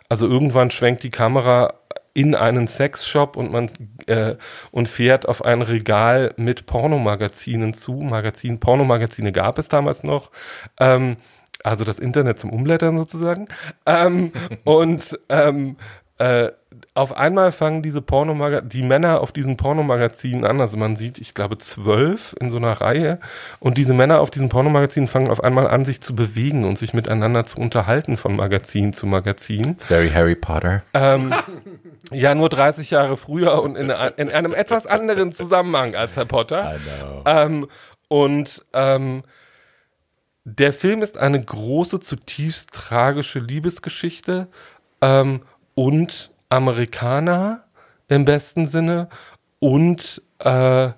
[0.08, 1.74] also irgendwann schwenkt die Kamera
[2.18, 3.70] in einen Sexshop und man
[4.06, 4.34] äh,
[4.72, 7.92] und fährt auf ein Regal mit Pornomagazinen zu.
[7.92, 10.32] Magazin, Pornomagazine gab es damals noch.
[10.80, 11.18] Ähm,
[11.62, 13.46] also das Internet zum Umblättern sozusagen.
[13.86, 14.32] Ähm,
[14.64, 15.76] und ähm,
[16.18, 16.50] äh,
[16.98, 20.60] auf einmal fangen diese Pornomagazine, die Männer auf diesen Pornomagazinen an.
[20.60, 23.20] Also man sieht, ich glaube, zwölf in so einer Reihe.
[23.60, 26.94] Und diese Männer auf diesen Pornomagazinen fangen auf einmal an, sich zu bewegen und sich
[26.94, 29.70] miteinander zu unterhalten von Magazin zu Magazin.
[29.70, 30.82] It's very Harry Potter.
[30.92, 31.30] Ähm,
[32.10, 36.74] ja, nur 30 Jahre früher und in, in, einem etwas anderen Zusammenhang als Harry Potter.
[36.74, 37.22] I know.
[37.26, 37.68] Ähm,
[38.08, 39.22] und ähm,
[40.42, 44.48] der Film ist eine große, zutiefst tragische Liebesgeschichte.
[45.00, 45.42] Ähm,
[45.76, 47.64] und Amerikaner
[48.08, 49.08] im besten Sinne
[49.58, 50.90] und äh,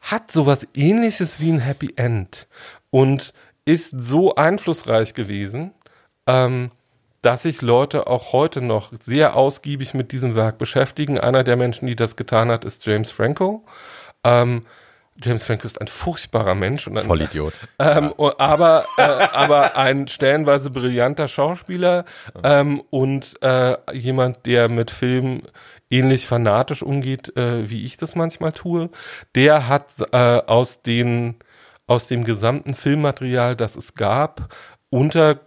[0.00, 2.46] hat sowas ähnliches wie ein Happy End
[2.90, 3.32] und
[3.64, 5.72] ist so einflussreich gewesen,
[6.26, 6.70] ähm,
[7.22, 11.18] dass sich Leute auch heute noch sehr ausgiebig mit diesem Werk beschäftigen.
[11.18, 13.64] Einer der Menschen, die das getan hat, ist James Franco.
[14.24, 14.66] Ähm,
[15.22, 17.54] James Franco ist ein furchtbarer Mensch und ein Vollidiot.
[17.78, 18.34] Ähm, ja.
[18.38, 22.04] aber, äh, aber ein stellenweise brillanter Schauspieler
[22.42, 25.42] ähm, und äh, jemand, der mit Film
[25.90, 28.90] ähnlich fanatisch umgeht, äh, wie ich das manchmal tue.
[29.34, 31.36] Der hat äh, aus den
[31.86, 34.54] aus dem gesamten Filmmaterial, das es gab,
[34.88, 35.40] unter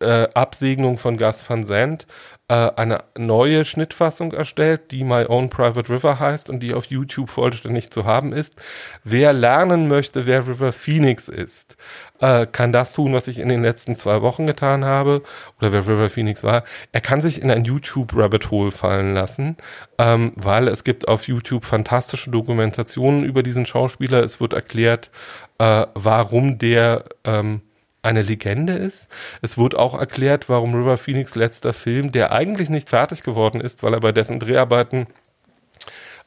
[0.00, 2.06] äh, Absegnung von Gus Van Sant
[2.54, 7.90] eine neue Schnittfassung erstellt, die My Own Private River heißt und die auf YouTube vollständig
[7.90, 8.54] zu haben ist.
[9.02, 11.76] Wer lernen möchte, wer River Phoenix ist,
[12.20, 15.22] äh, kann das tun, was ich in den letzten zwei Wochen getan habe,
[15.58, 16.64] oder wer River Phoenix war.
[16.92, 19.56] Er kann sich in ein YouTube-Rabbit Hole fallen lassen,
[19.98, 24.22] ähm, weil es gibt auf YouTube fantastische Dokumentationen über diesen Schauspieler.
[24.22, 25.10] Es wird erklärt,
[25.58, 27.62] äh, warum der ähm,
[28.06, 29.08] eine Legende ist.
[29.42, 33.82] Es wurde auch erklärt, warum River Phoenix letzter Film, der eigentlich nicht fertig geworden ist,
[33.82, 35.06] weil er bei dessen Dreharbeiten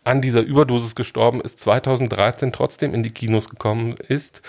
[0.03, 4.41] an dieser Überdosis gestorben ist, 2013 trotzdem in die Kinos gekommen ist.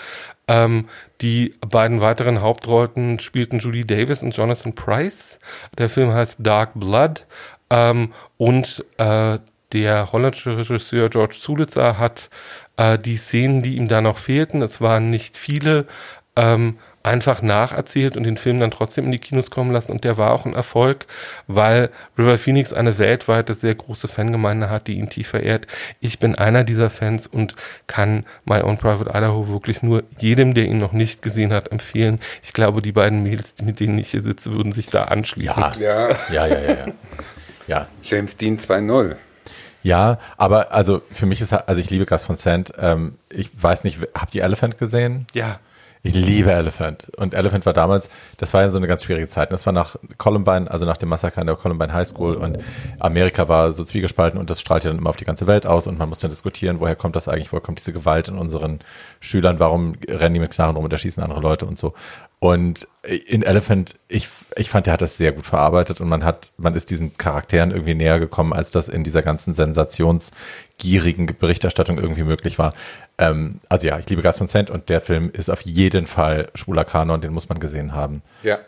[0.48, 0.88] Ähm,
[1.20, 5.38] die beiden weiteren Hauptrollen spielten Julie Davis und Jonathan Price.
[5.76, 7.26] Der Film heißt Dark Blood
[7.68, 9.38] ähm, und äh,
[9.72, 12.30] der holländische Regisseur George Zulitzer hat
[12.76, 15.86] äh, die Szenen, die ihm da noch fehlten, es waren nicht viele,
[16.36, 19.92] ähm, einfach nacherzählt und den Film dann trotzdem in die Kinos kommen lassen.
[19.92, 21.06] Und der war auch ein Erfolg,
[21.46, 25.66] weil River Phoenix eine weltweite sehr große Fangemeinde hat, die ihn tief verehrt.
[26.00, 27.54] Ich bin einer dieser Fans und
[27.86, 32.20] kann My Own Private Idaho wirklich nur jedem, der ihn noch nicht gesehen hat, empfehlen.
[32.42, 35.62] Ich glaube, die beiden Mädels, mit denen ich hier sitze, würden sich da anschließen.
[35.62, 36.70] Ja, Ja, ja, ja, ja.
[36.70, 36.86] ja.
[37.66, 37.86] ja.
[38.02, 39.16] James Dean 2.0.
[39.82, 42.72] Ja, aber also für mich ist, also ich liebe Gus von Sant.
[42.78, 45.26] Ähm, ich weiß nicht, habt ihr Elephant gesehen?
[45.32, 45.58] Ja.
[46.02, 47.10] Ich liebe Elephant.
[47.16, 48.08] Und Elephant war damals,
[48.38, 49.52] das war ja so eine ganz schwierige Zeit.
[49.52, 52.56] Das war nach Columbine, also nach dem Massaker in der Columbine High School und
[52.98, 55.86] Amerika war so zwiegespalten und das strahlt ja dann immer auf die ganze Welt aus
[55.86, 58.80] und man muss dann diskutieren, woher kommt das eigentlich, woher kommt diese Gewalt in unseren
[59.20, 61.92] Schülern, warum rennen die mit Knarren rum und erschießen andere Leute und so.
[62.38, 62.88] Und
[63.26, 66.74] in Elephant, ich, ich fand, der hat das sehr gut verarbeitet und man hat, man
[66.74, 69.52] ist diesen Charakteren irgendwie näher gekommen, als das in dieser ganzen
[70.80, 72.74] sensationsgierigen Berichterstattung irgendwie möglich war.
[73.18, 76.48] Ähm, also ja, ich liebe Gas von Sant und der Film ist auf jeden Fall
[76.54, 78.22] schwuler Kanon, den muss man gesehen haben.
[78.42, 78.58] Ja,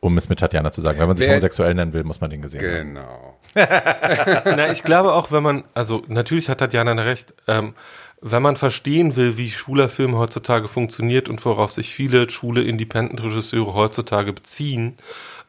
[0.00, 0.98] Um es mit Tatjana zu sagen.
[0.98, 2.94] Wenn man sich Wer- homosexuell nennen will, muss man den gesehen haben.
[2.94, 3.38] genau.
[4.56, 7.74] Na, ich glaube auch, wenn man, also natürlich hat Tatjana recht, ähm,
[8.20, 13.74] wenn man verstehen will, wie schwuler Film heutzutage funktioniert und worauf sich viele schwule Independent-Regisseure
[13.74, 14.96] heutzutage beziehen,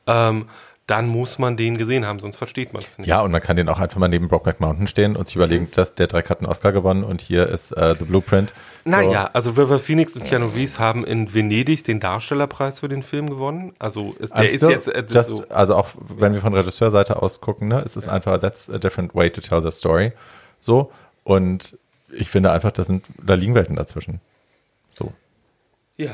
[0.07, 0.47] ähm,
[0.87, 3.07] dann muss man den gesehen haben, sonst versteht man es nicht.
[3.07, 5.67] Ja, und man kann den auch einfach mal neben Brokeback Mountain stehen und sich überlegen,
[5.73, 8.53] dass der Dreck hat einen Oscar gewonnen und hier ist äh, The Blueprint.
[8.83, 8.91] So.
[8.91, 13.31] Naja, also River Phoenix und Keanu Reeves haben in Venedig den Darstellerpreis für den Film
[13.31, 13.73] gewonnen.
[13.79, 17.19] Also ist, der I'm ist jetzt äh, just, so, also auch wenn wir von Regisseurseite
[17.19, 20.11] aus gucken, ne, es ist einfach that's a different way to tell the story.
[20.59, 20.91] So
[21.23, 21.79] und
[22.11, 24.21] ich finde einfach, da sind da liegen Welten dazwischen.
[24.91, 25.11] So,
[25.97, 26.11] ja.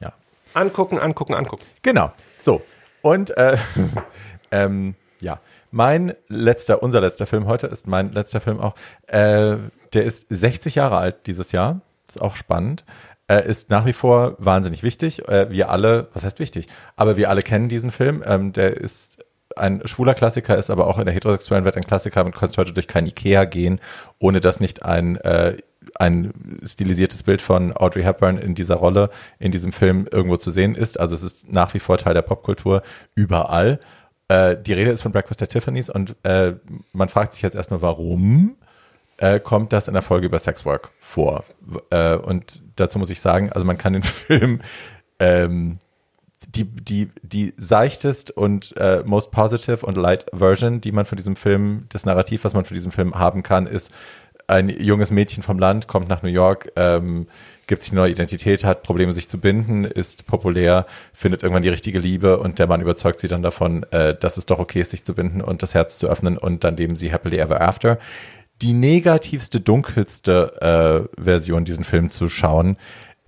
[0.00, 0.14] ja.
[0.54, 1.64] Angucken, angucken, angucken.
[1.82, 2.10] Genau.
[2.38, 2.62] So.
[3.08, 3.56] Und äh,
[4.50, 5.40] ähm, ja,
[5.70, 8.74] mein letzter, unser letzter Film heute ist mein letzter Film auch.
[9.06, 9.56] Äh,
[9.94, 11.80] der ist 60 Jahre alt dieses Jahr.
[12.06, 12.84] Ist auch spannend.
[13.26, 15.26] Äh, ist nach wie vor wahnsinnig wichtig.
[15.26, 16.66] Äh, wir alle, was heißt wichtig?
[16.96, 18.22] Aber wir alle kennen diesen Film.
[18.26, 19.24] Ähm, der ist
[19.56, 22.22] ein schwuler Klassiker, ist aber auch in der heterosexuellen Welt ein Klassiker.
[22.22, 23.80] Man könnte heute durch kein Ikea gehen,
[24.18, 25.56] ohne dass nicht ein äh,
[25.96, 26.32] ein
[26.64, 30.98] stilisiertes Bild von Audrey Hepburn in dieser Rolle, in diesem Film irgendwo zu sehen ist.
[30.98, 32.82] Also es ist nach wie vor Teil der Popkultur
[33.14, 33.80] überall.
[34.28, 36.54] Äh, die Rede ist von Breakfast at Tiffany's und äh,
[36.92, 38.56] man fragt sich jetzt erstmal, warum
[39.16, 41.44] äh, kommt das in der Folge über Sexwork vor?
[41.90, 44.60] Äh, und dazu muss ich sagen, also man kann den Film
[45.18, 45.78] ähm,
[46.46, 51.36] die, die, die seichtest und äh, most positive und light Version, die man von diesem
[51.36, 53.90] Film, das Narrativ, was man von diesem Film haben kann, ist
[54.48, 57.28] ein junges Mädchen vom Land, kommt nach New York, ähm,
[57.66, 61.68] gibt sich eine neue Identität, hat Probleme, sich zu binden, ist populär, findet irgendwann die
[61.68, 64.90] richtige Liebe und der Mann überzeugt sie dann davon, äh, dass es doch okay ist,
[64.90, 67.98] sich zu binden und das Herz zu öffnen und dann leben sie happily ever after.
[68.62, 72.76] Die negativste, dunkelste äh, Version, diesen Film zu schauen,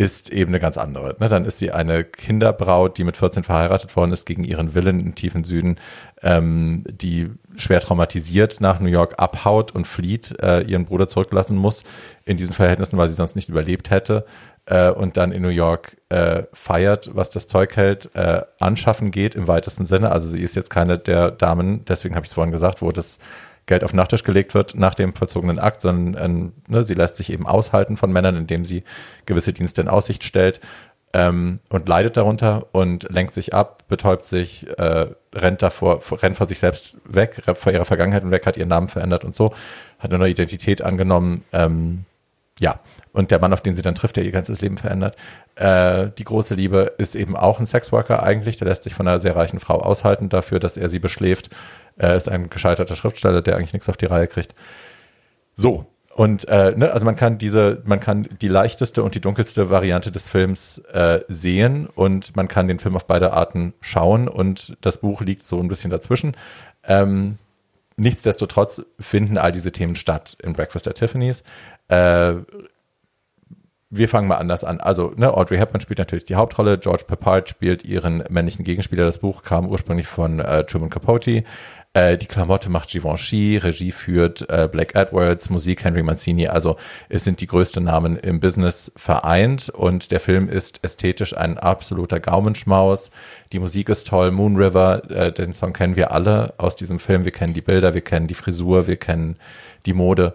[0.01, 1.14] ist eben eine ganz andere.
[1.20, 1.28] Ne?
[1.28, 5.14] Dann ist sie eine Kinderbraut, die mit 14 verheiratet worden ist, gegen ihren Willen im
[5.14, 5.76] tiefen Süden,
[6.22, 7.28] ähm, die
[7.60, 11.84] schwer traumatisiert nach New York abhaut und flieht, äh, ihren Bruder zurücklassen muss
[12.24, 14.24] in diesen Verhältnissen, weil sie sonst nicht überlebt hätte
[14.66, 19.34] äh, und dann in New York äh, feiert, was das Zeug hält, äh, anschaffen geht
[19.34, 20.10] im weitesten Sinne.
[20.10, 23.18] Also sie ist jetzt keine der Damen, deswegen habe ich es vorhin gesagt, wo das
[23.66, 27.16] Geld auf den Nachtisch gelegt wird nach dem vollzogenen Akt, sondern ähm, ne, sie lässt
[27.16, 28.82] sich eben aushalten von Männern, indem sie
[29.26, 30.60] gewisse Dienste in Aussicht stellt
[31.12, 36.48] ähm, und leidet darunter und lenkt sich ab, betäubt sich, äh, rennt davor, rennt vor
[36.48, 39.52] sich selbst weg, vor ihrer Vergangenheit und weg, hat ihren Namen verändert und so,
[39.98, 41.44] hat eine neue Identität angenommen.
[41.52, 42.04] Ähm,
[42.60, 42.78] ja,
[43.12, 45.16] und der Mann, auf den sie dann trifft, der ihr ganzes Leben verändert.
[45.56, 48.58] Äh, die große Liebe ist eben auch ein Sexworker eigentlich.
[48.58, 51.50] Der lässt sich von einer sehr reichen Frau aushalten dafür, dass er sie beschläft.
[51.96, 54.54] Er ist ein gescheiterter Schriftsteller, der eigentlich nichts auf die Reihe kriegt.
[55.54, 55.86] So.
[56.20, 60.10] Und äh, ne, also man kann diese, man kann die leichteste und die dunkelste Variante
[60.10, 64.98] des Films äh, sehen und man kann den Film auf beide Arten schauen und das
[64.98, 66.36] Buch liegt so ein bisschen dazwischen.
[66.84, 67.38] Ähm,
[67.97, 71.42] nichtsdestotrotz finden all diese Themen statt in Breakfast at Tiffany's.
[71.88, 72.34] Äh,
[73.88, 74.78] wir fangen mal anders an.
[74.78, 76.76] Also, ne, Audrey Hepburn spielt natürlich die Hauptrolle.
[76.76, 79.06] George Peppard spielt ihren männlichen Gegenspieler.
[79.06, 81.44] Das Buch kam ursprünglich von äh, Truman Capote.
[81.92, 86.46] Äh, die Klamotte macht Givenchy, Regie führt äh, Blake Edwards, Musik Henry Mancini.
[86.46, 86.76] Also
[87.08, 92.20] es sind die größten Namen im Business vereint und der Film ist ästhetisch ein absoluter
[92.20, 93.10] Gaumenschmaus.
[93.52, 94.30] Die Musik ist toll.
[94.30, 97.24] Moon River, äh, den Song kennen wir alle aus diesem Film.
[97.24, 99.36] Wir kennen die Bilder, wir kennen die Frisur, wir kennen
[99.84, 100.34] die Mode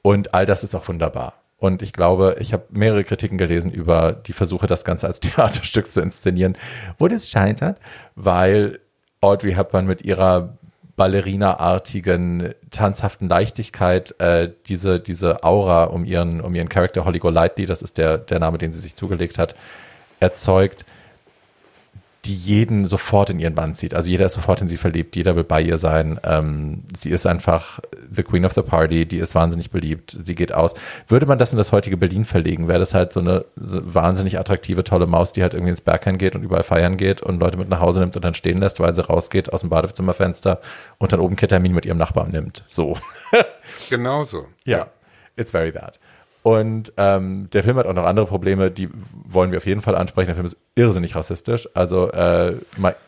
[0.00, 1.34] und all das ist auch wunderbar.
[1.58, 5.92] Und ich glaube, ich habe mehrere Kritiken gelesen über die Versuche, das Ganze als Theaterstück
[5.92, 6.56] zu inszenieren,
[6.96, 7.78] wo das scheitert,
[8.14, 8.78] weil
[9.20, 10.57] Audrey Hepburn mit ihrer
[10.98, 17.80] Ballerina-artigen, tanzhaften Leichtigkeit äh, diese, diese Aura um ihren, um ihren Charakter Holly Golightly, das
[17.80, 19.54] ist der, der Name, den sie sich zugelegt hat,
[20.20, 20.84] erzeugt,
[22.28, 23.94] die jeden sofort in ihren Band zieht.
[23.94, 26.20] Also jeder ist sofort in sie verliebt, jeder will bei ihr sein.
[26.22, 27.80] Ähm, sie ist einfach
[28.14, 30.74] the Queen of the Party, die ist wahnsinnig beliebt, sie geht aus.
[31.08, 34.84] Würde man das in das heutige Berlin verlegen, wäre das halt so eine wahnsinnig attraktive,
[34.84, 37.70] tolle Maus, die halt irgendwie ins Bergheim geht und überall feiern geht und Leute mit
[37.70, 40.60] nach Hause nimmt und dann stehen lässt, weil sie rausgeht aus dem Badezimmerfenster
[40.98, 42.62] und dann oben Ketamin mit ihrem Nachbarn nimmt.
[42.66, 42.96] So.
[43.88, 44.46] Genau so.
[44.64, 44.88] Ja,
[45.36, 45.98] it's very that.
[46.48, 49.94] Und ähm, der Film hat auch noch andere Probleme, die wollen wir auf jeden Fall
[49.94, 50.28] ansprechen.
[50.28, 51.68] Der Film ist irrsinnig rassistisch.
[51.74, 52.54] Also äh,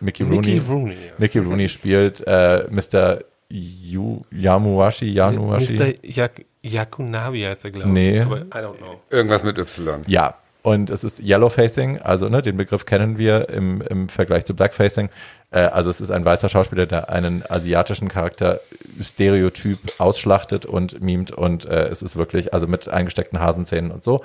[0.01, 1.12] Mickey Rooney, Mickey Rooney, ja.
[1.17, 3.21] Mickey Rooney spielt äh, Mr.
[3.49, 5.75] Yu, Yamuwashi, Yanuwashi.
[5.75, 5.93] Mr.
[6.03, 7.95] Jak Yakunavi heißt er, glaube ich.
[7.95, 8.21] Nee.
[8.21, 9.01] Aber I don't know.
[9.09, 10.03] Irgendwas mit Y.
[10.07, 14.55] Ja, und es ist Yellowfacing, also ne, den Begriff kennen wir im, im Vergleich zu
[14.55, 15.09] Blackfacing.
[15.51, 18.60] Äh, also es ist ein weißer Schauspieler, der einen asiatischen Charakter
[19.01, 24.24] Stereotyp ausschlachtet und mimt und äh, es ist wirklich, also mit eingesteckten Hasenzähnen und so.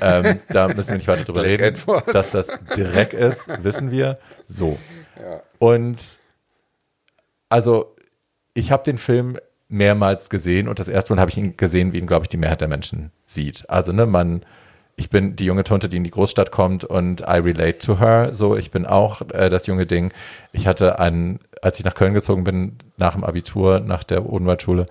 [0.00, 1.62] Ähm, da müssen wir nicht weiter drüber reden.
[1.62, 2.14] Edward.
[2.14, 4.18] Dass das Dreck ist, wissen wir.
[4.46, 4.78] So.
[5.58, 6.18] Und
[7.48, 7.94] also
[8.54, 9.38] ich habe den Film
[9.68, 12.36] mehrmals gesehen und das erste Mal habe ich ihn gesehen, wie ihn, glaube ich, die
[12.36, 13.68] Mehrheit der Menschen sieht.
[13.68, 14.44] Also, ne, man,
[14.96, 18.32] ich bin die junge Tunte, die in die Großstadt kommt und I relate to her.
[18.32, 20.12] So, ich bin auch äh, das junge Ding.
[20.52, 24.86] Ich hatte einen, als ich nach Köln gezogen bin, nach dem Abitur, nach der Odenwaldschule,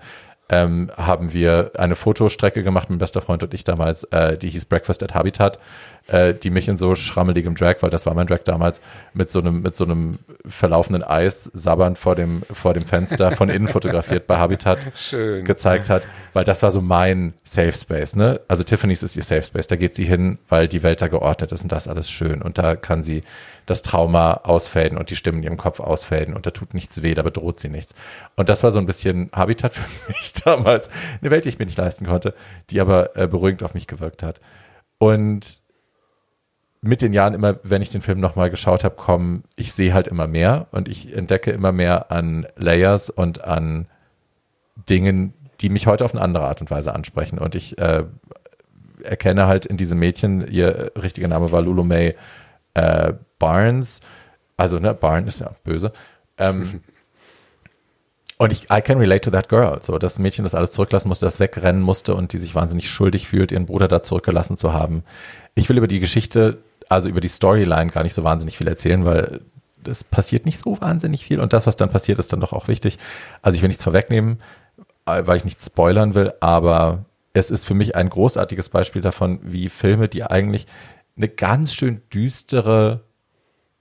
[0.50, 4.66] ähm, haben wir eine Fotostrecke gemacht, mein bester Freund und ich damals, äh, die hieß
[4.66, 5.58] Breakfast at Habitat,
[6.08, 8.80] äh, die mich in so schrammeligem Drag, weil das war mein Drag damals,
[9.14, 10.12] mit so einem, mit so einem
[10.46, 15.44] verlaufenden Eis sabbernd vor dem, vor dem Fenster von innen fotografiert bei Habitat Schön.
[15.44, 18.40] gezeigt hat, weil das war so mein Safe Space, ne?
[18.48, 21.52] Also Tiffany's ist ihr Safe Space, da geht sie hin, weil die Welt da geordnet
[21.52, 23.22] ist und das alles schön und da kann sie
[23.66, 27.14] das Trauma ausfäden und die Stimmen in ihrem Kopf ausfäden und da tut nichts weh,
[27.14, 27.94] da bedroht sie nichts.
[28.36, 30.90] Und das war so ein bisschen Habitat für mich damals,
[31.22, 32.34] eine Welt, die ich mir nicht leisten konnte,
[32.70, 34.40] die aber äh, beruhigend auf mich gewirkt hat.
[34.98, 35.63] Und
[36.84, 40.06] mit den Jahren immer, wenn ich den Film nochmal geschaut habe, kommen, ich sehe halt
[40.06, 43.86] immer mehr und ich entdecke immer mehr an Layers und an
[44.88, 47.38] Dingen, die mich heute auf eine andere Art und Weise ansprechen.
[47.38, 48.04] Und ich äh,
[49.02, 52.14] erkenne halt in diesem Mädchen, ihr richtiger Name war Lulu May
[52.74, 54.00] äh, Barnes,
[54.56, 55.92] also ne, Barnes ist ja böse.
[56.38, 56.82] Ähm,
[58.38, 59.78] und ich, I can relate to that girl.
[59.82, 63.28] So, das Mädchen, das alles zurücklassen musste, das wegrennen musste und die sich wahnsinnig schuldig
[63.28, 65.04] fühlt, ihren Bruder da zurückgelassen zu haben.
[65.54, 66.58] Ich will über die Geschichte,
[66.88, 69.40] also über die Storyline gar nicht so wahnsinnig viel erzählen, weil
[69.86, 72.68] es passiert nicht so wahnsinnig viel und das, was dann passiert, ist dann doch auch
[72.68, 72.98] wichtig.
[73.42, 74.40] Also ich will nichts vorwegnehmen,
[75.06, 77.04] äh, weil ich nichts spoilern will, aber
[77.34, 80.66] es ist für mich ein großartiges Beispiel davon, wie Filme, die eigentlich
[81.16, 83.00] eine ganz schön düstere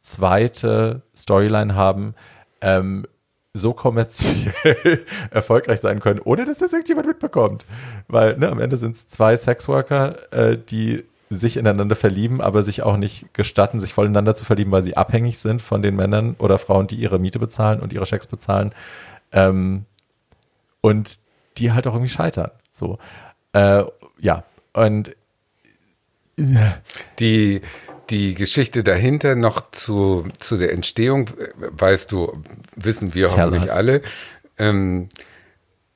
[0.01, 2.13] zweite Storyline haben,
[2.61, 3.05] ähm,
[3.53, 7.65] so kommerziell erfolgreich sein können, ohne dass das irgendjemand mitbekommt.
[8.07, 12.83] Weil ne, am Ende sind es zwei Sexworker, äh, die sich ineinander verlieben, aber sich
[12.83, 16.57] auch nicht gestatten, sich voneinander zu verlieben, weil sie abhängig sind von den Männern oder
[16.57, 18.73] Frauen, die ihre Miete bezahlen und ihre Schecks bezahlen.
[19.31, 19.85] Ähm,
[20.81, 21.19] und
[21.57, 22.51] die halt auch irgendwie scheitern.
[22.71, 22.97] So.
[23.53, 23.83] Äh,
[24.19, 24.43] ja.
[24.73, 25.15] Und
[27.19, 27.61] Die,
[28.09, 32.43] die Geschichte dahinter noch zu, zu der Entstehung, weißt du,
[32.75, 33.69] wissen wir Tell hoffentlich us.
[33.69, 34.01] alle,
[34.57, 35.09] ähm,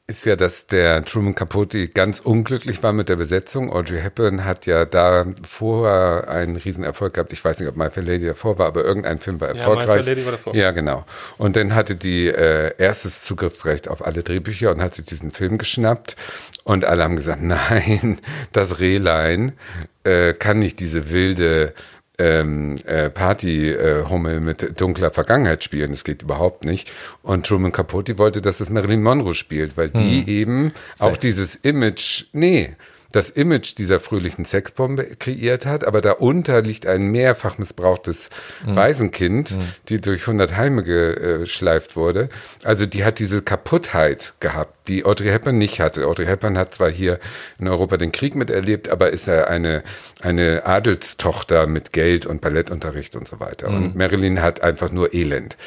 [0.10, 3.70] ist ja, dass der Truman Capote ganz unglücklich war mit der Besetzung.
[3.70, 7.34] Audrey Hepburn hat ja da vorher einen Riesenerfolg gehabt.
[7.34, 9.60] Ich weiß nicht, ob My Fair Lady davor war, aber irgendein Film war Ja, My
[9.60, 10.06] erfolgreich.
[10.06, 10.56] Fair Lady war davor.
[10.56, 11.06] Ja, genau.
[11.38, 15.58] Und dann hatte die äh, erstes Zugriffsrecht auf alle Drehbücher und hat sich diesen Film
[15.58, 16.16] geschnappt.
[16.64, 18.20] Und alle haben gesagt, nein,
[18.54, 19.58] das Rehlein
[20.06, 21.74] äh, kann nicht diese wilde
[22.18, 25.92] ähm, äh, Party-Hummel mit dunkler Vergangenheit spielen.
[25.92, 26.92] Das geht überhaupt nicht.
[27.22, 31.20] Und Truman Capote wollte, dass es Marilyn Monroe spielt, weil die eben auch Sex.
[31.20, 32.76] dieses Image, nee,
[33.12, 38.30] das Image dieser fröhlichen Sexbombe kreiert hat, aber darunter liegt ein mehrfach missbrauchtes
[38.66, 39.58] Waisenkind,
[39.90, 42.30] die durch 100 Heime geschleift wurde.
[42.64, 46.08] Also die hat diese Kaputtheit gehabt, die Audrey Hepburn nicht hatte.
[46.08, 47.20] Audrey Hepburn hat zwar hier
[47.60, 49.84] in Europa den Krieg miterlebt, aber ist ja eine,
[50.22, 53.70] eine Adelstochter mit Geld und Ballettunterricht und so weiter.
[53.70, 55.58] Und Marilyn hat einfach nur Elend.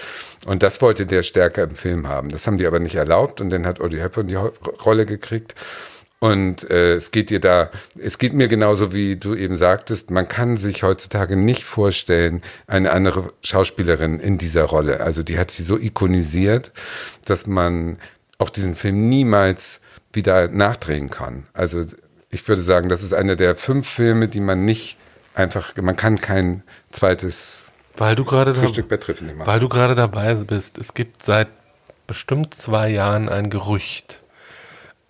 [0.46, 2.30] Und das wollte der stärker im Film haben.
[2.30, 5.54] Das haben die aber nicht erlaubt und dann hat Audrey Hepburn die Rolle gekriegt.
[6.20, 10.28] Und äh, es geht dir da, es geht mir genauso wie du eben sagtest, man
[10.28, 15.00] kann sich heutzutage nicht vorstellen, eine andere Schauspielerin in dieser Rolle.
[15.00, 16.72] Also die hat sie so ikonisiert,
[17.24, 17.96] dass man
[18.36, 19.80] auch diesen Film niemals
[20.12, 21.46] wieder nachdrehen kann.
[21.54, 21.84] Also
[22.30, 24.98] ich würde sagen, das ist einer der fünf Filme, die man nicht
[25.34, 27.64] einfach, man kann kein zweites
[27.96, 29.46] Weil du gerade Frühstück bei Triffel machen.
[29.46, 31.48] weil du gerade dabei bist, es gibt seit
[32.06, 34.22] bestimmt zwei Jahren ein Gerücht,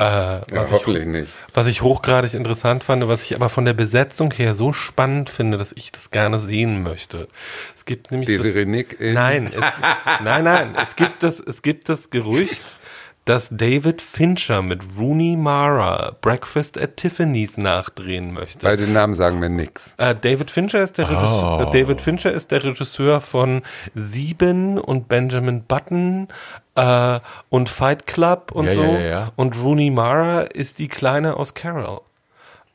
[0.01, 1.33] Äh, Ja, was, ich, hoffentlich nicht.
[1.53, 5.59] was ich hochgradig interessant fand, was ich aber von der Besetzung her so spannend finde,
[5.59, 7.29] dass ich das gerne sehen möchte.
[7.77, 10.75] Es gibt nämlich Desiree Nick in Nein, es, nein, nein.
[10.83, 12.65] Es gibt das, es gibt das Gerücht,
[13.27, 18.61] dass David Fincher mit Rooney Mara Breakfast at Tiffany's nachdrehen möchte.
[18.63, 19.95] Beide Namen sagen mir nix.
[19.99, 21.69] Äh, David Fincher ist der Regisseur, Oh.
[21.69, 23.63] äh, David Fincher ist der Regisseur von
[23.95, 26.29] Sieben und Benjamin Button
[26.75, 27.21] äh,
[27.51, 28.83] und Fight Club und Ja, so.
[28.83, 29.33] ja, ja, ja.
[29.37, 32.01] Und Rooney Mara ist die Kleine aus Carol.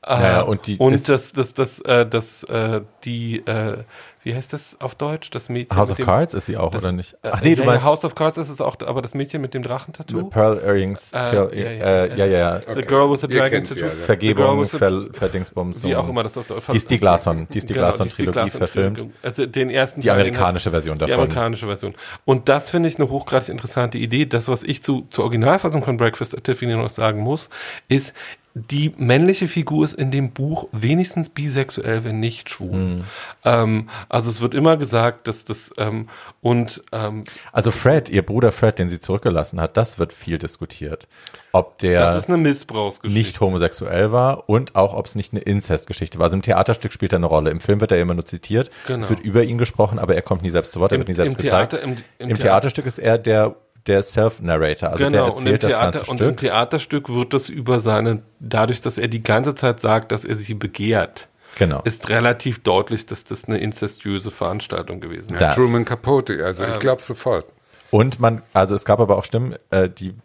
[0.08, 3.78] Äh, und die und ist- das, das, das, äh, das, äh, die, äh,
[4.26, 5.30] wie heißt das auf Deutsch?
[5.30, 5.78] Das Mädchen.
[5.78, 7.14] House mit of dem- Cards ist sie auch, das, oder nicht?
[7.22, 9.14] äh, Ach nee, du ja, ja, meinst House of Cards ist es auch, aber das
[9.14, 10.26] Mädchen mit dem Drachentattoo.
[10.30, 11.14] Pearl Earrings.
[11.14, 12.38] Äh, Pearl, ja, äh, ja, ja, ja,
[12.68, 12.76] ja.
[12.76, 13.76] The Girl with the Ihr Dragon Tattoo.
[13.76, 15.84] The Girl Vergebung, with the- Ver, Verdingsbums.
[15.84, 18.32] Wie auch immer das auf Deutsch Die ist die Glasson, die ist die Genau, Glasson-Trilogie
[18.34, 18.58] Glasson-Trilogie.
[18.58, 19.06] verfilmt.
[19.24, 21.16] Also den ersten Die amerikanische Version Die davon.
[21.16, 21.94] amerikanische Version.
[22.26, 24.26] Und das finde ich eine hochgradig interessante Idee.
[24.26, 27.50] Das, was ich zu, zur Originalfassung von Breakfast at Tiffany noch sagen muss,
[27.90, 28.14] ist,
[28.58, 32.72] die männliche Figur ist in dem Buch wenigstens bisexuell, wenn nicht schwul.
[32.72, 33.04] Hm.
[33.44, 36.08] Ähm, also es wird immer gesagt, dass das ähm,
[36.42, 41.10] und ähm, Also Fred, ihr Bruder Fred, den sie zurückgelassen hat, das wird viel diskutiert.
[41.52, 43.18] Ob das der ist eine Missbrauchsgeschichte.
[43.18, 46.26] nicht homosexuell war und auch, ob es nicht eine Inzestgeschichte war.
[46.26, 47.50] Also im Theaterstück spielt er eine Rolle.
[47.52, 48.70] Im Film wird er immer nur zitiert.
[48.88, 49.00] Genau.
[49.04, 51.10] Es wird über ihn gesprochen, aber er kommt nie selbst zu Wort, er Im- wird
[51.10, 51.72] nie selbst gezeigt.
[51.72, 53.56] Theater- im- Im, im Theater- Theaterstück ist er der,
[53.88, 56.38] der Self-Narrator, also der genau, und im, erzählt das Theater, ganze und im Stück.
[56.38, 60.54] Theaterstück wird das über seine, dadurch, dass er die ganze Zeit sagt, dass er sie
[60.56, 61.82] begehrt, Genau.
[61.84, 65.42] ist relativ deutlich, dass das eine inzestiöse Veranstaltung gewesen ist.
[65.42, 66.72] Da- Truman Capote, also Ähm.
[66.74, 67.46] ich glaube sofort.
[67.92, 70.16] Und man, also es gab aber auch Stimmen, äh, die,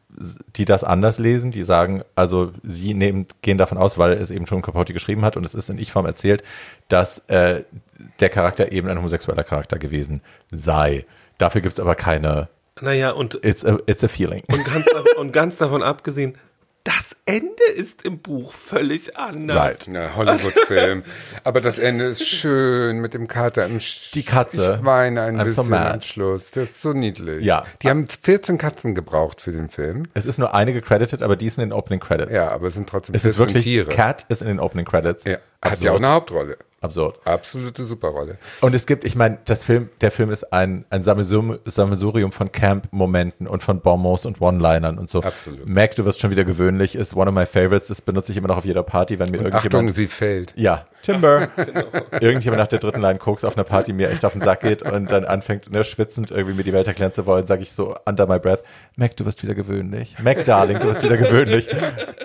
[0.57, 4.47] die das anders lesen, die sagen, also sie nehmen, gehen davon aus, weil es eben
[4.49, 6.43] schon Capote geschrieben hat und es ist in Ich-Form erzählt,
[6.89, 7.62] dass äh,
[8.19, 11.05] der Charakter eben ein homosexueller Charakter gewesen sei.
[11.39, 12.49] Dafür gibt's aber keine,
[12.82, 14.43] Naja, und, it's a, it's a feeling.
[14.48, 14.86] und, ganz,
[15.19, 16.36] und ganz davon abgesehen,
[16.82, 19.55] das Ende ist im Buch völlig anders.
[19.59, 19.86] Right.
[19.89, 21.05] Ja, Hollywood-Film.
[21.44, 24.77] Aber das Ende ist schön mit dem Kater im Sch Die Katze.
[24.81, 25.90] Ich weine ein I'm so bisschen mad.
[25.93, 26.51] am Schluss.
[26.52, 27.44] Das ist so niedlich.
[27.44, 27.65] Ja.
[27.82, 30.05] Die haben 14 Katzen gebraucht für den Film.
[30.15, 32.32] Es ist nur eine gecredited, aber die ist in den Opening Credits.
[32.32, 33.89] Ja, aber es sind trotzdem Es ist 14 wirklich, Tiere.
[33.90, 35.24] Cat ist in den Opening Credits.
[35.24, 35.36] ja.
[35.62, 36.57] Hat ja auch eine Hauptrolle.
[36.82, 37.20] Absurd.
[37.27, 38.39] Absolute Superrolle.
[38.62, 42.51] Und es gibt, ich meine, das Film, der Film ist ein, ein Sammelsurium, Sammelsurium von
[42.51, 45.20] Camp-Momenten und von Bonbons und One-Linern und so.
[45.20, 45.69] Absolut.
[45.69, 47.89] Mac, du wirst schon wieder gewöhnlich, ist one of my favorites.
[47.89, 49.66] Das benutze ich immer noch auf jeder Party, wenn mir irgendjemand.
[49.66, 50.55] Achtung, sie fällt.
[50.57, 51.48] Ja, Timber.
[52.20, 54.82] Irgendjemand nach der dritten Line Koks auf einer Party mir echt auf den Sack geht
[54.82, 57.97] und dann anfängt, ne, schwitzend irgendwie mir die Welt erklären zu wollen, sage ich so
[58.05, 58.62] under my breath,
[58.97, 60.16] Mac, du wirst wieder gewöhnlich.
[60.23, 61.69] Mac, Darling, du wirst wieder gewöhnlich.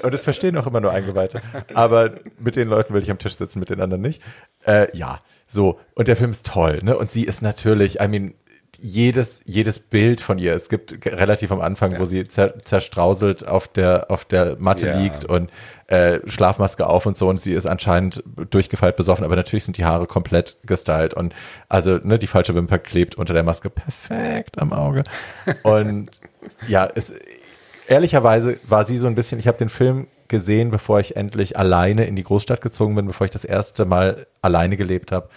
[0.03, 1.41] Und das verstehen auch immer nur Eingeweihte.
[1.73, 4.21] Aber mit den Leuten will ich am Tisch sitzen, mit den anderen nicht.
[4.65, 5.79] Äh, ja, so.
[5.93, 6.97] Und der Film ist toll, ne?
[6.97, 8.33] Und sie ist natürlich, I mean,
[8.77, 13.69] jedes, jedes Bild von ihr, es gibt relativ am Anfang, wo sie zer, zerstrauselt auf
[13.69, 14.97] der, auf der Matte Ja.
[14.97, 15.49] liegt und
[15.87, 19.85] äh, Schlafmaske auf und so und sie ist anscheinend durchgefeilt besoffen, aber natürlich sind die
[19.85, 21.33] Haare komplett gestylt und
[21.69, 25.05] also ne, die falsche Wimper klebt unter der Maske perfekt am Auge
[25.63, 26.09] und
[26.67, 27.13] ja, es
[27.87, 32.05] ehrlicherweise war sie so ein bisschen, ich habe den Film gesehen, bevor ich endlich alleine
[32.05, 35.29] in die Großstadt gezogen bin, bevor ich das erste Mal alleine gelebt habe.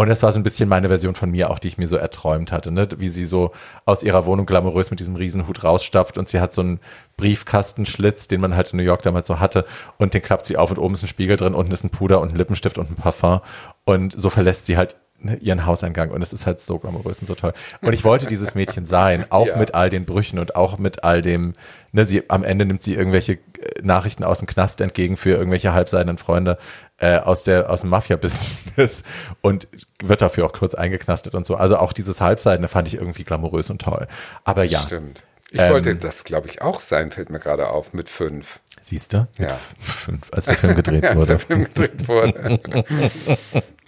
[0.00, 1.96] Und das war so ein bisschen meine Version von mir auch, die ich mir so
[1.96, 2.88] erträumt hatte, ne?
[2.96, 3.52] wie sie so
[3.84, 6.80] aus ihrer Wohnung glamourös mit diesem Riesenhut rausstapft und sie hat so einen
[7.18, 9.66] Briefkastenschlitz, den man halt in New York damals so hatte
[9.98, 12.22] und den klappt sie auf und oben ist ein Spiegel drin, unten ist ein Puder
[12.22, 13.40] und ein Lippenstift und ein Parfum
[13.84, 17.26] und so verlässt sie halt ne, ihren Hauseingang und es ist halt so glamourös und
[17.26, 17.52] so toll.
[17.82, 19.56] Und ich wollte dieses Mädchen sein, auch Ja.
[19.56, 21.52] mit all den Brüchen und auch mit all dem,
[21.92, 23.38] ne, sie, am Ende nimmt sie irgendwelche äh,
[23.82, 26.58] Nachrichten aus dem Knast entgegen für irgendwelche halbseidenen Freunde
[26.98, 29.02] äh, aus der, aus dem Mafia-Business
[29.40, 29.68] und
[30.02, 31.56] wird dafür auch kurz eingeknastet und so.
[31.56, 34.06] Also auch dieses Halbseidene fand ich irgendwie glamourös und toll.
[34.44, 35.22] Aber ja, Stimmt.
[35.52, 38.60] Ich Ähm, wollte das, glaube ich, auch sein, fällt mir gerade auf, mit fünf.
[38.82, 39.26] siehst du?
[39.36, 39.58] Ja.
[39.80, 41.26] fünf, als der Film gedreht Ja, als wurde.
[41.26, 42.60] der Film gedreht wurde.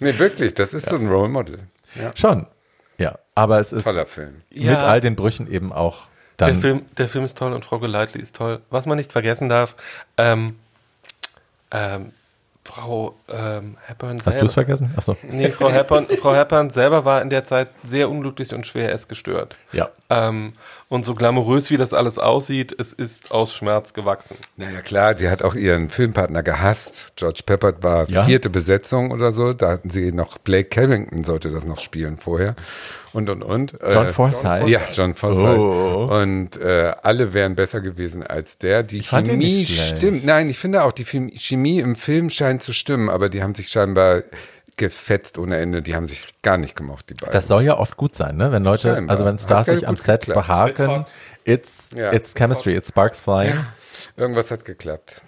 [0.03, 1.59] Nee, wirklich, das ist so ein Role Model.
[1.95, 2.11] Ja.
[2.15, 2.47] Schon.
[2.97, 4.41] Ja, aber es ist Toller Film.
[4.51, 4.77] mit Ja.
[4.79, 6.03] all den Brüchen eben auch
[6.39, 8.61] Der dann Film, der Film ist toll und Frau Golightly ist toll.
[8.69, 9.75] Was man nicht vergessen darf,
[10.17, 10.57] ähm,
[11.71, 12.11] ähm,
[12.65, 14.93] Frau ähm, Hepburn Hast du es vergessen?
[14.95, 15.17] Achso.
[15.29, 19.57] Nee, Frau Hepburn, Frau Hepburn selber war in der Zeit sehr unglücklich und schwer essgestört.
[19.73, 19.89] Ja.
[20.09, 20.53] Ähm,
[20.87, 24.37] und so glamourös wie das alles aussieht, es ist aus Schmerz gewachsen.
[24.57, 27.13] Naja, klar, die hat auch ihren Filmpartner gehasst.
[27.15, 28.23] George Peppard war Ja.
[28.23, 29.53] vierte Besetzung oder so.
[29.53, 32.55] Da hatten sie noch, Blake Carrington sollte das noch spielen vorher.
[33.11, 33.75] Und, und, und.
[33.91, 34.67] John Äh, Forsythe?
[34.69, 35.59] Ja, John Forsythe.
[35.59, 36.09] Oh.
[36.11, 38.83] Und äh, alle wären besser gewesen als der.
[38.83, 40.25] Die ihn Chemie stimmt.
[40.25, 43.69] Nein, ich finde auch, die Chemie im Film scheint zu stimmen, aber die haben sich
[43.69, 44.23] scheinbar
[44.77, 45.81] gefetzt ohne Ende.
[45.81, 47.31] Die haben sich gar nicht gemocht, die beiden.
[47.33, 48.51] Das soll ja oft gut sein, ne?
[48.51, 49.11] Wenn Leute, Scheinbar.
[49.13, 50.47] also wenn Stars ja sich am Set geklappt.
[50.47, 51.05] behaken,
[51.43, 52.11] it's, Ja.
[52.11, 53.65] it's chemistry, it's sparks flying.
[54.17, 55.21] Irgendwas hat geklappt.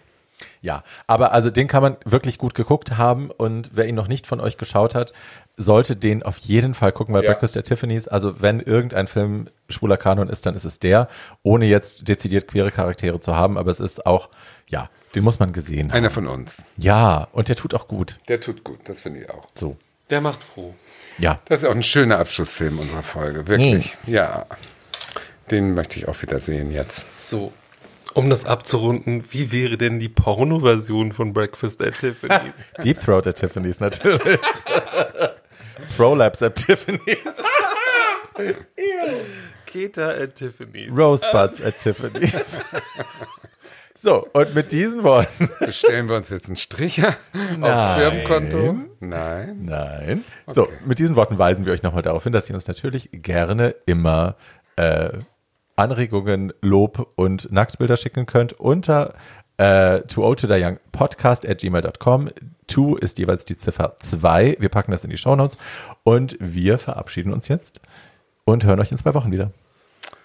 [0.65, 4.25] Ja, aber also den kann man wirklich gut geguckt haben und wer ihn noch nicht
[4.25, 5.13] von euch geschaut hat,
[5.57, 7.29] sollte den auf jeden Fall gucken, weil Ja.
[7.29, 11.07] Breakfast at Tiffany's, also wenn irgendein Film schwuler Kanon ist, dann ist es der,
[11.43, 14.29] ohne jetzt dezidiert queere Charaktere zu haben, aber es ist auch,
[14.67, 15.97] ja, den muss man gesehen haben.
[15.97, 16.63] Einer von uns.
[16.77, 18.17] Ja, und der tut auch gut.
[18.27, 19.45] Der tut gut, das finde ich auch.
[19.53, 19.77] So,
[20.09, 20.73] Der macht froh.
[21.19, 21.39] ja.
[21.45, 23.95] Das ist auch ein schöner Abschlussfilm unserer Folge, wirklich.
[24.07, 24.47] Ja.
[25.51, 27.05] Den möchte ich auch wieder sehen jetzt.
[27.21, 27.53] So,
[28.15, 32.53] um das abzurunden, wie wäre denn die Porno-Version von Breakfast at Tiffany's?
[32.83, 34.39] Deep Throat at Tiffany's natürlich.
[35.97, 37.43] Prolapse at Tiffany's.
[39.65, 40.89] Keta at Tiffany's.
[40.91, 42.61] Rosebuds at Tiffany's.
[43.97, 45.49] So, und mit diesen Worten.
[45.61, 47.15] Bestellen wir uns jetzt einen Stricher
[47.61, 48.77] aufs Firmenkonto?
[48.99, 49.59] Nein.
[49.63, 50.25] Nein.
[50.47, 53.73] So, mit diesen Worten weisen wir euch nochmal darauf hin, dass ihr uns natürlich gerne
[53.85, 54.35] immer
[54.75, 55.11] äh,
[55.75, 59.13] Anregungen, Lob und Nacktbilder schicken könnt unter
[59.57, 62.29] äh, to old to the young podcast at gmail.com.
[62.67, 64.57] To ist jeweils die Ziffer 2.
[64.59, 65.57] Wir packen das in die Shownotes
[66.03, 67.79] und wir verabschieden uns jetzt
[68.43, 69.51] und hören euch in zwei Wochen wieder.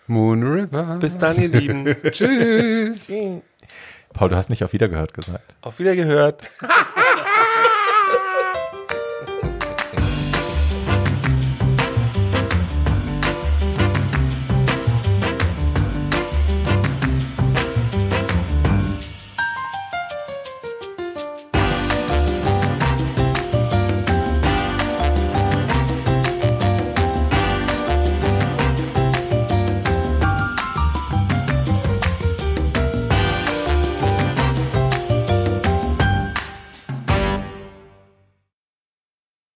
[0.07, 0.99] Moon River.
[0.99, 1.85] Bis dann, ihr Lieben.
[2.11, 3.09] Tschüss.
[4.13, 5.55] Paul, du hast nicht auf Wiedergehört gesagt.
[5.63, 6.51] Auf Wiedergehört.